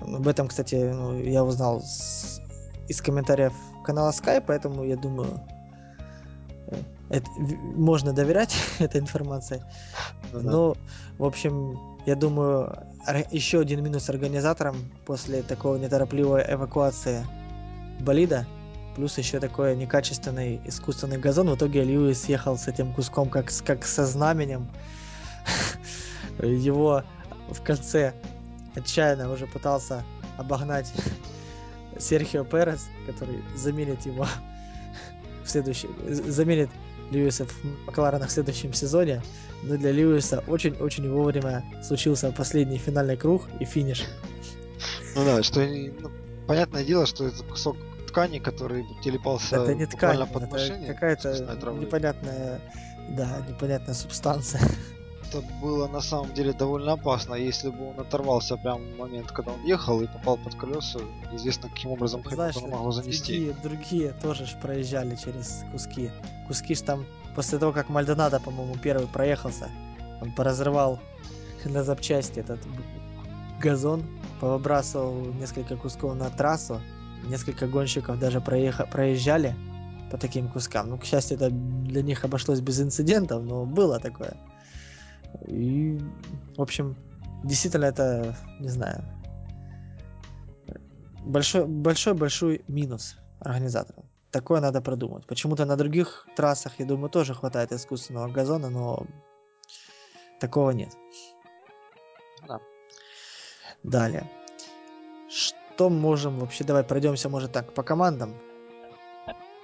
Об 0.00 0.26
этом, 0.26 0.48
кстати, 0.48 0.74
ну, 0.74 1.18
я 1.18 1.44
узнал 1.44 1.82
с, 1.82 2.40
из 2.88 3.00
комментариев 3.00 3.52
канала 3.84 4.10
Sky, 4.10 4.42
поэтому 4.44 4.84
я 4.84 4.96
думаю, 4.96 5.40
э, 6.68 6.76
это, 7.10 7.30
можно 7.76 8.12
доверять 8.12 8.56
этой 8.78 9.00
информации. 9.00 9.62
Но, 10.32 10.74
в 11.18 11.24
общем, 11.24 11.78
я 12.06 12.16
думаю, 12.16 12.86
еще 13.30 13.60
один 13.60 13.84
минус 13.84 14.08
организаторам 14.08 14.76
после 15.06 15.42
такого 15.42 15.76
неторопливой 15.76 16.44
эвакуации 16.48 17.24
болида, 18.00 18.46
плюс 18.94 19.18
еще 19.18 19.40
такой 19.40 19.76
некачественный 19.76 20.60
искусственный 20.64 21.18
газон. 21.18 21.50
В 21.50 21.56
итоге 21.56 21.84
Льюис 21.84 22.26
ехал 22.26 22.56
с 22.56 22.68
этим 22.68 22.92
куском 22.92 23.28
как, 23.28 23.50
как 23.64 23.84
со 23.84 24.06
знаменем. 24.06 24.68
Его 26.38 27.02
в 27.48 27.62
конце 27.62 28.14
отчаянно 28.74 29.30
уже 29.30 29.46
пытался 29.46 30.04
обогнать 30.38 30.92
Серхио 31.98 32.44
Перес, 32.44 32.86
который 33.06 33.42
заменит 33.56 34.06
его 34.06 34.26
в 35.44 35.50
следующем, 35.50 35.90
заменит 36.08 36.70
Льюиса 37.10 37.46
в 37.46 37.86
Макларенах 37.86 38.28
в 38.28 38.32
следующем 38.32 38.72
сезоне. 38.72 39.22
Но 39.62 39.76
для 39.76 39.92
Льюиса 39.92 40.42
очень-очень 40.46 41.10
вовремя 41.10 41.64
случился 41.82 42.32
последний 42.32 42.78
финальный 42.78 43.16
круг 43.16 43.42
и 43.58 43.64
финиш. 43.64 44.04
Ну 45.14 45.24
да, 45.24 45.42
что 45.42 45.60
ну, 45.60 46.10
понятное 46.46 46.84
дело, 46.84 47.04
что 47.06 47.26
это 47.26 47.42
кусок 47.44 47.76
ткани, 48.10 48.38
который 48.38 48.84
телепался 49.02 49.56
это 49.56 49.74
не 49.74 49.86
ткань, 49.86 50.26
под 50.26 50.44
это 50.44 50.86
какая-то 50.86 51.28
непонятная, 51.78 52.60
да, 53.08 53.44
непонятная 53.48 53.94
субстанция 53.94 54.60
это 55.32 55.42
было 55.60 55.86
на 55.86 56.00
самом 56.00 56.34
деле 56.34 56.52
довольно 56.52 56.92
опасно. 56.92 57.34
Если 57.34 57.70
бы 57.70 57.90
он 57.90 58.00
оторвался 58.00 58.56
прямо 58.56 58.80
в 58.80 58.98
момент, 58.98 59.30
когда 59.30 59.52
он 59.52 59.64
ехал 59.64 60.00
и 60.00 60.06
попал 60.06 60.36
под 60.36 60.54
колеса, 60.56 60.98
известно 61.32 61.68
каким 61.68 61.92
образом 61.92 62.22
Знаешь, 62.28 62.54
Хэмилтона 62.54 62.76
могло 62.76 62.92
занести. 62.92 63.32
Другие, 63.34 63.56
другие 63.62 64.12
тоже 64.22 64.46
ж 64.46 64.56
проезжали 64.60 65.16
через 65.16 65.64
куски. 65.72 66.10
Куски 66.46 66.74
ж 66.74 66.80
там, 66.80 67.06
после 67.36 67.58
того, 67.58 67.72
как 67.72 67.88
Мальдонадо, 67.88 68.40
по-моему, 68.40 68.76
первый 68.76 69.06
проехался, 69.06 69.68
он 70.20 70.32
поразрывал 70.32 70.98
на 71.64 71.84
запчасти 71.84 72.40
этот 72.40 72.60
газон, 73.60 74.04
повыбрасывал 74.40 75.14
несколько 75.34 75.76
кусков 75.76 76.14
на 76.14 76.30
трассу, 76.30 76.80
несколько 77.24 77.66
гонщиков 77.66 78.18
даже 78.18 78.40
проеха- 78.40 78.86
проезжали 78.86 79.54
по 80.10 80.18
таким 80.18 80.48
кускам. 80.48 80.90
Ну, 80.90 80.98
к 80.98 81.04
счастью, 81.04 81.36
это 81.36 81.50
для 81.50 82.02
них 82.02 82.24
обошлось 82.24 82.60
без 82.60 82.80
инцидентов, 82.80 83.42
но 83.44 83.64
было 83.64 83.98
такое. 84.00 84.36
И, 85.46 85.98
в 86.56 86.62
общем, 86.62 86.96
действительно 87.44 87.84
это, 87.84 88.36
не 88.58 88.68
знаю, 88.68 89.04
большой, 91.24 91.66
большой, 91.66 92.14
большой 92.14 92.64
минус 92.68 93.16
организаторам. 93.40 94.04
Такое 94.30 94.60
надо 94.60 94.80
продумать. 94.80 95.26
Почему-то 95.26 95.64
на 95.64 95.76
других 95.76 96.26
трассах, 96.36 96.72
я 96.78 96.86
думаю, 96.86 97.10
тоже 97.10 97.34
хватает 97.34 97.72
искусственного 97.72 98.28
газона, 98.28 98.70
но 98.70 99.06
такого 100.40 100.70
нет. 100.70 100.96
Да. 102.46 102.60
Далее. 103.82 104.30
Что 105.28 105.59
можем 105.88 106.38
вообще? 106.38 106.64
Давай 106.64 106.84
пройдемся, 106.84 107.28
может, 107.28 107.52
так, 107.52 107.72
по 107.72 107.82
командам. 107.82 108.34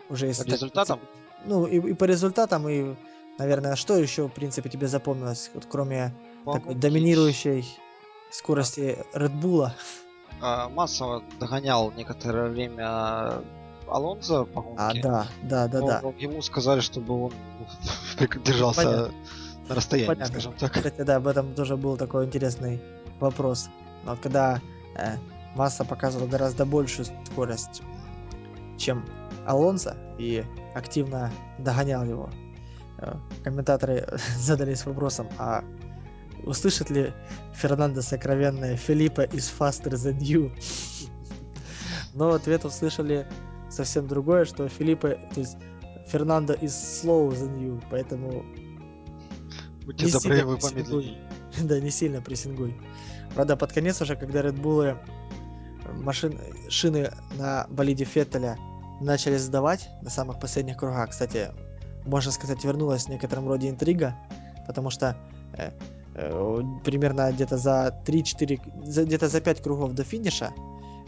Уже 0.09 0.27
если 0.27 0.45
по 0.45 0.55
результатам? 0.55 1.01
ну, 1.45 1.67
и, 1.67 1.91
и 1.91 1.95
по 1.95 2.05
результатам, 2.05 2.69
и 2.69 2.95
Наверное, 3.39 3.77
что 3.77 3.97
еще, 3.97 4.29
в 4.29 4.33
принципе, 4.33 4.71
тебе 4.71 4.89
запомнилось, 4.89 5.51
вот 5.53 5.67
кроме 5.69 6.14
такой 6.45 6.75
доминирующей 6.75 7.67
скорости 8.31 8.99
Red 9.12 9.39
Bull? 9.41 9.71
А, 10.41 10.69
массово 10.71 11.23
догонял 11.39 11.93
некоторое 11.93 12.49
время 12.49 13.43
Алонзо 13.87 14.45
по 14.45 14.62
гонке. 14.62 14.83
А, 14.83 14.95
да, 15.03 15.27
да, 15.43 15.69
да, 15.69 15.81
да. 15.81 16.12
Ему 16.19 16.41
сказали, 16.41 16.81
чтобы 16.81 17.27
он 17.27 17.33
держался 18.45 18.83
Понятно. 18.83 19.14
на 19.69 19.75
расстоянии, 19.75 20.09
Понятно. 20.09 20.33
скажем 20.33 20.55
так. 20.59 20.73
Кстати, 20.73 21.03
да, 21.03 21.17
об 21.17 21.27
этом 21.27 21.55
тоже 21.55 21.77
был 21.77 21.99
такой 21.99 22.25
интересный 22.25 22.81
вопрос. 23.21 23.69
Вот 24.05 24.19
когда 24.21 24.62
э, 24.95 25.17
Масса 25.57 25.85
показывал 25.85 26.27
гораздо 26.29 26.65
большую 26.65 27.07
скорость, 27.27 27.83
чем 28.77 29.05
Алонсо, 29.47 29.97
и 30.19 30.45
активно 30.75 31.31
догонял 31.59 32.05
его 32.05 32.31
Э, 32.99 33.15
комментаторы 33.45 34.07
задались 34.39 34.87
вопросом, 34.87 35.29
а 35.39 35.65
услышит 36.45 36.91
ли 36.91 37.13
Фернандо 37.55 38.03
сокровенное 38.03 38.77
Филиппа 38.77 39.23
из 39.23 39.53
Faster 39.57 39.93
Than 39.93 40.19
You? 40.19 40.53
Но 42.15 42.33
ответ 42.33 42.65
услышали 42.65 43.27
совсем 43.71 44.07
другое, 44.07 44.45
что 44.45 44.69
Филиппа, 44.69 45.11
то 45.35 45.41
есть 45.41 45.57
Фернандо 46.09 46.55
из 46.55 46.73
Slow 46.73 47.31
Than 47.31 47.59
You, 47.59 47.85
поэтому 47.91 48.45
Будьте 49.85 50.11
добры, 50.11 50.45
вы 50.45 50.57
помедленнее. 50.59 51.23
Да, 51.63 51.81
не 51.81 51.91
сильно 51.91 52.21
прессингуй. 52.21 52.77
Правда, 53.35 53.57
под 53.57 53.73
конец 53.73 54.03
уже, 54.03 54.15
когда 54.15 54.43
Red 54.43 54.61
Bull 54.61 54.99
машин, 55.95 56.39
шины 56.68 57.11
на 57.39 57.66
болиде 57.68 58.05
Феттеля 58.05 58.57
начали 59.01 59.37
сдавать 59.37 59.89
на 60.03 60.11
самых 60.11 60.41
последних 60.41 60.76
кругах, 60.76 61.11
кстати, 61.11 61.51
можно 62.05 62.30
сказать, 62.30 62.64
вернулась 62.64 63.05
в 63.05 63.09
некотором 63.09 63.49
роде 63.49 63.68
интрига, 63.68 64.16
потому 64.66 64.91
что 64.91 65.16
э, 65.55 65.70
э, 66.14 66.61
примерно 66.84 67.30
где-то 67.32 67.57
за 67.59 68.01
3-4, 68.07 69.05
где-то 69.05 69.28
за 69.28 69.41
5 69.41 69.62
кругов 69.62 69.93
до 69.93 70.05
финиша 70.05 70.53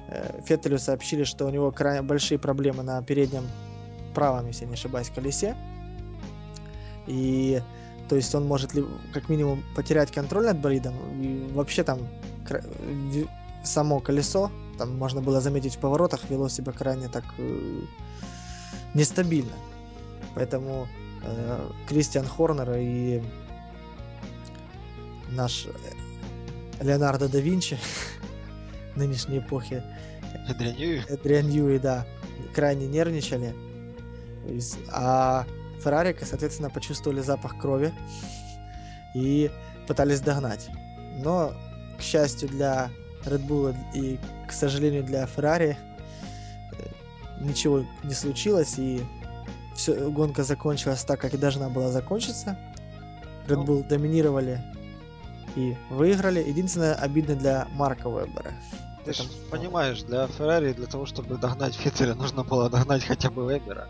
э, 0.08 0.40
Феттелю 0.44 0.78
сообщили, 0.78 1.24
что 1.24 1.46
у 1.46 1.50
него 1.50 1.70
крайне 1.70 2.02
большие 2.02 2.38
проблемы 2.38 2.82
на 2.82 3.02
переднем 3.02 3.44
правом, 4.14 4.46
если 4.48 4.66
не 4.66 4.74
ошибаюсь, 4.74 5.10
колесе. 5.10 5.56
И 7.06 7.62
то 8.08 8.16
есть 8.16 8.34
он 8.34 8.46
может 8.46 8.74
ли, 8.74 8.84
как 9.12 9.28
минимум 9.28 9.62
потерять 9.76 10.10
контроль 10.10 10.46
над 10.46 10.58
болидом. 10.58 10.94
И 11.22 11.50
вообще 11.52 11.84
там 11.84 12.00
само 13.68 14.00
колесо, 14.00 14.50
там 14.78 14.96
можно 14.96 15.20
было 15.20 15.40
заметить 15.40 15.76
в 15.76 15.78
поворотах, 15.78 16.28
вело 16.30 16.48
себя 16.48 16.72
крайне 16.72 17.08
так 17.08 17.24
э, 17.38 17.80
нестабильно. 18.94 19.52
Поэтому 20.34 20.88
э, 21.22 21.70
Кристиан 21.88 22.26
Хорнер 22.26 22.72
и 22.76 23.22
наш 25.30 25.66
э, 25.66 26.84
Леонардо 26.84 27.28
да 27.28 27.40
Винчи 27.40 27.78
нынешней 28.96 29.38
эпохи 29.38 29.82
Эдриан 30.48 31.48
Юи, 31.48 31.78
да, 31.78 32.06
крайне 32.54 32.86
нервничали. 32.86 33.54
А 34.90 35.44
Феррари, 35.82 36.16
соответственно, 36.22 36.70
почувствовали 36.70 37.20
запах 37.20 37.58
крови 37.58 37.92
и 39.14 39.50
пытались 39.86 40.20
догнать. 40.20 40.68
Но, 41.22 41.52
к 41.98 42.02
счастью 42.02 42.48
для 42.48 42.90
Red 43.28 43.46
Bull 43.46 43.76
и, 43.94 44.18
к 44.46 44.52
сожалению, 44.52 45.04
для 45.04 45.26
Феррари, 45.26 45.76
э, 46.72 47.44
ничего 47.44 47.84
не 48.02 48.14
случилось, 48.14 48.78
и 48.78 49.02
все, 49.74 50.10
гонка 50.10 50.42
закончилась 50.42 51.04
так, 51.04 51.20
как 51.20 51.34
и 51.34 51.36
должна 51.36 51.68
была 51.68 51.90
закончиться. 51.90 52.58
Red 53.46 53.64
Bull 53.64 53.86
доминировали 53.86 54.62
и 55.56 55.76
выиграли. 55.90 56.40
Единственное, 56.40 56.94
обидно 56.94 57.34
для 57.34 57.68
Марка 57.72 58.08
Вебера. 58.08 58.52
Ты 59.04 59.12
же 59.14 59.22
понимаешь, 59.50 60.02
для 60.02 60.26
Феррари, 60.26 60.72
для 60.72 60.86
того, 60.86 61.06
чтобы 61.06 61.38
догнать 61.38 61.74
Феттеля, 61.74 62.14
нужно 62.14 62.44
было 62.44 62.68
догнать 62.68 63.04
хотя 63.04 63.30
бы 63.30 63.46
Вебера. 63.50 63.88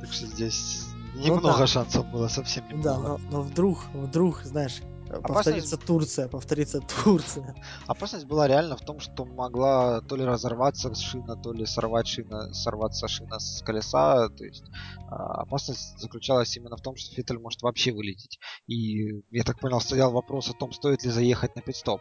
Так 0.00 0.12
что 0.12 0.26
здесь 0.26 0.86
ну 1.14 1.22
немного 1.22 1.52
ну, 1.52 1.58
да. 1.58 1.66
шансов 1.66 2.06
было 2.06 2.28
совсем 2.28 2.66
немного. 2.68 2.88
Да, 2.88 2.98
но, 2.98 3.20
но 3.30 3.42
вдруг, 3.42 3.84
вдруг, 3.94 4.42
знаешь, 4.42 4.82
Повторится 5.08 5.76
Турция, 5.76 6.28
повторится 6.28 6.80
Турция. 6.80 7.54
Опасность 7.86 8.26
была 8.26 8.48
реально 8.48 8.76
в 8.76 8.80
том, 8.80 9.00
что 9.00 9.24
могла 9.24 10.00
то 10.00 10.16
ли 10.16 10.24
разорваться 10.24 10.94
шина, 10.94 11.36
то 11.36 11.52
ли 11.52 11.64
сорвать 11.64 12.08
шина, 12.08 12.52
сорваться 12.52 13.06
шина 13.08 13.38
с 13.38 13.62
колеса. 13.62 14.28
То 14.30 14.44
есть 14.44 14.64
а, 15.08 15.42
опасность 15.42 15.98
заключалась 15.98 16.56
именно 16.56 16.76
в 16.76 16.82
том, 16.82 16.96
что 16.96 17.14
Феттель 17.14 17.38
может 17.38 17.62
вообще 17.62 17.92
вылететь. 17.92 18.38
И, 18.66 19.22
я 19.30 19.44
так 19.44 19.60
понял, 19.60 19.80
стоял 19.80 20.12
вопрос 20.12 20.50
о 20.50 20.54
том, 20.54 20.72
стоит 20.72 21.04
ли 21.04 21.10
заехать 21.10 21.54
на 21.54 21.62
пидстоп. 21.62 22.00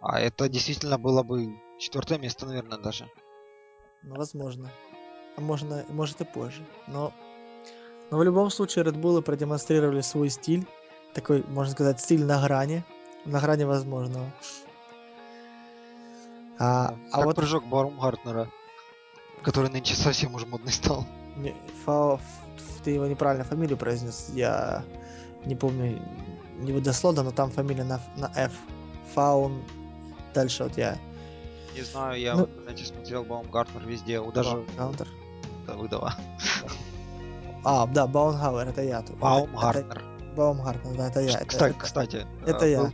А 0.00 0.20
это 0.20 0.48
действительно 0.48 0.98
было 0.98 1.22
бы 1.22 1.56
четвертое 1.78 2.18
место, 2.18 2.46
наверное, 2.46 2.78
даже. 2.78 3.08
Ну, 4.02 4.16
возможно. 4.16 4.70
А 5.36 5.40
можно, 5.40 5.84
может 5.88 6.20
и 6.20 6.24
позже. 6.24 6.66
Но 6.86 7.12
Но 8.10 8.18
в 8.18 8.24
любом 8.24 8.50
случае 8.50 8.84
Red 8.84 9.00
Bull 9.00 9.22
продемонстрировали 9.22 10.00
свой 10.02 10.28
стиль. 10.28 10.66
Такой, 11.14 11.44
можно 11.48 11.72
сказать, 11.72 12.00
стиль 12.00 12.24
на 12.24 12.40
грани. 12.40 12.84
На 13.24 13.40
грани 13.40 13.64
возможного. 13.64 14.30
А, 16.58 16.94
а 17.10 17.16
как 17.16 17.24
вот... 17.24 17.36
прыжок 17.36 17.66
Барумгартнера, 17.66 18.48
который 19.42 19.70
нынче 19.70 19.94
совсем 19.94 20.34
уже 20.34 20.46
модный 20.46 20.72
стал. 20.72 21.06
Не, 21.36 21.54
фа... 21.84 22.18
Ты 22.84 22.90
его 22.90 23.06
неправильно 23.06 23.44
фамилию 23.44 23.76
произнес. 23.76 24.28
Я 24.32 24.84
не 25.44 25.54
помню, 25.54 26.02
не 26.58 26.72
дословно, 26.80 27.22
но 27.22 27.30
там 27.30 27.50
фамилия 27.50 27.84
на, 27.84 28.00
на 28.16 28.30
F. 28.34 28.52
Фаун. 29.14 29.62
Дальше 30.34 30.64
вот 30.64 30.76
я. 30.76 30.98
Не 31.74 31.82
знаю, 31.82 32.20
я 32.20 32.34
ну... 32.34 32.48
знаете, 32.62 32.84
смотрел 32.84 33.24
Баумгартнер 33.24 33.86
везде. 33.86 34.20
У 34.20 34.32
даже... 34.32 34.56
Баумгартнер. 34.56 35.08
Давыдова. 35.66 36.14
А, 37.64 37.86
да, 37.86 38.06
Баумгауэр, 38.06 38.68
это 38.68 38.82
я. 38.82 39.02
Баумгартнер. 39.20 40.11
Баумгартнер, 40.34 40.96
да, 40.96 41.08
это 41.08 41.20
я. 41.20 41.44
Кстати, 41.44 41.70
это, 41.70 41.80
кстати. 41.80 42.26
Это 42.46 42.66
я. 42.66 42.82
Был, 42.82 42.92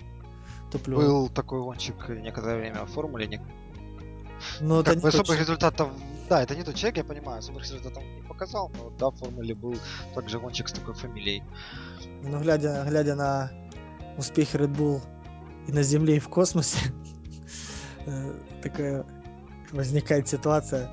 туплю. 0.70 0.96
Был 0.96 1.28
такой 1.28 1.60
гонщик 1.62 2.08
некоторое 2.08 2.58
время 2.58 2.84
в 2.84 2.90
формуле. 2.90 3.26
Не... 3.26 3.40
Ну, 4.60 4.82
как 4.82 4.94
это 4.94 5.00
бы 5.02 5.08
особых 5.08 5.38
результатов... 5.38 5.90
Да, 6.28 6.42
это 6.42 6.54
не 6.54 6.62
тот 6.62 6.74
человек, 6.74 6.98
я 6.98 7.04
понимаю, 7.04 7.38
особых 7.38 7.62
результатов 7.62 8.02
не 8.02 8.22
показал, 8.22 8.70
но 8.76 8.90
да, 8.90 9.10
в 9.10 9.16
формуле 9.16 9.54
был 9.54 9.76
также 10.14 10.38
гонщик 10.38 10.68
с 10.68 10.72
такой 10.72 10.94
фамилией. 10.94 11.42
Ну, 12.22 12.38
глядя, 12.40 12.84
глядя 12.86 13.14
на 13.14 13.50
успехи 14.18 14.56
Red 14.56 14.76
Bull 14.76 15.00
и 15.66 15.72
на 15.72 15.82
Земле, 15.82 16.16
и 16.16 16.20
в 16.20 16.28
космосе, 16.28 16.78
э, 18.06 18.34
такая 18.62 19.06
возникает 19.72 20.28
ситуация 20.28 20.90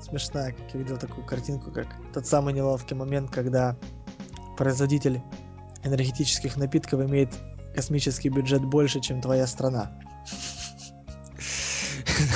смешная, 0.00 0.52
как 0.52 0.74
я 0.74 0.80
видел 0.80 0.98
такую 0.98 1.26
картинку, 1.26 1.72
как 1.72 1.88
тот 2.12 2.26
самый 2.26 2.54
неловкий 2.54 2.94
момент, 2.94 3.30
когда 3.30 3.76
производитель 4.56 5.20
энергетических 5.86 6.56
напитков 6.56 7.00
имеет 7.00 7.30
космический 7.74 8.28
бюджет 8.28 8.64
больше, 8.64 9.00
чем 9.00 9.20
твоя 9.20 9.46
страна. 9.46 9.92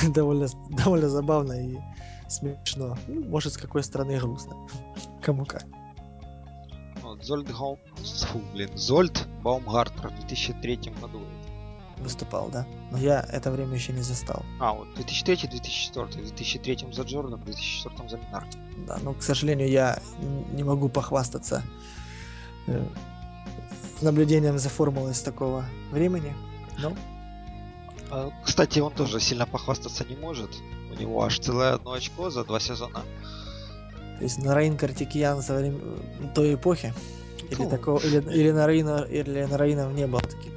довольно, 0.15 0.47
довольно 0.71 1.09
забавно 1.09 1.53
и 1.53 1.79
смешно. 2.29 2.97
Ну, 3.09 3.25
может, 3.25 3.55
с 3.55 3.57
какой 3.57 3.83
стороны 3.83 4.19
грустно. 4.19 4.57
Кому 5.23 5.45
как. 5.45 5.65
Зольд. 7.23 7.49
Фу, 7.49 7.79
блин, 8.53 8.71
Зольд 8.77 9.27
Баумгартер 9.43 10.09
в 10.09 10.15
2003 10.21 10.93
году 11.01 11.21
выступал, 11.99 12.49
да? 12.49 12.67
Но 12.91 12.99
я 12.99 13.21
это 13.31 13.51
время 13.51 13.75
еще 13.75 13.93
не 13.93 14.03
застал. 14.03 14.43
А, 14.59 14.73
вот 14.73 14.89
2003-2004, 14.99 16.07
в 16.07 16.15
2003 16.15 16.93
за 16.93 17.03
Джордан, 17.03 17.41
в 17.41 17.45
2004 17.45 18.09
за 18.09 18.17
Минар. 18.17 18.47
Да, 18.87 18.99
но, 19.03 19.13
к 19.13 19.23
сожалению, 19.23 19.69
я 19.69 19.99
не 20.53 20.63
могу 20.63 20.89
похвастаться 20.89 21.63
э, 22.67 22.83
наблюдением 24.03 24.59
за 24.59 24.69
формулой 24.69 25.15
с 25.15 25.23
такого 25.23 25.65
времени, 25.91 26.35
но... 26.79 26.95
А, 28.11 28.31
кстати, 28.45 28.81
он 28.81 28.93
тоже 28.93 29.21
сильно 29.21 29.47
похвастаться 29.47 30.05
не 30.05 30.17
может. 30.17 30.51
У 30.91 31.01
него 31.01 31.23
аж 31.23 31.39
целое 31.39 31.75
одно 31.75 31.93
очко 31.93 32.31
за 32.31 32.45
два 32.45 32.59
сезона. 32.59 33.05
То 34.19 34.25
есть 34.25 34.39
на 34.39 34.55
Рейн 34.55 34.77
Картикиян 34.77 35.41
за 35.41 35.55
время 35.55 35.79
той 36.35 36.55
эпохи? 36.55 36.93
Или, 37.51 37.63
ну, 37.63 37.71
такого, 37.71 37.99
или, 38.01 38.19
или, 38.33 38.51
на 38.51 38.67
Рейна, 38.67 39.07
или 39.09 39.45
на 39.45 39.57
Рейнов 39.57 39.93
не 39.93 40.07
было 40.07 40.21
таких? 40.21 40.53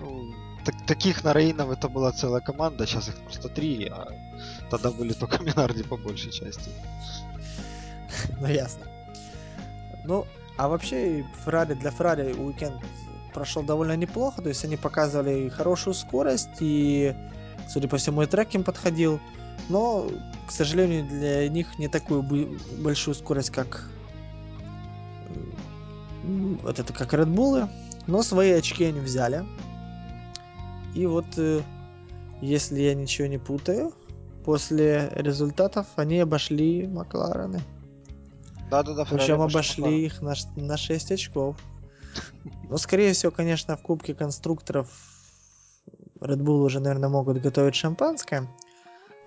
Ну, 0.00 0.34
так, 0.64 0.74
таких 0.86 1.24
на 1.24 1.32
Рейнов 1.32 1.70
это 1.70 1.88
была 1.88 2.12
целая 2.12 2.40
команда, 2.40 2.86
сейчас 2.86 3.08
их 3.08 3.16
просто 3.16 3.48
три, 3.48 3.86
а 3.86 4.08
тогда 4.70 4.90
были 4.90 5.12
только 5.12 5.38
Минарди 5.42 5.82
по 5.82 5.96
большей 5.96 6.32
части. 6.32 6.70
Ну 8.40 8.46
ясно. 8.46 8.86
Ну, 10.04 10.26
а 10.56 10.68
вообще, 10.68 11.24
Феррари 11.44 11.74
для 11.74 11.90
Феррари 11.90 12.32
уикенд 12.32 12.74
прошел 13.32 13.62
довольно 13.62 13.96
неплохо, 13.96 14.42
то 14.42 14.48
есть 14.48 14.64
они 14.64 14.76
показывали 14.76 15.48
хорошую 15.48 15.94
скорость, 15.94 16.50
и, 16.60 17.14
судя 17.68 17.88
по 17.88 17.96
всему, 17.96 18.22
и 18.22 18.26
трек 18.26 18.54
им 18.54 18.62
подходил, 18.62 19.20
но, 19.68 20.06
к 20.46 20.50
сожалению, 20.50 21.06
для 21.06 21.48
них 21.48 21.78
не 21.78 21.88
такую 21.88 22.22
большую 22.78 23.14
скорость, 23.14 23.50
как 23.50 23.88
вот 26.24 26.78
это 26.78 26.92
как 26.92 27.14
Red 27.14 27.32
Bull, 27.34 27.68
но 28.06 28.22
свои 28.22 28.52
очки 28.52 28.84
они 28.84 29.00
взяли. 29.00 29.44
И 30.94 31.06
вот, 31.06 31.26
э, 31.36 31.62
если 32.40 32.80
я 32.80 32.94
ничего 32.94 33.26
не 33.26 33.38
путаю, 33.38 33.92
после 34.44 35.10
результатов 35.14 35.86
они 35.96 36.20
обошли 36.20 36.86
Макларены. 36.86 37.60
Да-да-да. 38.72 39.04
Причем 39.04 39.42
обошли 39.42 40.06
их 40.06 40.22
на, 40.22 40.32
на 40.56 40.78
6 40.78 41.12
очков. 41.12 41.58
Но, 42.70 42.78
скорее 42.78 43.12
всего, 43.12 43.30
конечно, 43.30 43.76
в 43.76 43.82
Кубке 43.82 44.14
конструкторов 44.14 44.88
Red 46.20 46.38
Bull 46.38 46.64
уже, 46.64 46.80
наверное, 46.80 47.10
могут 47.10 47.42
готовить 47.42 47.74
шампанское. 47.74 48.48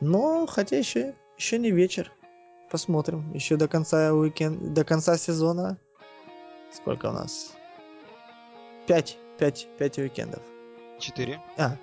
Но, 0.01 0.47
хотя 0.47 0.79
еще, 0.79 1.13
еще 1.37 1.59
не 1.59 1.69
вечер. 1.69 2.11
Посмотрим. 2.71 3.31
Еще 3.33 3.55
до 3.55 3.67
конца 3.67 4.13
уикенд, 4.13 4.73
до 4.73 4.83
конца 4.83 5.15
сезона. 5.15 5.77
Сколько 6.73 7.11
у 7.11 7.11
нас? 7.11 7.53
Пять. 8.87 9.15
Пять, 9.37 9.67
пять 9.77 9.99
уикендов. 9.99 10.41
Четыре. 10.99 11.39
А, 11.57 11.77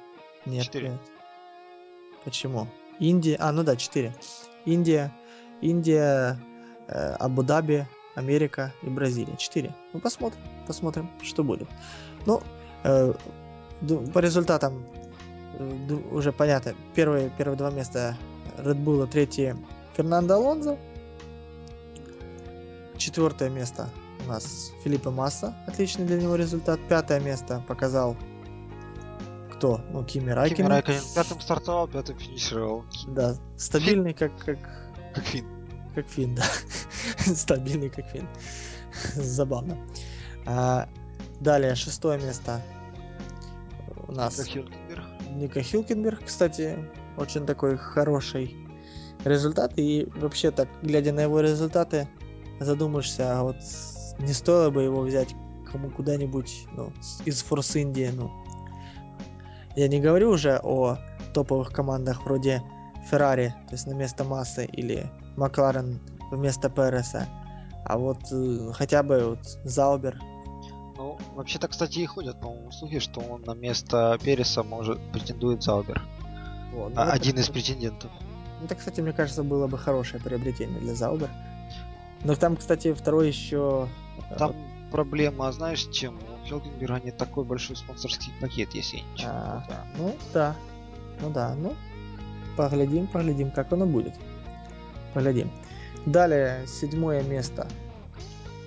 нет. 0.46 0.64
Четыре. 0.64 0.88
Пять. 0.88 2.24
Почему? 2.24 2.66
Индия. 2.98 3.36
А, 3.38 3.52
ну 3.52 3.62
да, 3.62 3.76
четыре. 3.76 4.12
Индия. 4.64 5.14
Индия, 5.60 6.40
Абу-Даби, 6.88 7.86
Америка 8.14 8.72
и 8.82 8.88
Бразилия. 8.88 9.36
Четыре. 9.36 9.74
Ну, 9.92 10.00
посмотрим, 10.00 10.40
посмотрим, 10.66 11.10
что 11.22 11.42
будет. 11.44 11.68
Ну, 12.26 12.42
э, 12.84 13.12
по 14.12 14.18
результатам 14.18 14.84
э, 15.58 15.94
уже 16.10 16.32
понятно. 16.32 16.74
Первые, 16.94 17.30
первые 17.30 17.56
два 17.56 17.70
места 17.70 18.16
Red 18.58 18.82
Bull, 18.82 19.06
третье 19.06 19.56
Фернандо 19.96 20.34
Алонзо. 20.34 20.78
Четвертое 22.96 23.48
место 23.48 23.88
у 24.24 24.28
нас 24.28 24.72
Филиппа 24.84 25.10
Масса. 25.10 25.54
Отличный 25.66 26.06
для 26.06 26.20
него 26.20 26.36
результат. 26.36 26.78
Пятое 26.88 27.20
место 27.20 27.62
показал 27.66 28.16
кто? 29.52 29.80
Ну, 29.90 30.04
Кими 30.04 30.30
Райкин. 30.30 30.56
Кими 30.56 30.66
Райкин 30.66 30.94
пятым 31.14 31.40
стартовал, 31.40 31.88
пятым 31.88 32.18
финишировал. 32.18 32.84
Да, 33.06 33.36
стабильный, 33.56 34.12
как... 34.12 34.36
Как, 34.44 34.58
как. 35.14 35.24
Как 35.94 36.08
Фин, 36.08 36.34
да. 36.34 36.44
Стабильный, 37.18 37.90
как 37.90 38.06
Фин. 38.08 38.28
Забавно. 39.14 39.76
А, 40.46 40.88
далее, 41.40 41.74
шестое 41.74 42.20
место 42.20 42.60
у 44.08 44.12
нас. 44.12 44.38
Ника 44.38 44.50
Хилкенберг. 44.50 45.04
Ника 45.30 45.62
Хилкенберг, 45.62 46.24
кстати, 46.24 46.78
очень 47.16 47.46
такой 47.46 47.76
хороший 47.76 48.56
результат. 49.24 49.74
И 49.76 50.08
вообще 50.16 50.50
так, 50.50 50.68
глядя 50.82 51.12
на 51.12 51.20
его 51.20 51.40
результаты, 51.40 52.08
задумаешься, 52.60 53.38
а 53.38 53.42
вот 53.42 53.56
не 54.18 54.32
стоило 54.32 54.70
бы 54.70 54.82
его 54.82 55.02
взять 55.02 55.34
кому 55.70 55.90
куда-нибудь 55.90 56.66
ну, 56.72 56.92
из 57.24 57.42
Форс 57.42 57.76
Индии. 57.76 58.10
Ну. 58.12 58.30
Я 59.74 59.88
не 59.88 60.00
говорю 60.00 60.30
уже 60.30 60.60
о 60.62 60.98
топовых 61.32 61.72
командах 61.72 62.24
вроде 62.24 62.62
Феррари, 63.10 63.54
то 63.68 63.74
есть 63.74 63.86
на 63.86 63.94
место 63.94 64.24
массы, 64.24 64.66
или 64.66 65.10
Макларен 65.36 66.00
вместо 66.30 66.68
Переса. 66.68 67.26
А 67.84 67.98
вот 67.98 68.18
э, 68.30 68.72
хотя 68.74 69.02
бы 69.02 69.30
вот 69.30 69.58
Заубер. 69.64 70.18
Ну, 70.96 71.18
вообще-то, 71.34 71.68
кстати, 71.68 71.98
и 71.98 72.06
ходят, 72.06 72.40
по-моему, 72.40 72.70
слухи, 72.70 73.00
что 73.00 73.20
он 73.20 73.42
на 73.42 73.54
место 73.54 74.18
Переса 74.22 74.62
может 74.62 75.00
претендует 75.12 75.62
Заубер. 75.62 76.02
Вот, 76.72 76.94
ну, 76.94 77.02
Один 77.02 77.32
это, 77.32 77.42
из 77.42 77.48
претендентов. 77.48 78.10
Это, 78.64 78.74
кстати, 78.74 79.00
мне 79.00 79.12
кажется, 79.12 79.42
было 79.42 79.66
бы 79.66 79.78
хорошее 79.78 80.22
приобретение 80.22 80.80
для 80.80 80.94
Заубер. 80.94 81.30
Но 82.24 82.36
там, 82.36 82.56
кстати, 82.56 82.92
второй 82.92 83.28
еще... 83.28 83.88
Э, 84.30 84.36
там 84.36 84.54
проблема, 84.92 85.50
знаешь, 85.50 85.88
чем? 85.90 86.18
У 86.18 86.46
Хелгенберга 86.46 87.00
не 87.00 87.10
такой 87.10 87.44
большой 87.44 87.76
спонсорский 87.76 88.32
пакет, 88.40 88.74
если 88.74 88.98
я 88.98 89.02
ничего 89.12 89.30
а, 89.30 89.64
Ну, 89.96 90.14
да. 90.32 90.54
Ну 91.20 91.30
да, 91.30 91.54
ну, 91.54 91.74
поглядим, 92.56 93.06
поглядим, 93.06 93.50
как 93.50 93.72
оно 93.72 93.86
будет. 93.86 94.14
Поглядим. 95.14 95.50
Далее, 96.06 96.66
седьмое 96.66 97.22
место. 97.22 97.68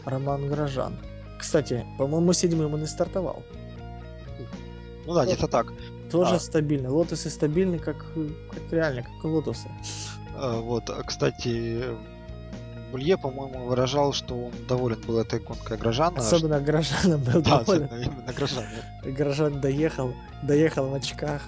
Роман 0.05 0.47
Грожан. 0.47 0.97
Кстати, 1.39 1.85
по-моему, 1.97 2.33
седьмым 2.33 2.73
он 2.73 2.83
и 2.83 2.87
стартовал. 2.87 3.43
Ну 5.05 5.13
да, 5.13 5.25
где-то 5.25 5.47
так. 5.47 5.67
Тоже 6.11 6.35
а. 6.35 6.39
стабильно. 6.39 6.91
Лотосы 6.91 7.29
стабильны, 7.29 7.79
как, 7.79 7.97
как 7.97 8.71
реально, 8.71 9.03
как 9.03 9.23
лотосы. 9.23 9.67
А, 10.35 10.59
вот, 10.59 10.89
а, 10.89 11.03
кстати, 11.03 11.83
Булье, 12.91 13.17
по-моему, 13.17 13.65
выражал, 13.65 14.13
что 14.13 14.35
он 14.35 14.53
доволен 14.67 15.01
был 15.01 15.19
этой 15.19 15.39
гонкой 15.39 15.77
Грожана. 15.77 16.19
Особенно 16.19 16.57
что... 16.57 16.65
Грожаном 16.65 17.21
был 17.21 17.41
да, 17.41 17.59
доволен. 17.59 17.87
именно 17.87 18.33
Грожан. 18.33 18.63
Грожан 19.03 19.61
доехал, 19.61 20.13
доехал 20.43 20.87
в 20.87 20.93
очках, 20.93 21.41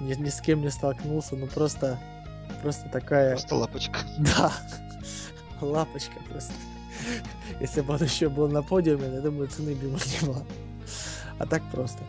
ни, 0.00 0.14
ни 0.14 0.28
с 0.28 0.40
кем 0.40 0.60
не 0.60 0.70
столкнулся, 0.70 1.36
ну 1.36 1.46
просто 1.46 1.98
Просто 2.60 2.88
такая... 2.88 3.30
Просто 3.30 3.54
лапочка. 3.56 3.98
Да. 4.18 4.52
Лапочка 5.60 6.18
просто. 6.28 6.52
Если 7.60 7.80
бы 7.80 7.94
он 7.94 8.02
еще 8.02 8.28
был 8.28 8.48
на 8.48 8.62
подиуме, 8.62 9.14
я 9.14 9.20
думаю, 9.20 9.48
цены 9.48 9.74
бы 9.74 9.86
ему 9.86 9.96
не 9.96 10.26
было. 10.26 10.44
А 11.38 11.46
так 11.46 11.62
просто. 11.70 12.02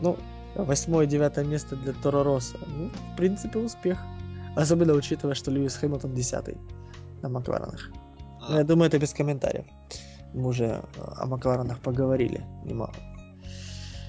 Ну, 0.00 0.16
восьмое, 0.54 1.06
девятое 1.06 1.44
место 1.44 1.76
для 1.76 1.92
Торо 1.92 2.22
Росса. 2.22 2.58
Ну, 2.66 2.90
в 2.90 3.16
принципе, 3.16 3.58
успех. 3.58 3.98
Особенно 4.54 4.94
учитывая, 4.94 5.34
что 5.34 5.50
Льюис 5.50 5.76
Хэмилтон 5.76 6.14
десятый 6.14 6.56
на 7.22 7.28
Макларенах. 7.28 7.90
Ну, 8.48 8.56
я 8.56 8.64
думаю, 8.64 8.88
это 8.88 8.98
без 8.98 9.12
комментариев. 9.12 9.66
Мы 10.32 10.48
уже 10.48 10.64
э, 10.64 10.82
о 10.96 11.26
Макларенах 11.26 11.80
поговорили 11.80 12.44
немало. 12.64 12.94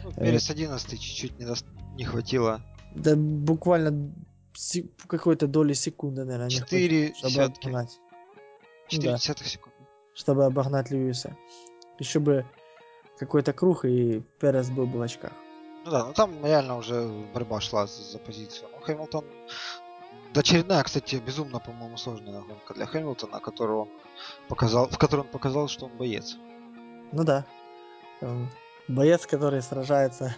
Ну, 0.03 0.11
Перес 0.11 0.49
11 0.49 0.99
чуть-чуть 0.99 1.39
не, 1.39 1.45
до... 1.45 1.55
не 1.95 2.05
хватило. 2.05 2.61
Да 2.95 3.15
буквально. 3.15 4.11
Какой-то 5.07 5.47
доли 5.47 5.73
секунды, 5.73 6.23
наверное, 6.25 6.49
4 6.49 6.87
не 6.87 7.07
хватит, 7.07 7.17
чтобы 7.17 7.31
десятки. 7.33 7.63
обогнать. 7.67 7.99
4 8.87 9.11
Да. 9.11 9.17
десятых 9.17 9.47
секунды. 9.47 9.77
Чтобы 10.13 10.45
обогнать 10.45 10.89
Льюиса. 10.91 11.35
Еще 11.99 12.19
бы 12.19 12.45
какой-то 13.19 13.53
круг, 13.53 13.85
и 13.85 14.21
Перес 14.39 14.69
был 14.69 14.85
бы 14.85 14.99
в 14.99 15.01
очках. 15.01 15.31
Ну 15.85 15.91
да, 15.91 16.05
ну 16.05 16.13
там 16.13 16.45
реально 16.45 16.77
уже 16.77 17.07
борьба 17.33 17.61
шла 17.61 17.87
за, 17.87 18.01
за 18.03 18.19
позицию. 18.19 18.69
Ну, 18.73 18.79
Хэмилтон... 18.81 19.25
Да, 20.33 20.41
очередная, 20.41 20.83
кстати, 20.83 21.15
безумно, 21.15 21.59
по-моему, 21.59 21.97
сложная 21.97 22.41
гонка 22.41 22.73
для 22.73 22.85
Хэмилтона, 22.85 23.39
которую 23.39 23.81
он 23.83 23.89
показал, 24.49 24.87
в 24.89 24.97
которой 24.97 25.21
он 25.21 25.27
показал, 25.27 25.67
что 25.67 25.85
он 25.85 25.97
боец. 25.97 26.37
Ну 27.11 27.23
да. 27.23 27.45
Эм, 28.21 28.49
Боец, 28.87 29.25
который 29.25 29.61
сражается, 29.61 30.35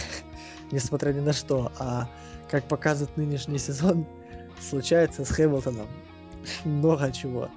несмотря 0.70 1.12
ни 1.12 1.20
на 1.20 1.32
что. 1.32 1.72
А 1.78 2.08
как 2.50 2.64
показывает 2.64 3.16
нынешний 3.16 3.58
сезон, 3.58 4.06
случается 4.60 5.24
с 5.24 5.30
Хэмилтоном 5.30 5.86
много 6.64 7.10
чего. 7.12 7.48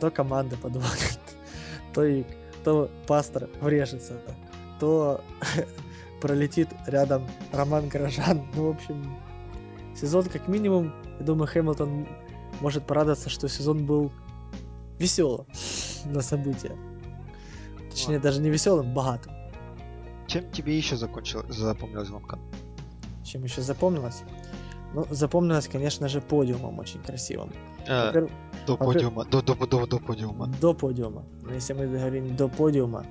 То 0.00 0.10
команда 0.10 0.56
подводит, 0.56 1.20
то, 1.94 2.04
и, 2.04 2.24
то 2.64 2.90
пастор 3.06 3.48
врежется, 3.60 4.20
то 4.80 5.20
пролетит 6.20 6.68
рядом 6.86 7.26
Роман 7.52 7.88
Горожан. 7.88 8.46
Ну, 8.54 8.72
в 8.72 8.76
общем, 8.76 9.16
сезон 9.94 10.24
как 10.24 10.48
минимум, 10.48 10.92
я 11.18 11.24
думаю, 11.24 11.48
Хэмилтон 11.48 12.06
может 12.60 12.86
порадоваться, 12.86 13.30
что 13.30 13.48
сезон 13.48 13.86
был 13.86 14.12
веселым 14.98 15.46
на 16.06 16.20
события. 16.20 16.76
Точнее, 17.90 18.18
даже 18.18 18.40
не 18.40 18.50
веселым, 18.50 18.92
богатым. 18.92 19.32
Чем 20.26 20.50
тебе 20.50 20.76
еще 20.76 20.96
закончил, 20.96 21.44
запомнилась 21.48 22.08
гонка? 22.08 22.38
Чем 23.24 23.44
еще 23.44 23.62
запомнилось? 23.62 24.22
Ну, 24.94 25.06
запомнилось, 25.10 25.66
конечно 25.66 26.08
же, 26.08 26.20
подиумом 26.20 26.78
очень 26.78 27.02
красивым. 27.02 27.50
Э, 27.86 28.06
Во-первых, 28.06 28.30
до 28.66 28.76
подиума, 28.76 29.24
до, 29.24 29.42
до, 29.42 29.54
до, 29.66 29.86
до 29.86 29.98
подиума. 29.98 30.46
До 30.60 30.72
подиума. 30.74 31.24
Но 31.42 31.52
Если 31.52 31.72
мы 31.72 31.86
говорим 31.88 32.36
до 32.36 32.48
подиума, 32.48 33.04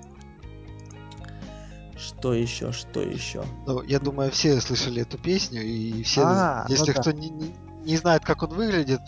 что 1.98 2.34
еще, 2.34 2.72
что 2.72 3.02
еще? 3.02 3.44
Ну, 3.68 3.82
я 3.84 4.00
думаю, 4.00 4.32
все 4.32 4.60
слышали 4.62 5.02
эту 5.02 5.18
песню, 5.18 5.62
и 5.62 6.04
все, 6.04 6.22
А, 6.24 6.66
ну 6.68 6.74
если 6.74 6.92
да. 6.94 7.02
кто 7.02 7.12
не, 7.12 7.30
не, 7.30 7.54
не 7.84 7.98
знает, 7.98 8.24
как 8.26 8.44
он 8.44 8.50
выглядит, 8.50 9.00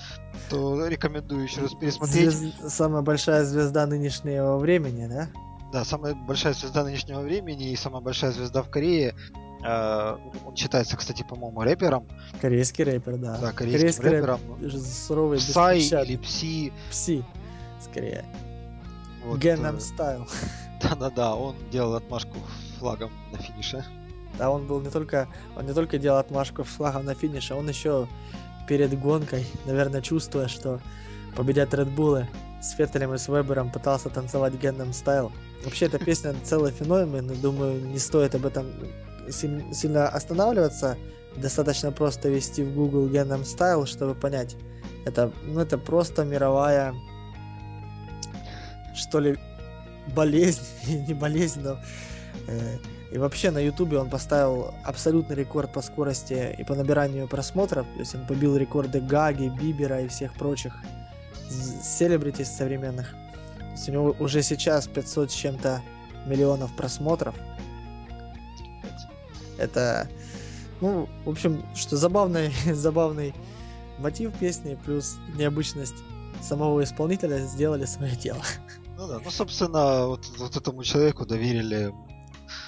то 0.49 0.85
рекомендую 0.87 1.43
еще 1.43 1.61
раз 1.61 1.73
пересмотреть. 1.73 2.31
Звезд- 2.33 2.69
Самая 2.69 3.01
большая 3.01 3.43
звезда 3.45 3.85
нынешнего 3.87 4.57
времени, 4.57 5.07
да? 5.07 5.29
Да, 5.73 5.83
самая 5.83 6.13
большая 6.13 6.53
звезда 6.53 6.83
нынешнего 6.83 7.21
времени 7.21 7.71
и 7.71 7.75
самая 7.75 8.01
большая 8.01 8.31
звезда 8.31 8.61
в 8.63 8.69
Корее. 8.69 9.13
Э, 9.65 10.17
он 10.45 10.55
считается, 10.55 10.95
кстати, 10.95 11.25
по-моему, 11.27 11.61
рэпером. 11.61 12.07
Корейский 12.39 12.83
рэпер, 12.83 13.17
да. 13.17 13.37
Да, 13.39 13.51
корейским 13.51 14.03
рэпером. 14.03 14.39
рэп 14.61 14.71
суровый, 14.71 15.39
Псай 15.39 15.79
или 15.79 16.17
Пси. 16.17 16.71
Пси, 16.91 17.23
скорее. 17.81 18.25
Вот, 19.23 19.39
Gangnam 19.39 19.77
э, 19.77 19.79
Style. 19.79 20.29
Да-да-да, 20.83 21.35
он 21.35 21.55
делал 21.71 21.95
отмашку 21.95 22.37
флагом 22.77 23.11
на 23.31 23.39
финише. 23.39 23.83
Да, 24.37 24.51
он 24.51 24.67
был 24.67 24.81
не 24.81 24.91
только, 24.91 25.27
он 25.55 25.65
не 25.65 25.73
только 25.73 25.97
делал 25.97 26.19
отмашку 26.19 26.63
флагом 26.63 27.05
на 27.05 27.15
финише, 27.15 27.55
он 27.55 27.67
еще 27.67 28.07
перед 28.67 28.99
гонкой, 28.99 29.45
наверное, 29.65 30.01
чувствуя, 30.01 30.47
что 30.47 30.79
победят 31.35 31.73
Редбулы, 31.73 32.27
с 32.61 32.71
Феттелем 32.71 33.13
и 33.13 33.17
с 33.17 33.27
Вебером 33.27 33.71
пытался 33.71 34.09
танцевать 34.09 34.53
Gangnam 34.53 34.91
Style. 34.91 35.31
Вообще, 35.63 35.85
эта 35.85 35.97
песня 35.97 36.35
целый 36.43 36.71
феномен, 36.71 37.31
и 37.31 37.35
думаю, 37.35 37.83
не 37.83 37.99
стоит 37.99 38.35
об 38.35 38.45
этом 38.45 38.67
сильно 39.31 40.07
останавливаться. 40.07 40.97
Достаточно 41.35 41.91
просто 41.91 42.29
ввести 42.29 42.63
в 42.63 42.73
Google 42.73 43.07
Gangnam 43.07 43.43
Style, 43.43 43.85
чтобы 43.85 44.15
понять. 44.15 44.55
Это, 45.05 45.31
ну, 45.43 45.59
это 45.59 45.77
просто 45.77 46.23
мировая, 46.23 46.93
что 48.95 49.19
ли, 49.19 49.37
болезнь, 50.15 50.61
не 51.07 51.13
болезнь, 51.13 51.61
но 51.61 51.77
э, 52.47 52.77
и 53.11 53.17
вообще 53.17 53.51
на 53.51 53.59
Ютубе 53.59 53.99
он 53.99 54.09
поставил 54.09 54.73
абсолютный 54.83 55.35
рекорд 55.35 55.71
по 55.71 55.81
скорости 55.81 56.55
и 56.57 56.63
по 56.63 56.75
набиранию 56.75 57.27
просмотров. 57.27 57.85
То 57.93 57.99
есть 57.99 58.15
он 58.15 58.25
побил 58.25 58.57
рекорды 58.57 58.99
Гаги, 58.99 59.47
Бибера 59.47 60.01
и 60.01 60.07
всех 60.07 60.33
прочих 60.33 60.73
селебритис 61.49 62.49
современных. 62.49 63.11
То 63.59 63.71
есть 63.71 63.89
у 63.89 63.91
него 63.91 64.15
уже 64.19 64.41
сейчас 64.41 64.87
500 64.87 65.31
с 65.31 65.33
чем-то 65.33 65.81
миллионов 66.25 66.75
просмотров. 66.75 67.35
Это, 69.57 70.07
ну, 70.81 71.07
в 71.25 71.29
общем, 71.29 71.63
что 71.75 71.97
забавный, 71.97 72.51
забавный 72.73 73.33
мотив 73.99 74.37
песни 74.37 74.77
плюс 74.85 75.17
необычность 75.35 75.95
самого 76.41 76.83
исполнителя 76.83 77.39
сделали 77.39 77.85
свое 77.85 78.15
дело. 78.15 78.41
Ну 78.97 79.07
да, 79.07 79.19
ну, 79.23 79.29
собственно, 79.31 80.07
вот, 80.07 80.25
вот 80.37 80.55
этому 80.55 80.83
человеку 80.83 81.25
доверили 81.25 81.93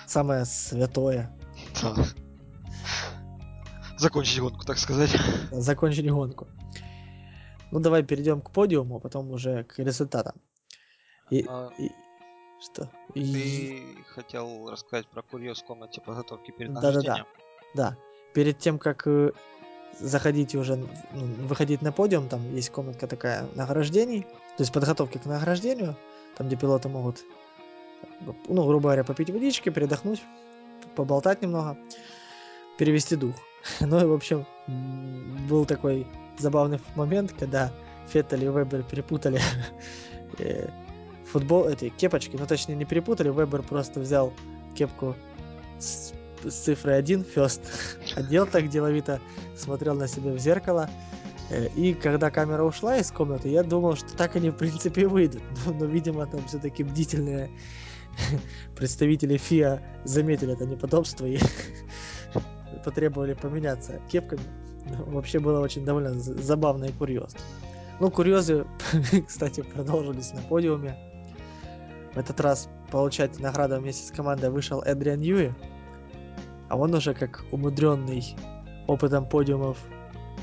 Самое 0.05 0.45
святое. 0.45 1.29
да, 1.81 1.93
закончить 3.97 4.39
гонку, 4.39 4.65
так 4.65 4.77
сказать. 4.77 5.15
закончили 5.51 6.09
гонку. 6.09 6.47
Ну, 7.71 7.79
давай 7.79 8.03
перейдем 8.03 8.41
к 8.41 8.51
подиуму, 8.51 8.97
а 8.97 8.99
потом 8.99 9.29
уже 9.31 9.63
к 9.65 9.79
результатам. 9.79 10.35
И, 11.29 11.45
А, 11.49 11.69
и- 11.77 11.91
что? 12.59 12.89
И- 13.13 13.33
Ты 13.33 14.03
хотел 14.13 14.69
рассказать 14.69 15.07
про 15.07 15.21
курьез 15.21 15.61
в 15.61 15.65
комнате 15.65 16.01
подготовки 16.01 16.51
перед 16.51 16.71
нахождением? 16.71 17.25
Да. 17.73 17.95
Перед 18.33 18.59
тем, 18.59 18.79
как 18.79 19.07
э, 19.07 19.31
заходить 19.99 20.55
уже, 20.55 20.75
ну, 20.75 20.87
выходить 21.47 21.81
на 21.81 21.91
подиум, 21.91 22.29
там 22.29 22.53
есть 22.55 22.69
комнатка 22.69 23.07
такая 23.07 23.47
награждений, 23.55 24.21
то 24.21 24.63
есть 24.63 24.71
подготовки 24.73 25.17
к 25.17 25.25
награждению, 25.25 25.95
там, 26.35 26.47
где 26.47 26.55
пилоты 26.55 26.89
могут, 26.89 27.23
ну, 28.47 28.65
грубо 28.67 28.83
говоря, 28.89 29.03
попить 29.03 29.29
водички, 29.29 29.69
передохнуть, 29.69 30.21
поболтать 30.95 31.41
немного, 31.41 31.77
перевести 32.77 33.15
дух. 33.15 33.35
Ну 33.81 33.99
и, 33.99 34.05
в 34.05 34.13
общем, 34.13 34.45
был 35.49 35.65
такой 35.65 36.07
забавный 36.37 36.79
момент, 36.95 37.33
когда 37.37 37.71
Феттель 38.07 38.45
и 38.45 38.49
Вебер 38.49 38.83
перепутали 38.83 39.41
э, 40.39 40.69
футбол, 41.31 41.67
эти 41.67 41.89
кепочки, 41.89 42.35
ну 42.37 42.45
точнее 42.45 42.75
не 42.75 42.85
перепутали, 42.85 43.29
Вебер 43.29 43.61
просто 43.63 43.99
взял 43.99 44.33
кепку 44.75 45.15
с, 45.79 46.13
с 46.43 46.53
цифрой 46.53 46.97
1, 46.97 47.25
first, 47.35 47.61
одел 48.15 48.45
так 48.47 48.69
деловито, 48.69 49.19
смотрел 49.55 49.95
на 49.95 50.07
себя 50.07 50.31
в 50.31 50.39
зеркало, 50.39 50.89
э, 51.49 51.67
и 51.75 51.93
когда 51.93 52.31
камера 52.31 52.63
ушла 52.63 52.97
из 52.97 53.11
комнаты, 53.11 53.49
я 53.49 53.63
думал, 53.63 53.95
что 53.95 54.15
так 54.15 54.35
они 54.35 54.49
в 54.49 54.55
принципе 54.55 55.01
и 55.01 55.05
выйдут, 55.05 55.43
но, 55.65 55.73
но, 55.79 55.85
видимо 55.85 56.25
там 56.25 56.45
все-таки 56.47 56.83
бдительные 56.83 57.49
представители 58.75 59.37
ФИА 59.37 59.81
заметили 60.03 60.53
это 60.53 60.65
неподобство 60.65 61.25
и 61.25 61.39
потребовали 62.83 63.33
поменяться 63.33 63.99
кепками. 64.09 64.41
Вообще 65.07 65.39
было 65.39 65.59
очень 65.59 65.83
довольно 65.83 66.13
забавно 66.13 66.85
и 66.85 66.91
курьезно. 66.91 67.39
Ну, 67.99 68.11
курьезы, 68.11 68.65
кстати, 69.27 69.61
продолжились 69.61 70.31
на 70.33 70.41
подиуме. 70.41 70.95
В 72.13 72.17
этот 72.17 72.39
раз 72.39 72.69
получать 72.91 73.39
награду 73.39 73.79
вместе 73.79 74.07
с 74.07 74.11
командой 74.11 74.49
вышел 74.49 74.81
Эдриан 74.81 75.21
Юи. 75.21 75.53
А 76.69 76.77
он 76.77 76.93
уже 76.93 77.13
как 77.13 77.43
умудренный 77.51 78.35
опытом 78.87 79.27
подиумов 79.27 79.77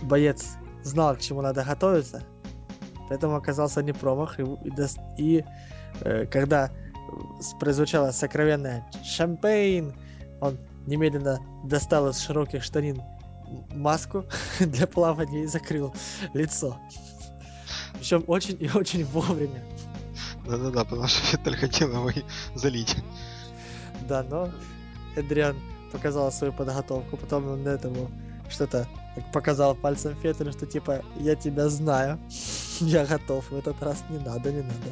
боец 0.02 0.56
знал, 0.82 1.16
к 1.16 1.20
чему 1.20 1.42
надо 1.42 1.64
готовиться. 1.64 2.22
Поэтому 3.08 3.36
оказался 3.36 3.82
не 3.82 3.92
промах. 3.92 4.38
И, 4.38 4.42
и 4.42 4.70
и, 5.18 5.44
э, 6.00 6.26
когда 6.26 6.70
прозвучало 7.60 8.10
сокровенное 8.10 8.84
«Шампейн», 9.04 9.94
он 10.40 10.58
немедленно 10.86 11.40
достал 11.64 12.08
из 12.08 12.18
широких 12.18 12.62
штанин 12.62 13.00
маску 13.74 14.24
для 14.60 14.86
плавания 14.86 15.44
и 15.44 15.46
закрыл 15.46 15.94
лицо. 16.32 16.76
Причем 17.94 18.24
очень 18.26 18.56
и 18.60 18.68
очень 18.74 19.04
вовремя. 19.04 19.62
Да-да-да, 20.47 20.84
потому 20.84 21.07
что 21.09 21.20
Феттель 21.20 21.57
хотел 21.57 21.90
его 21.90 22.11
залить. 22.55 22.97
Да, 24.09 24.22
но 24.22 24.51
Эдриан 25.16 25.57
показал 25.92 26.30
свою 26.32 26.53
подготовку, 26.53 27.16
потом 27.16 27.49
он 27.49 27.66
этому 27.66 28.11
что-то 28.51 28.86
показал 29.32 29.74
пальцем 29.74 30.14
Феттелю, 30.16 30.53
что 30.53 30.66
типа 30.66 31.03
я 31.16 31.34
тебя 31.36 31.68
знаю. 31.68 32.18
Я 32.80 33.07
готов, 33.07 33.49
в 33.51 33.57
этот 33.57 33.80
раз 33.82 34.03
не 34.11 34.18
надо, 34.18 34.51
не 34.51 34.62
надо. 34.62 34.90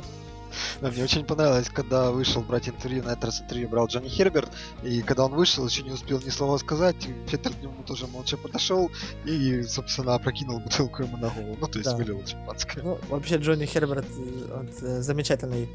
Да, 0.81 0.91
мне 0.91 1.05
очень 1.05 1.25
понравилось, 1.25 1.69
когда 1.69 2.11
вышел 2.11 2.43
брать 2.43 2.69
интервью, 2.69 3.03
на 3.03 3.11
этот 3.11 3.25
раз 3.27 3.41
интервью 3.41 3.69
брал 3.69 3.87
Джонни 3.87 4.09
Херберт, 4.09 4.51
и 4.83 5.03
когда 5.03 5.25
он 5.25 5.35
вышел, 5.35 5.67
еще 5.67 5.83
не 5.83 5.91
успел 5.91 6.21
ни 6.21 6.31
слова 6.31 6.59
сказать, 6.59 6.97
Феттель 7.27 7.55
к 7.55 7.63
нему 7.63 7.83
тоже 7.85 8.07
молча 8.07 8.37
подошел 8.37 8.91
и, 9.25 9.63
собственно, 9.63 10.15
опрокинул 10.15 10.61
бутылку 10.61 11.03
ему 11.03 11.17
на 11.17 11.29
голову, 11.31 11.57
ну, 11.61 11.67
то 11.67 11.79
есть 11.79 11.91
Да. 11.91 11.97
вылил 11.97 12.23
шампанское. 12.27 12.83
Ну, 12.83 12.99
вообще 13.09 13.37
Джонни 13.37 13.67
Херберт 13.67 14.07
э, 14.09 14.55
он, 14.59 14.69
э, 14.81 15.01
замечательный, 15.03 15.69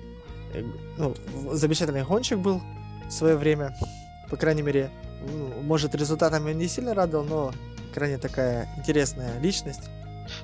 э, 0.53 0.63
ну, 0.97 1.15
замечательный 1.53 2.03
гонщик 2.03 2.39
был 2.39 2.61
в 3.07 3.11
свое 3.11 3.35
время. 3.35 3.75
По 4.29 4.35
крайней 4.35 4.61
мере, 4.61 4.89
может, 5.61 5.95
результатами 5.95 6.53
не 6.53 6.67
сильно 6.67 6.93
радовал, 6.93 7.25
но 7.25 7.53
крайне 7.93 8.17
такая 8.17 8.67
интересная 8.77 9.39
личность, 9.39 9.89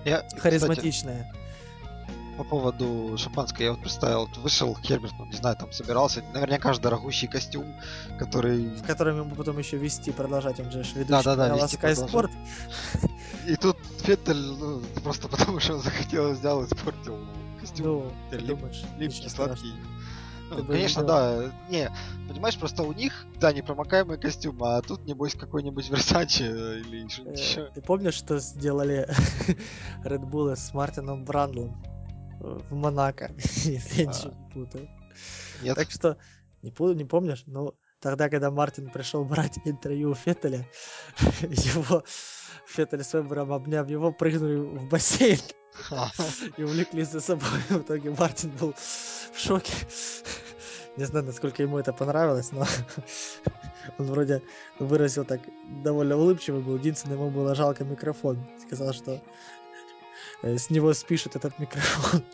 Я, 0.05 0.21
кстати, 0.21 0.41
харизматичная. 0.41 1.31
По 2.38 2.43
поводу 2.43 3.15
шампанского, 3.17 3.63
я 3.63 3.71
вот 3.71 3.81
представил, 3.81 4.21
вот 4.25 4.38
вышел 4.38 4.75
Херберт, 4.81 5.13
ну, 5.19 5.25
не 5.25 5.34
знаю, 5.36 5.55
там 5.55 5.71
собирался, 5.71 6.23
наверняка 6.34 6.73
же 6.73 6.81
дорогущий 6.81 7.27
костюм, 7.27 7.65
который... 8.17 8.69
в 8.75 8.84
котором 8.86 9.17
ему 9.19 9.36
потом 9.36 9.57
еще 9.59 9.77
вести, 9.77 10.11
продолжать, 10.11 10.59
он 10.59 10.71
же 10.71 10.79
ведущий 10.79 11.05
Да-да-да, 11.05 11.49
канала 11.49 11.63
вести 11.65 11.77
Sky 11.77 11.95
продолжать. 11.95 12.31
Sport. 12.31 13.09
И 13.47 13.55
тут 13.55 13.77
Феттель, 14.01 14.36
ну, 14.57 14.81
просто 15.03 15.27
потому 15.27 15.59
что 15.59 15.73
он 15.75 15.81
захотел, 15.81 16.31
взял 16.34 16.63
и 16.63 16.65
испортил 16.65 17.19
костюм. 17.59 17.86
Ну, 17.86 18.11
лип- 18.31 18.47
думаешь, 18.57 18.84
липкий, 18.97 19.29
сладкий. 19.29 19.73
Ну, 20.49 20.57
Ты 20.57 20.63
конечно, 20.73 21.01
видел. 21.01 21.07
да. 21.13 21.51
Не, 21.69 21.91
понимаешь, 22.27 22.57
просто 22.57 22.84
у 22.84 22.93
них, 22.93 23.25
да, 23.39 23.51
непромокаемый 23.53 24.17
костюм, 24.19 24.63
а 24.63 24.81
тут, 24.81 25.05
небось, 25.05 25.34
какой-нибудь 25.36 25.89
Версачи 25.89 26.43
или 26.43 27.07
что-нибудь 27.07 27.39
Э, 27.39 27.41
еще. 27.43 27.71
Ты 27.73 27.81
помнишь, 27.81 28.13
что 28.13 28.39
сделали 28.39 29.07
Red 30.03 30.29
Bull 30.29 30.55
с 30.55 30.73
Мартином 30.73 31.25
Брандлом 31.25 31.75
э, 31.84 31.92
в 32.43 32.73
Монако, 32.75 33.31
если 33.37 34.03
я 34.03 34.09
А. 34.09 34.13
ничего 34.13 34.33
не 34.33 34.49
путаю. 34.53 34.89
Нет, 35.61 35.75
Так 35.75 35.91
что, 35.91 36.17
не, 36.61 36.71
пу- 36.71 36.93
не 36.95 37.05
помнишь? 37.05 37.43
Ну, 37.47 37.73
тогда, 37.99 38.29
когда 38.29 38.51
Мартин 38.51 38.89
пришел 38.89 39.23
брать 39.25 39.57
интервью 39.65 40.11
у 40.11 40.15
Феттеля, 40.15 40.67
его 41.41 42.03
Феттель 42.67 43.03
с 43.03 43.13
Вебером, 43.13 43.51
обняв 43.53 43.89
его, 43.89 44.11
прыгнули 44.11 44.57
в 44.57 44.89
бассейн 44.89 45.39
и 46.57 46.63
увлекли 46.63 47.03
за 47.03 47.19
собой. 47.21 47.47
В 47.69 47.77
итоге 47.79 48.11
Мартин 48.11 48.51
был 48.59 48.73
в 48.73 49.39
шоке. 49.39 49.73
Не 50.97 51.05
знаю, 51.05 51.25
насколько 51.25 51.63
ему 51.63 51.79
это 51.79 51.91
понравилось, 51.91 52.51
но 52.51 52.65
он 53.97 54.05
вроде 54.05 54.43
выразил 54.77 55.25
так 55.25 55.41
довольно 55.83 56.15
улыбчивый 56.15 56.61
был. 56.61 56.77
Единственное, 56.77 57.17
ему 57.17 57.31
было 57.31 57.55
жалко 57.55 57.83
микрофон. 57.83 58.37
Сказал, 58.67 58.93
что 58.93 59.19
с 60.43 60.69
него 60.69 60.93
спишут 60.93 61.35
этот 61.35 61.57
микрофон. 61.59 62.23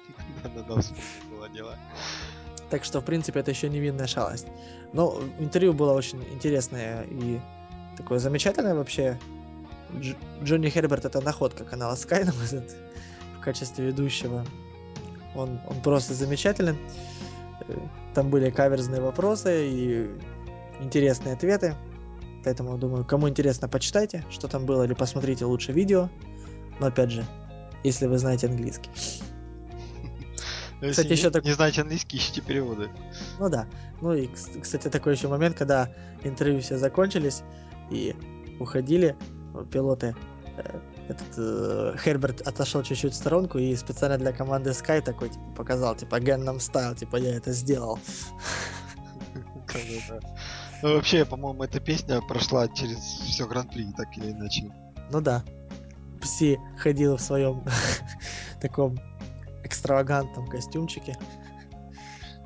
Так 2.69 2.83
что, 2.83 3.01
в 3.01 3.05
принципе, 3.05 3.39
это 3.39 3.51
еще 3.51 3.69
невинная 3.69 4.07
шалость. 4.07 4.47
Но 4.93 5.19
интервью 5.39 5.73
было 5.73 5.93
очень 5.93 6.23
интересное 6.31 7.03
и 7.03 7.39
такое 7.97 8.19
замечательное 8.19 8.75
вообще. 8.75 9.19
Дж- 9.93 10.17
Джонни 10.43 10.69
Херберт 10.69 11.05
это 11.05 11.19
находка 11.21 11.63
канала 11.63 11.95
Sky, 11.95 12.19
на 12.25 12.33
мой 12.33 12.43
взгляд, 12.43 12.69
в 13.37 13.41
качестве 13.41 13.87
ведущего. 13.87 14.45
Он, 15.35 15.59
он 15.67 15.81
просто 15.81 16.13
замечателен. 16.13 16.77
Э, 17.67 17.75
Там 18.13 18.29
были 18.29 18.51
каверзные 18.51 19.01
вопросы 19.01 19.67
и 19.67 20.09
интересные 20.79 21.33
ответы. 21.33 21.75
Поэтому, 22.43 22.77
думаю, 22.77 23.03
кому 23.03 23.27
интересно, 23.27 23.67
почитайте, 23.67 24.23
что 24.29 24.47
там 24.47 24.65
было, 24.65 24.83
или 24.83 24.93
посмотрите 24.93 25.45
лучше 25.45 25.73
видео. 25.73 26.09
Но 26.79 26.87
опять 26.87 27.11
же, 27.11 27.25
если 27.83 28.05
вы 28.07 28.17
знаете 28.17 28.47
английский. 28.47 28.89
Если 30.81 30.91
Кстати, 31.03 31.11
еще 31.11 31.29
так- 31.29 31.43
не 31.43 31.51
знаете 31.51 31.81
английский, 31.81 32.17
ищите 32.17 32.41
переводы. 32.41 32.89
Ну 33.37 33.49
да. 33.49 33.67
Ну 34.01 34.13
и, 34.13 34.27
кс- 34.27 34.61
кстати, 34.61 34.87
такой 34.89 35.13
еще 35.13 35.27
момент, 35.27 35.57
когда 35.57 35.89
интервью 36.23 36.61
все 36.61 36.77
закончились 36.77 37.41
и 37.91 38.15
уходили 38.61 39.15
э, 39.55 39.65
пилоты. 39.71 40.15
э, 40.57 40.79
Этот 41.09 41.27
э, 41.37 41.95
Херберт 41.97 42.41
отошел 42.47 42.81
чуть-чуть 42.83 43.11
в 43.13 43.15
сторонку 43.15 43.57
и 43.57 43.75
специально 43.75 44.17
для 44.17 44.31
команды 44.31 44.69
Sky 44.69 45.01
такой 45.01 45.29
типа, 45.29 45.51
показал, 45.57 45.95
типа, 45.95 46.15
Gangnam 46.15 46.57
Style, 46.59 46.95
типа, 46.95 47.17
я 47.17 47.35
это 47.35 47.51
сделал. 47.51 47.99
Ну, 50.81 50.93
вообще, 50.95 51.25
по-моему, 51.25 51.63
эта 51.63 51.79
песня 51.79 52.21
прошла 52.21 52.67
через 52.69 52.97
все 52.99 53.45
гран-при, 53.45 53.91
так 53.97 54.17
или 54.17 54.31
иначе. 54.31 54.71
Ну 55.11 55.19
да. 55.21 55.43
Пси 56.21 56.59
ходил 56.77 57.17
в 57.17 57.21
своем 57.21 57.63
таком 58.61 58.97
экстравагантном 59.63 60.47
костюмчике 60.47 61.17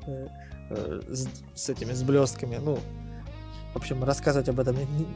э, 0.06 0.26
э, 0.70 1.00
с, 1.08 1.28
с 1.54 1.68
этими 1.68 1.92
с 1.92 2.02
блестками. 2.02 2.56
Ну, 2.56 2.78
в 3.72 3.76
общем, 3.76 4.04
рассказывать 4.04 4.48
об 4.48 4.60
этом 4.60 4.76
не, 4.76 4.84
не- 4.84 5.06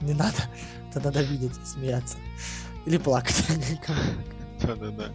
не 0.00 0.14
надо. 0.14 0.36
Это 0.90 1.00
надо 1.00 1.22
видеть 1.22 1.54
смеяться. 1.66 2.16
Или 2.86 2.98
плакать. 2.98 3.44
Да-да-да. 4.62 5.10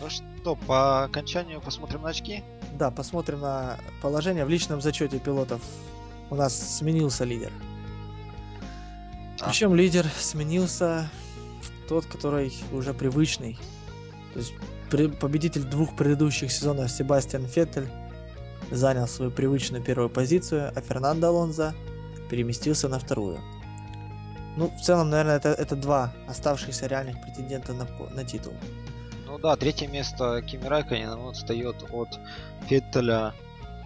Ну 0.00 0.08
что, 0.08 0.56
по 0.56 1.04
окончанию 1.04 1.60
посмотрим 1.60 2.02
на 2.02 2.08
очки? 2.08 2.42
Да, 2.78 2.90
посмотрим 2.90 3.40
на 3.40 3.78
положение. 4.00 4.44
В 4.44 4.48
личном 4.48 4.80
зачете 4.80 5.18
пилотов 5.18 5.60
у 6.30 6.34
нас 6.34 6.56
сменился 6.78 7.24
лидер. 7.24 7.52
А. 9.40 9.48
Причем 9.48 9.74
лидер 9.74 10.06
сменился 10.18 11.10
тот, 11.90 12.06
который 12.06 12.52
уже 12.72 12.94
привычный. 12.94 13.58
То 14.32 14.38
есть 14.38 14.52
пре- 14.90 15.12
победитель 15.12 15.64
двух 15.64 15.96
предыдущих 15.96 16.52
сезонов 16.52 16.88
Себастьян 16.88 17.44
Феттель 17.46 17.88
занял 18.70 19.08
свою 19.08 19.32
привычную 19.32 19.82
первую 19.82 20.08
позицию, 20.08 20.70
а 20.72 20.80
Фернандо 20.80 21.26
Алонзо 21.26 21.74
переместился 22.30 22.88
на 22.88 23.00
вторую. 23.00 23.40
Ну, 24.56 24.68
в 24.68 24.80
целом, 24.80 25.10
наверное, 25.10 25.36
это, 25.36 25.48
это 25.48 25.74
два 25.74 26.12
оставшихся 26.28 26.86
реальных 26.86 27.20
претендента 27.22 27.72
на, 27.72 27.86
на 28.14 28.24
титул. 28.24 28.52
Ну 29.26 29.38
да, 29.38 29.56
третье 29.56 29.88
место 29.88 30.42
Кими 30.42 30.66
Райконен, 30.68 31.08
он 31.08 31.30
отстает 31.30 31.84
от 31.90 32.20
Феттеля 32.68 33.34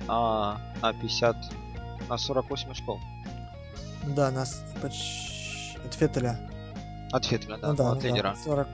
а, 0.09 0.61
на 0.83 0.93
50, 0.93 1.37
на 2.11 2.19
48 2.19 2.71
очков. 2.71 3.01
Да, 4.09 4.31
нас 4.31 4.63
поч- 4.83 5.79
от 5.87 5.95
Феттеля. 5.95 6.39
От 7.13 7.25
Феттеля, 7.27 7.59
да, 7.59 7.69
ну 7.69 7.75
да, 7.77 7.83
ну, 7.85 7.91
ну 7.91 7.97
от 7.97 8.03
да, 8.03 8.09
лидера. 8.09 8.37
40. 8.45 8.67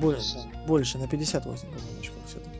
Больше, 0.00 0.36
больше, 0.66 0.98
на 0.98 1.06
58, 1.08 1.68
по-моему, 1.68 2.00
очков 2.00 2.18
все-таки. 2.26 2.58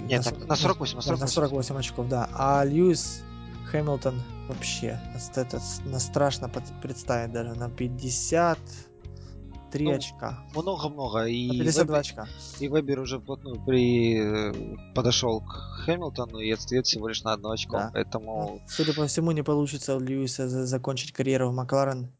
Нет, 0.00 0.24
на- 0.40 0.46
на 0.46 0.56
48, 0.56 0.96
на 0.96 1.02
48. 1.02 1.20
на 1.20 1.26
48 1.28 1.76
очков, 1.78 2.08
да. 2.08 2.28
А 2.34 2.64
Льюис 2.64 3.22
Хэмилтон 3.70 4.20
вообще, 4.48 4.98
это 5.36 5.60
на 5.84 6.00
страшно 6.00 6.48
представить 6.82 7.30
даже, 7.32 7.54
на 7.54 7.70
53 7.70 9.84
Ну, 9.86 9.92
очка. 9.94 10.38
Много-много. 10.54 11.24
И 11.26 11.48
52 11.48 11.82
Вебер, 11.84 11.96
очка. 12.00 12.26
и 12.58 12.68
Вебер 12.68 12.98
уже 13.00 13.18
вплотную 13.20 13.60
при, 13.64 14.18
э, 14.18 14.52
подошел 14.94 15.40
к 15.40 15.52
Хэмилтону 15.84 16.40
и 16.40 16.50
отстает 16.50 16.86
всего 16.86 17.08
лишь 17.08 17.22
на 17.22 17.32
одно 17.32 17.50
очко. 17.52 17.76
Да. 17.78 17.90
Поэтому 17.94 18.58
Ну, 18.60 18.66
судя 18.68 18.92
по 18.92 19.06
всему, 19.06 19.30
не 19.30 19.42
получится 19.42 19.94
у 19.96 20.00
Льюиса 20.00 20.48
за- 20.48 20.66
закончить 20.66 21.12
карьеру 21.12 21.50
в 21.50 21.54
Макларен, 21.54 22.10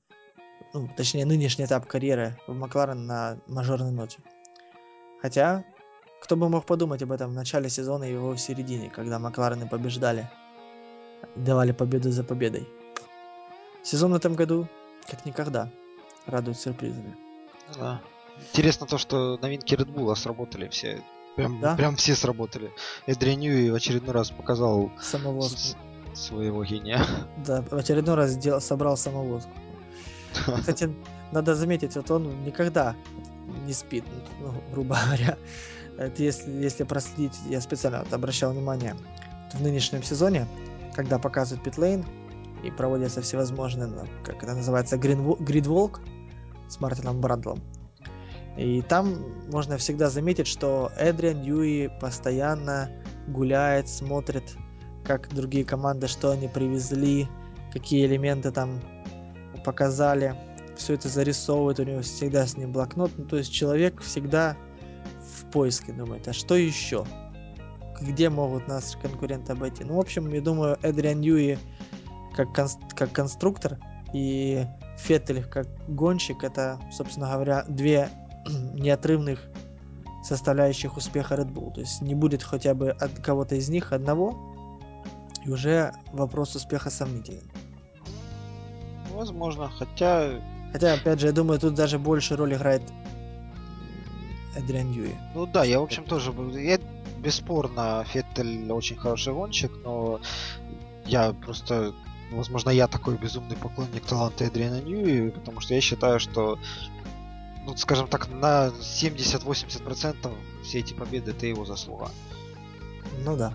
ну, 0.73 0.89
точнее, 0.97 1.27
нынешний 1.27 1.65
этап 1.67 1.87
карьеры 1.87 2.37
в 2.47 2.55
Макларен 2.55 3.07
на 3.07 3.39
мажорной 3.47 3.91
ноте. 3.93 4.19
Хотя, 5.21 5.65
кто 6.21 6.37
бы 6.37 6.49
мог 6.49 6.65
подумать 6.67 7.03
об 7.03 7.13
этом 7.13 7.31
в 7.31 7.35
начале 7.35 7.69
сезона 7.69 8.05
и 8.05 8.13
его 8.13 8.31
в 8.33 8.39
середине, 8.39 8.91
когда 8.91 9.19
Макларены 9.19 9.69
побеждали, 9.69 10.29
давали 11.37 11.73
победу 11.73 12.11
за 12.11 12.25
победой. 12.25 12.69
Сезон 13.83 14.13
в 14.13 14.17
этом 14.17 14.35
году, 14.35 14.67
как 15.09 15.25
никогда, 15.27 15.71
радует 16.27 16.59
сюрпризами. 16.59 17.17
да. 17.77 18.01
Интересно 18.53 18.87
то, 18.87 18.97
что 18.97 19.39
новинки 19.43 19.75
Red 19.75 19.93
Bull 19.93 20.15
сработали 20.17 20.67
все. 20.69 21.03
Прям, 21.37 21.61
Да? 21.61 21.77
прям 21.77 21.97
все 21.97 22.15
сработали. 22.15 22.71
Эдриан 23.07 23.39
Ньюи 23.39 23.71
в 23.71 23.75
очередной 23.75 24.13
раз 24.15 24.31
показал 24.31 24.91
Самовоз. 25.01 25.53
с- 25.53 25.77
своего 26.19 26.65
гения. 26.65 27.05
Да, 27.47 27.63
в 27.63 27.75
очередной 27.75 28.15
раз 28.17 28.31
сделал, 28.31 28.61
собрал 28.61 28.97
самовоз. 28.97 29.47
Кстати, 30.59 30.95
надо 31.33 31.55
заметить, 31.55 31.97
вот 31.97 32.11
он 32.11 32.45
никогда 32.45 32.95
не 33.67 33.73
спит, 33.73 34.05
ну, 34.41 34.53
грубо 34.73 34.99
говоря. 35.05 35.37
Это 35.99 36.23
если, 36.23 36.51
если 36.51 36.85
проследить, 36.85 37.39
я 37.49 37.61
специально 37.61 38.01
вот 38.01 38.13
обращал 38.13 38.53
внимание, 38.53 38.97
в 39.53 39.61
нынешнем 39.61 40.03
сезоне, 40.03 40.47
когда 40.95 41.19
показывают 41.19 41.63
питлейн 41.63 42.05
и 42.65 42.71
проводятся 42.71 43.21
всевозможные, 43.21 43.89
ну, 43.89 44.07
как 44.25 44.43
это 44.43 44.55
называется, 44.55 44.97
гридволк 44.97 46.01
с 46.69 46.81
Мартином 46.81 47.21
Брандлом. 47.21 47.61
И 48.57 48.83
там 48.83 49.25
можно 49.51 49.79
всегда 49.79 50.11
заметить, 50.11 50.47
что 50.47 50.93
Эдриан 50.99 51.43
Юи 51.43 51.91
постоянно 52.01 52.91
гуляет, 53.27 53.89
смотрит, 53.89 54.45
как 55.05 55.33
другие 55.35 55.65
команды, 55.65 56.07
что 56.07 56.31
они 56.31 56.49
привезли, 56.49 57.29
какие 57.73 58.07
элементы 58.07 58.51
там 58.51 58.81
показали. 59.65 60.35
все 60.77 60.95
это 60.95 61.09
зарисовывает, 61.09 61.81
у 61.81 61.85
него 61.85 62.01
всегда 62.03 62.47
с 62.47 62.57
ним 62.57 62.73
блокнот. 62.73 63.11
Ну, 63.17 63.25
то 63.25 63.37
есть 63.37 63.53
человек 63.53 64.01
всегда 64.01 64.57
в 65.21 65.51
поиске 65.51 65.93
думает, 65.93 66.27
а 66.29 66.33
что 66.33 66.55
еще? 66.55 67.05
Где 68.01 68.31
могут 68.31 68.67
нас 68.69 68.97
конкуренты 69.01 69.53
обойти? 69.53 69.85
Ну, 69.85 69.97
в 69.97 70.01
общем, 70.01 70.29
я 70.29 70.41
думаю, 70.41 70.79
Эдриан 70.83 71.21
Ньюи 71.21 71.59
как, 72.35 72.49
конс- 72.59 72.79
как 72.95 73.13
конструктор 73.13 73.79
и 74.13 74.65
Феттель 74.99 75.45
как 75.45 75.67
гонщик, 75.89 76.45
это, 76.45 76.81
собственно 76.91 77.31
говоря, 77.31 77.65
две 77.69 78.09
неотрывных 78.75 79.41
составляющих 80.23 80.97
успеха 80.97 81.35
Red 81.35 81.53
Bull. 81.53 81.75
То 81.75 81.81
есть 81.81 82.01
не 82.01 82.15
будет 82.15 82.43
хотя 82.43 82.75
бы 82.75 82.91
от 82.91 83.19
кого-то 83.21 83.57
из 83.57 83.69
них 83.69 83.93
одного, 83.93 84.37
и 85.45 85.51
уже 85.51 85.93
вопрос 86.13 86.55
успеха 86.55 86.91
сомнителен. 86.91 87.43
Возможно, 89.13 89.71
хотя... 89.79 90.41
Хотя, 90.73 90.95
опять 90.95 91.21
же, 91.21 91.27
я 91.27 91.33
думаю, 91.33 91.61
тут 91.61 91.75
даже 91.75 91.99
больше 91.99 92.37
роль 92.37 92.55
играет 92.55 92.83
Эдриан 94.57 94.91
Юи. 94.91 95.15
Ну 95.35 95.47
да, 95.47 95.65
я, 95.65 95.81
в 95.81 95.83
общем, 95.83 96.05
тоже... 96.05 96.33
Я, 96.59 96.79
бесспорно, 97.19 98.05
Феттель 98.09 98.71
очень 98.73 98.97
хороший 98.97 99.33
гонщик, 99.33 99.73
но 99.85 100.21
я 101.07 101.33
просто... 101.33 101.93
Возможно, 102.31 102.71
я 102.71 102.89
такой 102.89 103.19
безумный 103.19 103.57
поклонник 103.57 104.05
таланта 104.05 104.45
Эдриана 104.45 104.81
Ньюи, 104.81 105.31
потому 105.31 105.61
что 105.61 105.75
я 105.75 105.83
считаю, 105.83 106.19
что 106.19 106.59
ну, 107.65 107.77
скажем 107.77 108.09
так, 108.09 108.29
на 108.29 108.69
70-80% 108.81 110.35
все 110.65 110.79
эти 110.79 110.95
победы 110.95 111.31
это 111.31 111.47
его 111.47 111.65
заслуга. 111.65 112.11
Ну 113.25 113.37
да. 113.37 113.53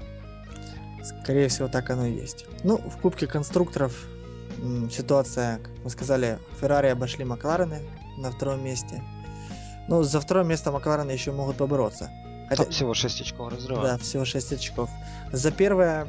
Скорее 1.03 1.47
всего, 1.47 1.67
так 1.67 1.89
оно 1.89 2.05
и 2.05 2.13
есть. 2.13 2.45
Ну, 2.63 2.77
в 2.77 2.97
Кубке 2.97 3.27
конструкторов 3.27 4.07
ситуация, 4.91 5.59
как 5.59 5.71
мы 5.83 5.89
сказали, 5.89 6.39
Феррари 6.59 6.87
обошли 6.87 7.25
Макларены 7.25 7.81
на 8.17 8.31
втором 8.31 8.63
месте. 8.63 9.03
Ну, 9.87 10.03
за 10.03 10.19
второе 10.19 10.43
место 10.43 10.71
Макларены 10.71 11.11
еще 11.11 11.31
могут 11.31 11.57
побороться. 11.57 12.09
Хотя... 12.49 12.63
Там 12.63 12.71
всего 12.71 12.93
6 12.93 13.21
очков 13.21 13.51
разрыва. 13.51 13.83
Да, 13.83 13.97
всего 13.97 14.25
6 14.25 14.53
очков. 14.53 14.89
За 15.31 15.51
первое 15.51 16.07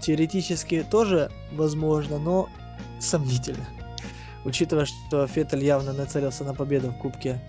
теоретически 0.00 0.86
тоже 0.88 1.30
возможно, 1.52 2.18
но 2.18 2.48
сомнительно. 3.00 3.66
Учитывая, 4.44 4.86
что 4.86 5.26
Феттель 5.26 5.64
явно 5.64 5.92
нацелился 5.92 6.44
на 6.44 6.54
победу 6.54 6.90
в 6.90 6.98
Кубке 6.98 7.40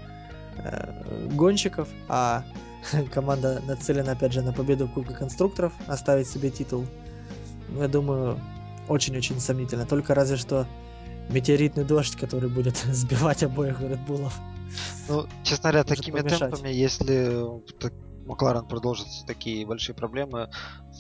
э, 0.58 1.28
гонщиков, 1.34 1.88
а 2.08 2.44
команда 3.14 3.62
нацелена 3.66 4.14
опять 4.14 4.34
же 4.34 4.42
на 4.42 4.54
победу 4.54 4.88
в 4.88 4.94
Кубке 4.94 5.14
конструкторов, 5.14 5.74
оставить 5.88 6.28
себе 6.28 6.50
титул, 6.50 6.86
ну, 7.70 7.82
я 7.82 7.88
думаю, 7.88 8.40
очень-очень 8.88 9.40
сомнительно. 9.40 9.86
Только 9.86 10.14
разве 10.14 10.38
что 10.38 10.68
метеоритный 11.30 11.84
дождь, 11.84 12.16
который 12.16 12.50
будет 12.50 12.78
сбивать 12.92 13.44
обоих 13.44 13.82
Редбулов. 13.82 14.38
Ну, 15.08 15.26
честно 15.44 15.72
говоря, 15.72 15.84
такими 15.84 16.20
помешать. 16.20 16.40
темпами, 16.40 16.70
если 16.70 17.46
Макларен 18.26 18.68
продолжит 18.68 19.08
такие 19.26 19.66
большие 19.66 19.96
проблемы, 19.96 20.50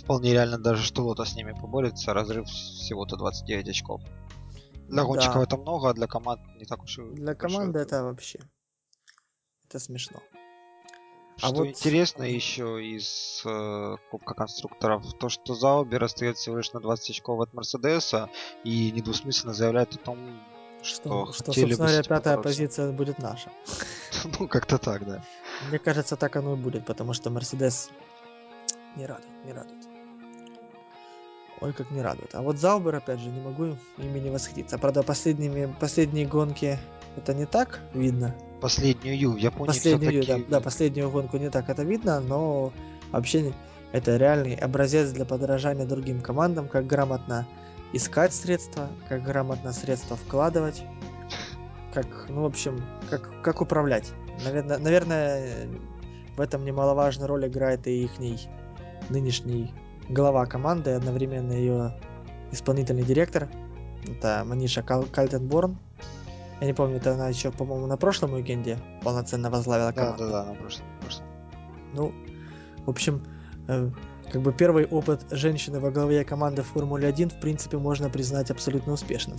вполне 0.01 0.31
реально 0.31 0.57
даже 0.57 0.83
что 0.83 1.03
Лота 1.03 1.25
с 1.25 1.35
ними 1.35 1.51
поборется, 1.51 2.13
разрыв 2.13 2.47
всего-то 2.47 3.17
29 3.17 3.69
очков. 3.69 4.01
Для 4.88 5.03
гонщиков 5.03 5.35
да. 5.35 5.43
это 5.43 5.57
много, 5.57 5.89
а 5.89 5.93
для 5.93 6.07
команд 6.07 6.41
не 6.57 6.65
так 6.65 6.81
уж 6.83 6.97
и 6.99 7.01
Для 7.01 7.35
команды 7.35 7.79
это 7.79 8.03
вообще. 8.03 8.39
Это 9.67 9.79
смешно. 9.79 10.21
Что 11.38 11.47
а 11.47 11.51
вот... 11.51 11.67
интересно 11.67 12.23
еще 12.23 12.83
из 12.83 13.43
э, 13.45 13.95
Кубка 14.09 14.33
конструкторов, 14.33 15.13
то 15.13 15.29
что 15.29 15.53
Заубер 15.53 16.03
остается 16.03 16.41
всего 16.41 16.57
лишь 16.57 16.73
на 16.73 16.79
20 16.79 17.11
очков 17.11 17.39
от 17.41 17.53
Мерседеса 17.53 18.29
и 18.63 18.91
недвусмысленно 18.91 19.53
заявляет 19.53 19.93
о 19.93 19.97
том, 19.99 20.17
что, 20.81 21.27
что, 21.27 21.33
что 21.33 21.43
собственно 21.53 21.75
говоря, 21.75 22.03
пятая 22.03 22.38
позиция 22.38 22.91
будет 22.91 23.19
наша. 23.19 23.51
ну, 24.39 24.47
как-то 24.47 24.79
так, 24.79 25.05
да. 25.05 25.23
Мне 25.69 25.77
кажется, 25.77 26.15
так 26.15 26.35
оно 26.35 26.53
и 26.53 26.57
будет, 26.57 26.85
потому 26.85 27.13
что 27.13 27.29
Мерседес 27.29 27.91
не 28.95 29.05
радует, 29.05 29.45
не 29.45 29.53
радует. 29.53 29.85
Ой, 31.61 31.73
как 31.73 31.91
не 31.91 32.01
радует. 32.01 32.33
А 32.33 32.41
вот 32.41 32.57
Заубер, 32.57 32.95
опять 32.95 33.19
же, 33.19 33.29
не 33.29 33.41
могу 33.41 33.77
ими 33.97 34.19
не 34.19 34.29
восхититься. 34.31 34.77
Правда, 34.79 35.03
последними, 35.03 35.71
последние 35.79 36.25
гонки 36.25 36.79
это 37.15 37.33
не 37.33 37.45
так 37.45 37.79
видно, 37.93 38.35
Последнюю 38.61 39.31
в 39.31 39.37
Японии 39.37 39.67
Последнюю, 39.67 40.25
да, 40.25 40.39
да, 40.49 40.61
последнюю 40.61 41.11
гонку 41.11 41.37
не 41.37 41.49
так 41.49 41.69
это 41.69 41.83
видно, 41.83 42.19
но 42.19 42.73
вообще 43.11 43.53
это 43.91 44.17
реальный 44.17 44.55
образец 44.55 45.11
для 45.11 45.25
подражания 45.25 45.85
другим 45.85 46.21
командам, 46.21 46.67
как 46.67 46.87
грамотно 46.87 47.47
искать 47.93 48.33
средства, 48.33 48.89
как 49.07 49.23
грамотно 49.23 49.71
средства 49.73 50.17
вкладывать, 50.17 50.83
как, 51.93 52.07
ну, 52.29 52.41
в 52.41 52.45
общем, 52.45 52.83
как, 53.09 53.29
как 53.43 53.61
управлять. 53.61 54.11
Наверное, 54.43 54.77
наверное, 54.77 55.67
в 56.35 56.41
этом 56.41 56.65
немаловажную 56.65 57.27
роль 57.27 57.47
играет 57.47 57.87
и 57.87 58.03
их 58.03 58.11
нынешний 59.09 59.73
глава 60.09 60.45
команды, 60.45 60.91
одновременно 60.91 61.53
ее 61.53 61.99
исполнительный 62.51 63.03
директор. 63.03 63.49
Это 64.07 64.43
Маниша 64.45 64.81
Кал 64.83 65.03
Кальтенборн, 65.03 65.77
я 66.59 66.67
не 66.67 66.73
помню, 66.73 66.97
это 66.97 67.13
она 67.13 67.29
еще, 67.29 67.51
по-моему, 67.51 67.87
на 67.87 67.97
прошлом 67.97 68.33
уикенде 68.33 68.79
полноценно 69.03 69.49
возглавила 69.49 69.91
команду. 69.91 70.25
Да, 70.25 70.31
да, 70.31 70.43
да, 70.43 70.51
на 70.51 70.55
прошлом. 70.55 70.85
На 70.95 71.01
прошлом. 71.01 71.25
Ну, 71.93 72.13
в 72.85 72.89
общем, 72.89 73.23
э, 73.67 73.89
как 74.31 74.41
бы 74.41 74.51
первый 74.53 74.85
опыт 74.85 75.25
женщины 75.31 75.79
во 75.79 75.91
главе 75.91 76.25
команды 76.25 76.63
в 76.63 76.67
Формуле 76.67 77.07
1, 77.07 77.29
в 77.29 77.39
принципе, 77.39 77.77
можно 77.77 78.09
признать 78.09 78.51
абсолютно 78.51 78.93
успешным. 78.93 79.37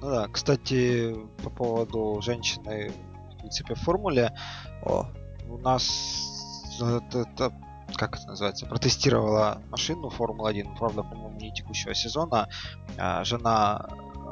Ну 0.00 0.10
да, 0.10 0.28
кстати, 0.28 1.16
по 1.42 1.50
поводу 1.50 2.20
женщины, 2.20 2.92
в 3.34 3.38
принципе, 3.38 3.74
в 3.74 3.80
Формуле, 3.80 4.32
О. 4.82 5.06
у 5.48 5.58
нас 5.58 5.90
это, 6.80 7.20
это 7.20 7.52
как 7.96 8.16
это 8.16 8.26
называется, 8.26 8.66
протестировала 8.66 9.62
машину 9.70 10.10
Формулы-1, 10.10 10.76
правда, 10.78 11.02
по-моему, 11.02 11.38
не 11.38 11.52
текущего 11.52 11.94
сезона, 11.94 12.48
а 12.98 13.24
жена 13.24 13.88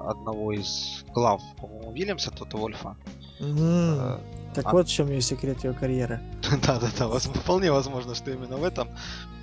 одного 0.07 0.53
из 0.53 1.05
глав, 1.12 1.43
по-моему, 1.61 1.93
Вильямса, 1.93 2.30
Тота 2.30 2.57
Вольфа. 2.57 2.97
Mm. 3.40 4.20
Так 4.55 4.66
а... 4.66 4.72
вот 4.72 4.88
в 4.88 4.93
чем 4.93 5.09
ее 5.09 5.20
секрет 5.20 5.64
ее 5.64 5.72
карьеры. 5.72 6.20
да, 6.66 6.78
да, 6.78 6.88
да, 6.99 7.18
вполне 7.18 7.72
возможно, 7.72 8.14
что 8.14 8.30
именно 8.30 8.57
в 8.57 8.64
этом. 8.64 8.88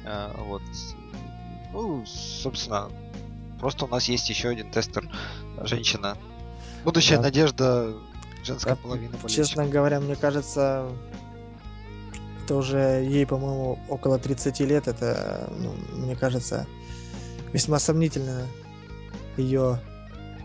А, 0.05 0.31
вот. 0.45 0.61
Ну, 1.73 2.03
собственно, 2.05 2.89
просто 3.59 3.85
у 3.85 3.87
нас 3.87 4.05
есть 4.09 4.29
еще 4.29 4.49
один 4.49 4.71
тестер, 4.71 5.09
женщина. 5.63 6.17
Будущая 6.83 7.17
да. 7.17 7.23
надежда 7.23 7.93
женской 8.43 8.71
как, 8.71 8.79
половины 8.79 9.17
болельщиков. 9.17 9.31
Честно 9.31 9.67
говоря, 9.67 9.99
мне 9.99 10.15
кажется, 10.15 10.89
это 12.43 12.55
уже 12.55 13.05
ей, 13.07 13.25
по-моему, 13.25 13.79
около 13.89 14.17
30 14.17 14.59
лет. 14.61 14.87
Это, 14.87 15.51
ну, 15.57 15.73
мне 15.97 16.15
кажется, 16.15 16.65
весьма 17.51 17.79
сомнительно 17.79 18.47
ее 19.37 19.79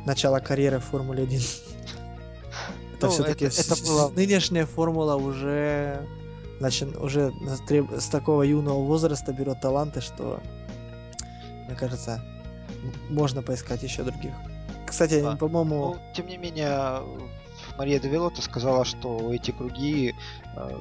начала 0.07 0.41
карьеры 0.41 0.79
в 0.79 0.85
Формуле 0.85 1.25
1. 1.25 1.41
Это 2.97 3.07
ну, 3.07 3.13
все-таки 3.13 3.51
нынешняя 4.15 4.67
формула 4.67 5.17
уже 5.17 6.07
значит, 6.59 6.97
уже 6.97 7.33
с 7.99 8.07
такого 8.09 8.43
юного 8.43 8.83
возраста 8.85 9.33
берет 9.33 9.61
таланты, 9.61 10.01
что 10.01 10.41
мне 11.67 11.77
кажется, 11.77 12.23
можно 13.11 13.43
поискать 13.43 13.83
еще 13.83 14.03
других. 14.03 14.33
Кстати, 14.87 15.21
да. 15.21 15.37
по-моему... 15.37 15.95
Ну, 15.95 16.13
тем 16.15 16.27
не 16.27 16.37
менее, 16.37 17.03
Мария 17.77 17.99
Девелота 17.99 18.43
сказала, 18.43 18.85
что 18.85 19.33
эти 19.33 19.51
круги... 19.51 20.15
Э, 20.57 20.79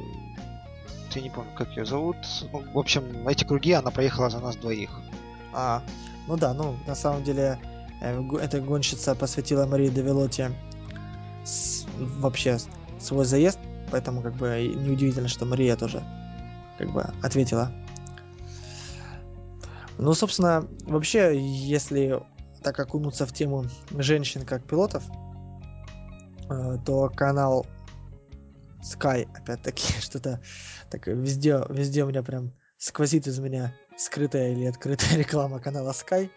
я 1.16 1.22
не 1.22 1.30
помню, 1.30 1.52
как 1.56 1.70
ее 1.70 1.86
зовут. 1.86 2.18
Ну, 2.52 2.64
в 2.74 2.78
общем, 2.78 3.28
эти 3.28 3.44
круги 3.44 3.72
она 3.72 3.92
проехала 3.92 4.30
за 4.30 4.40
нас 4.40 4.56
двоих. 4.56 4.90
А, 5.54 5.82
ну 6.28 6.38
да, 6.38 6.54
ну, 6.54 6.76
на 6.86 6.96
самом 6.96 7.24
деле, 7.24 7.60
Э, 7.62 7.73
эта 8.04 8.60
гонщица 8.60 9.16
посвятила 9.16 9.66
Марии 9.66 9.90
Девелоте 9.90 10.52
вообще 12.20 12.58
свой 13.00 13.26
заезд, 13.26 13.60
поэтому 13.92 14.22
как 14.22 14.36
бы 14.36 14.48
неудивительно, 14.76 15.28
что 15.28 15.46
Мария 15.46 15.76
тоже 15.76 16.04
как 16.78 16.92
бы 16.92 17.02
ответила. 17.22 17.72
Ну, 19.98 20.14
собственно, 20.14 20.68
вообще, 20.86 21.34
если 21.40 22.22
так 22.62 22.80
окунуться 22.80 23.26
в 23.26 23.34
тему 23.34 23.66
женщин 23.92 24.46
как 24.46 24.66
пилотов, 24.66 25.04
э, 26.50 26.78
то 26.86 27.10
канал 27.10 27.66
Sky, 28.82 29.28
опять-таки, 29.34 29.94
что-то 30.02 30.42
так 30.90 31.08
везде, 31.08 31.62
везде 31.70 32.04
у 32.04 32.08
меня 32.08 32.24
прям 32.24 32.54
сквозит 32.78 33.28
из 33.28 33.40
меня 33.40 33.74
скрытая 33.98 34.52
или 34.52 34.66
открытая 34.66 35.18
реклама 35.18 35.60
канала 35.60 35.92
Sky. 35.92 36.30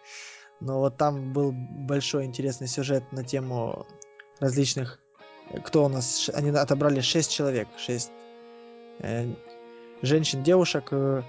Но 0.61 0.81
вот 0.81 0.97
там 0.97 1.33
был 1.33 1.53
большой 1.53 2.25
интересный 2.25 2.67
сюжет 2.67 3.05
на 3.13 3.25
тему 3.25 3.87
различных... 4.41 4.99
Кто 5.65 5.85
у 5.85 5.89
нас? 5.89 6.29
Они 6.35 6.51
отобрали 6.51 7.01
6 7.01 7.31
человек, 7.31 7.69
6 7.77 8.11
э, 8.99 9.33
женщин, 10.03 10.43
девушек, 10.43 10.89
э, 10.91 11.23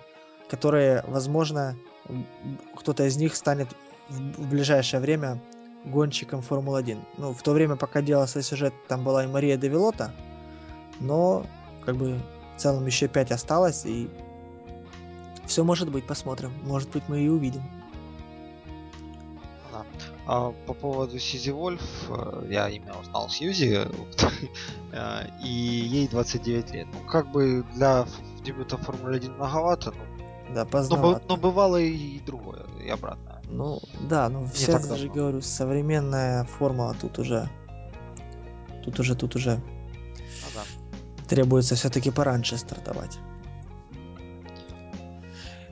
которые, 0.49 1.03
возможно, 1.07 1.78
кто-то 2.75 3.03
из 3.05 3.17
них 3.17 3.36
станет 3.36 3.67
в, 4.09 4.41
в 4.41 4.49
ближайшее 4.49 5.01
время 5.01 5.39
гонщиком 5.86 6.41
Формулы-1. 6.41 6.97
Ну, 7.17 7.34
в 7.34 7.41
то 7.43 7.51
время, 7.51 7.75
пока 7.75 8.01
делался 8.01 8.41
сюжет, 8.41 8.73
там 8.88 9.03
была 9.03 9.23
и 9.23 9.28
Мария 9.28 9.57
Девилота, 9.57 10.11
но 10.99 11.45
как 11.86 11.95
бы 11.95 12.19
в 12.55 12.59
целом 12.59 12.86
еще 12.86 13.07
5 13.07 13.32
осталось, 13.32 13.86
и 13.86 14.09
все 15.45 15.63
может 15.63 15.89
быть, 15.89 16.05
посмотрим. 16.05 16.51
Может 16.63 16.89
быть, 16.89 17.03
мы 17.07 17.21
и 17.21 17.30
увидим. 17.30 17.63
А 20.30 20.51
по 20.65 20.73
поводу 20.73 21.19
Сизи 21.19 21.51
Вольф, 21.51 21.82
э, 22.09 22.47
я 22.49 22.67
именно 22.67 22.99
узнал 22.99 23.30
Сьюзи, 23.30 23.88
э, 24.91 25.28
и 25.43 25.47
ей 25.47 26.09
29 26.09 26.71
лет. 26.71 26.88
Ну, 26.91 27.09
как 27.09 27.32
бы 27.32 27.63
для 27.73 28.05
дебюта 28.43 28.78
Формулы 28.78 29.15
1 29.15 29.36
многовато, 29.36 29.91
ну, 29.91 30.53
да, 30.53 30.65
поздновато. 30.65 31.21
Но, 31.30 31.36
но 31.36 31.41
бывало 31.41 31.80
и 31.80 32.19
другое, 32.19 32.65
и 32.86 32.89
обратно. 32.89 33.41
Ну, 33.45 33.80
да, 34.09 34.28
ну 34.28 34.45
все 34.47 34.78
же 34.97 35.07
говорю, 35.07 35.39
современная 35.41 36.43
формула 36.43 36.93
тут 36.99 37.19
уже, 37.19 37.49
тут 38.84 38.99
уже, 38.99 39.15
тут 39.15 39.34
уже 39.38 39.55
ну, 39.55 40.47
да. 40.55 40.61
требуется 41.30 41.75
все-таки 41.75 42.11
пораньше 42.11 42.57
стартовать. 42.57 43.17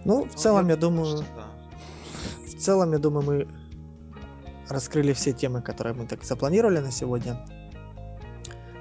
Ну, 0.05 0.23
в 0.23 0.27
ну, 0.27 0.33
целом, 0.33 0.67
я, 0.67 0.75
я 0.75 0.77
думаю, 0.77 1.17
что, 1.17 1.25
да. 1.35 1.47
в 2.45 2.55
целом, 2.57 2.93
я 2.93 2.99
думаю, 2.99 3.25
мы 3.25 3.64
раскрыли 4.69 5.13
все 5.13 5.33
темы, 5.33 5.61
которые 5.61 5.93
мы 5.93 6.07
так 6.07 6.23
запланировали 6.23 6.79
на 6.79 6.91
сегодня. 6.91 7.45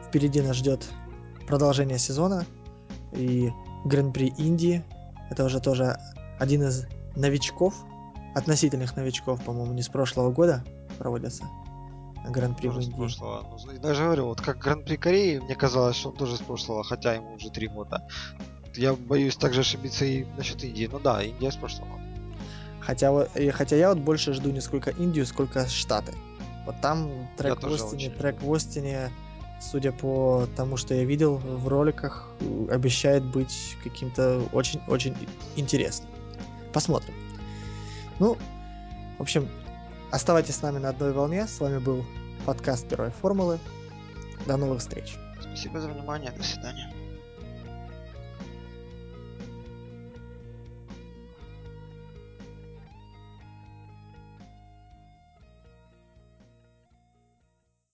Впереди 0.09 0.41
нас 0.41 0.57
ждет 0.57 0.89
продолжение 1.47 1.99
сезона 1.99 2.45
и 3.13 3.51
Гран-при 3.85 4.29
Индии. 4.29 4.85
Это 5.31 5.45
уже 5.45 5.61
тоже 5.61 5.97
один 6.39 6.63
из 6.63 6.87
новичков, 7.17 7.75
относительных 8.35 8.97
новичков, 8.97 9.43
по-моему, 9.45 9.73
не 9.73 9.83
с 9.83 9.89
прошлого 9.89 10.33
года 10.33 10.65
проводится. 10.99 11.45
Гран-при 12.29 12.69
в 12.69 12.81
Индии. 12.81 12.97
прошлого. 12.97 13.47
Ну, 13.67 13.79
даже 13.81 14.05
говорю, 14.05 14.27
вот 14.27 14.41
как 14.41 14.59
Гран-при 14.59 14.97
Кореи, 14.97 15.39
мне 15.39 15.55
казалось, 15.55 15.97
что 15.97 16.11
он 16.11 16.17
тоже 16.17 16.37
с 16.37 16.41
прошлого, 16.41 16.83
хотя 16.83 17.15
ему 17.15 17.35
уже 17.35 17.51
три 17.51 17.69
года. 17.69 18.07
Я 18.75 18.95
боюсь 18.95 19.37
также 19.37 19.61
ошибиться 19.61 20.05
и 20.05 20.25
насчет 20.37 20.65
Индии. 20.65 20.89
Ну 20.91 20.99
да, 20.99 21.23
Индия 21.23 21.51
с 21.51 21.57
прошлого. 21.57 22.01
Хотя, 22.87 23.13
вот, 23.13 23.31
хотя 23.53 23.77
я 23.77 23.89
вот 23.89 23.99
больше 23.99 24.33
жду 24.35 24.51
не 24.51 24.61
сколько 24.61 24.91
Индию, 24.91 25.27
сколько 25.27 25.67
Штаты. 25.67 26.13
Вот 26.67 26.81
там 26.81 27.29
трек 27.37 27.63
в 27.63 27.73
Остине, 27.73 28.11
трек 28.11 28.43
в 28.43 28.53
Остине, 28.53 29.11
судя 29.61 29.93
по 29.93 30.47
тому, 30.57 30.77
что 30.77 30.95
я 30.95 31.05
видел 31.05 31.37
в 31.37 31.69
роликах, 31.69 32.29
обещает 32.71 33.25
быть 33.25 33.77
каким-то 33.83 34.43
очень-очень 34.53 35.17
интересным. 35.57 36.11
Посмотрим. 36.73 37.15
Ну, 38.19 38.37
в 39.19 39.23
общем, 39.23 39.49
оставайтесь 40.11 40.57
с 40.57 40.63
нами 40.63 40.79
на 40.79 40.91
одной 40.91 41.13
волне. 41.13 41.47
С 41.47 41.61
вами 41.61 41.79
был 41.79 42.05
подкаст 42.47 42.89
Первой 42.89 43.11
Формулы. 43.11 43.59
До 44.47 44.57
новых 44.57 44.81
встреч. 44.81 45.17
Спасибо 45.41 45.81
за 45.81 45.89
внимание. 45.89 46.33
До 46.33 46.43
свидания. 46.43 46.93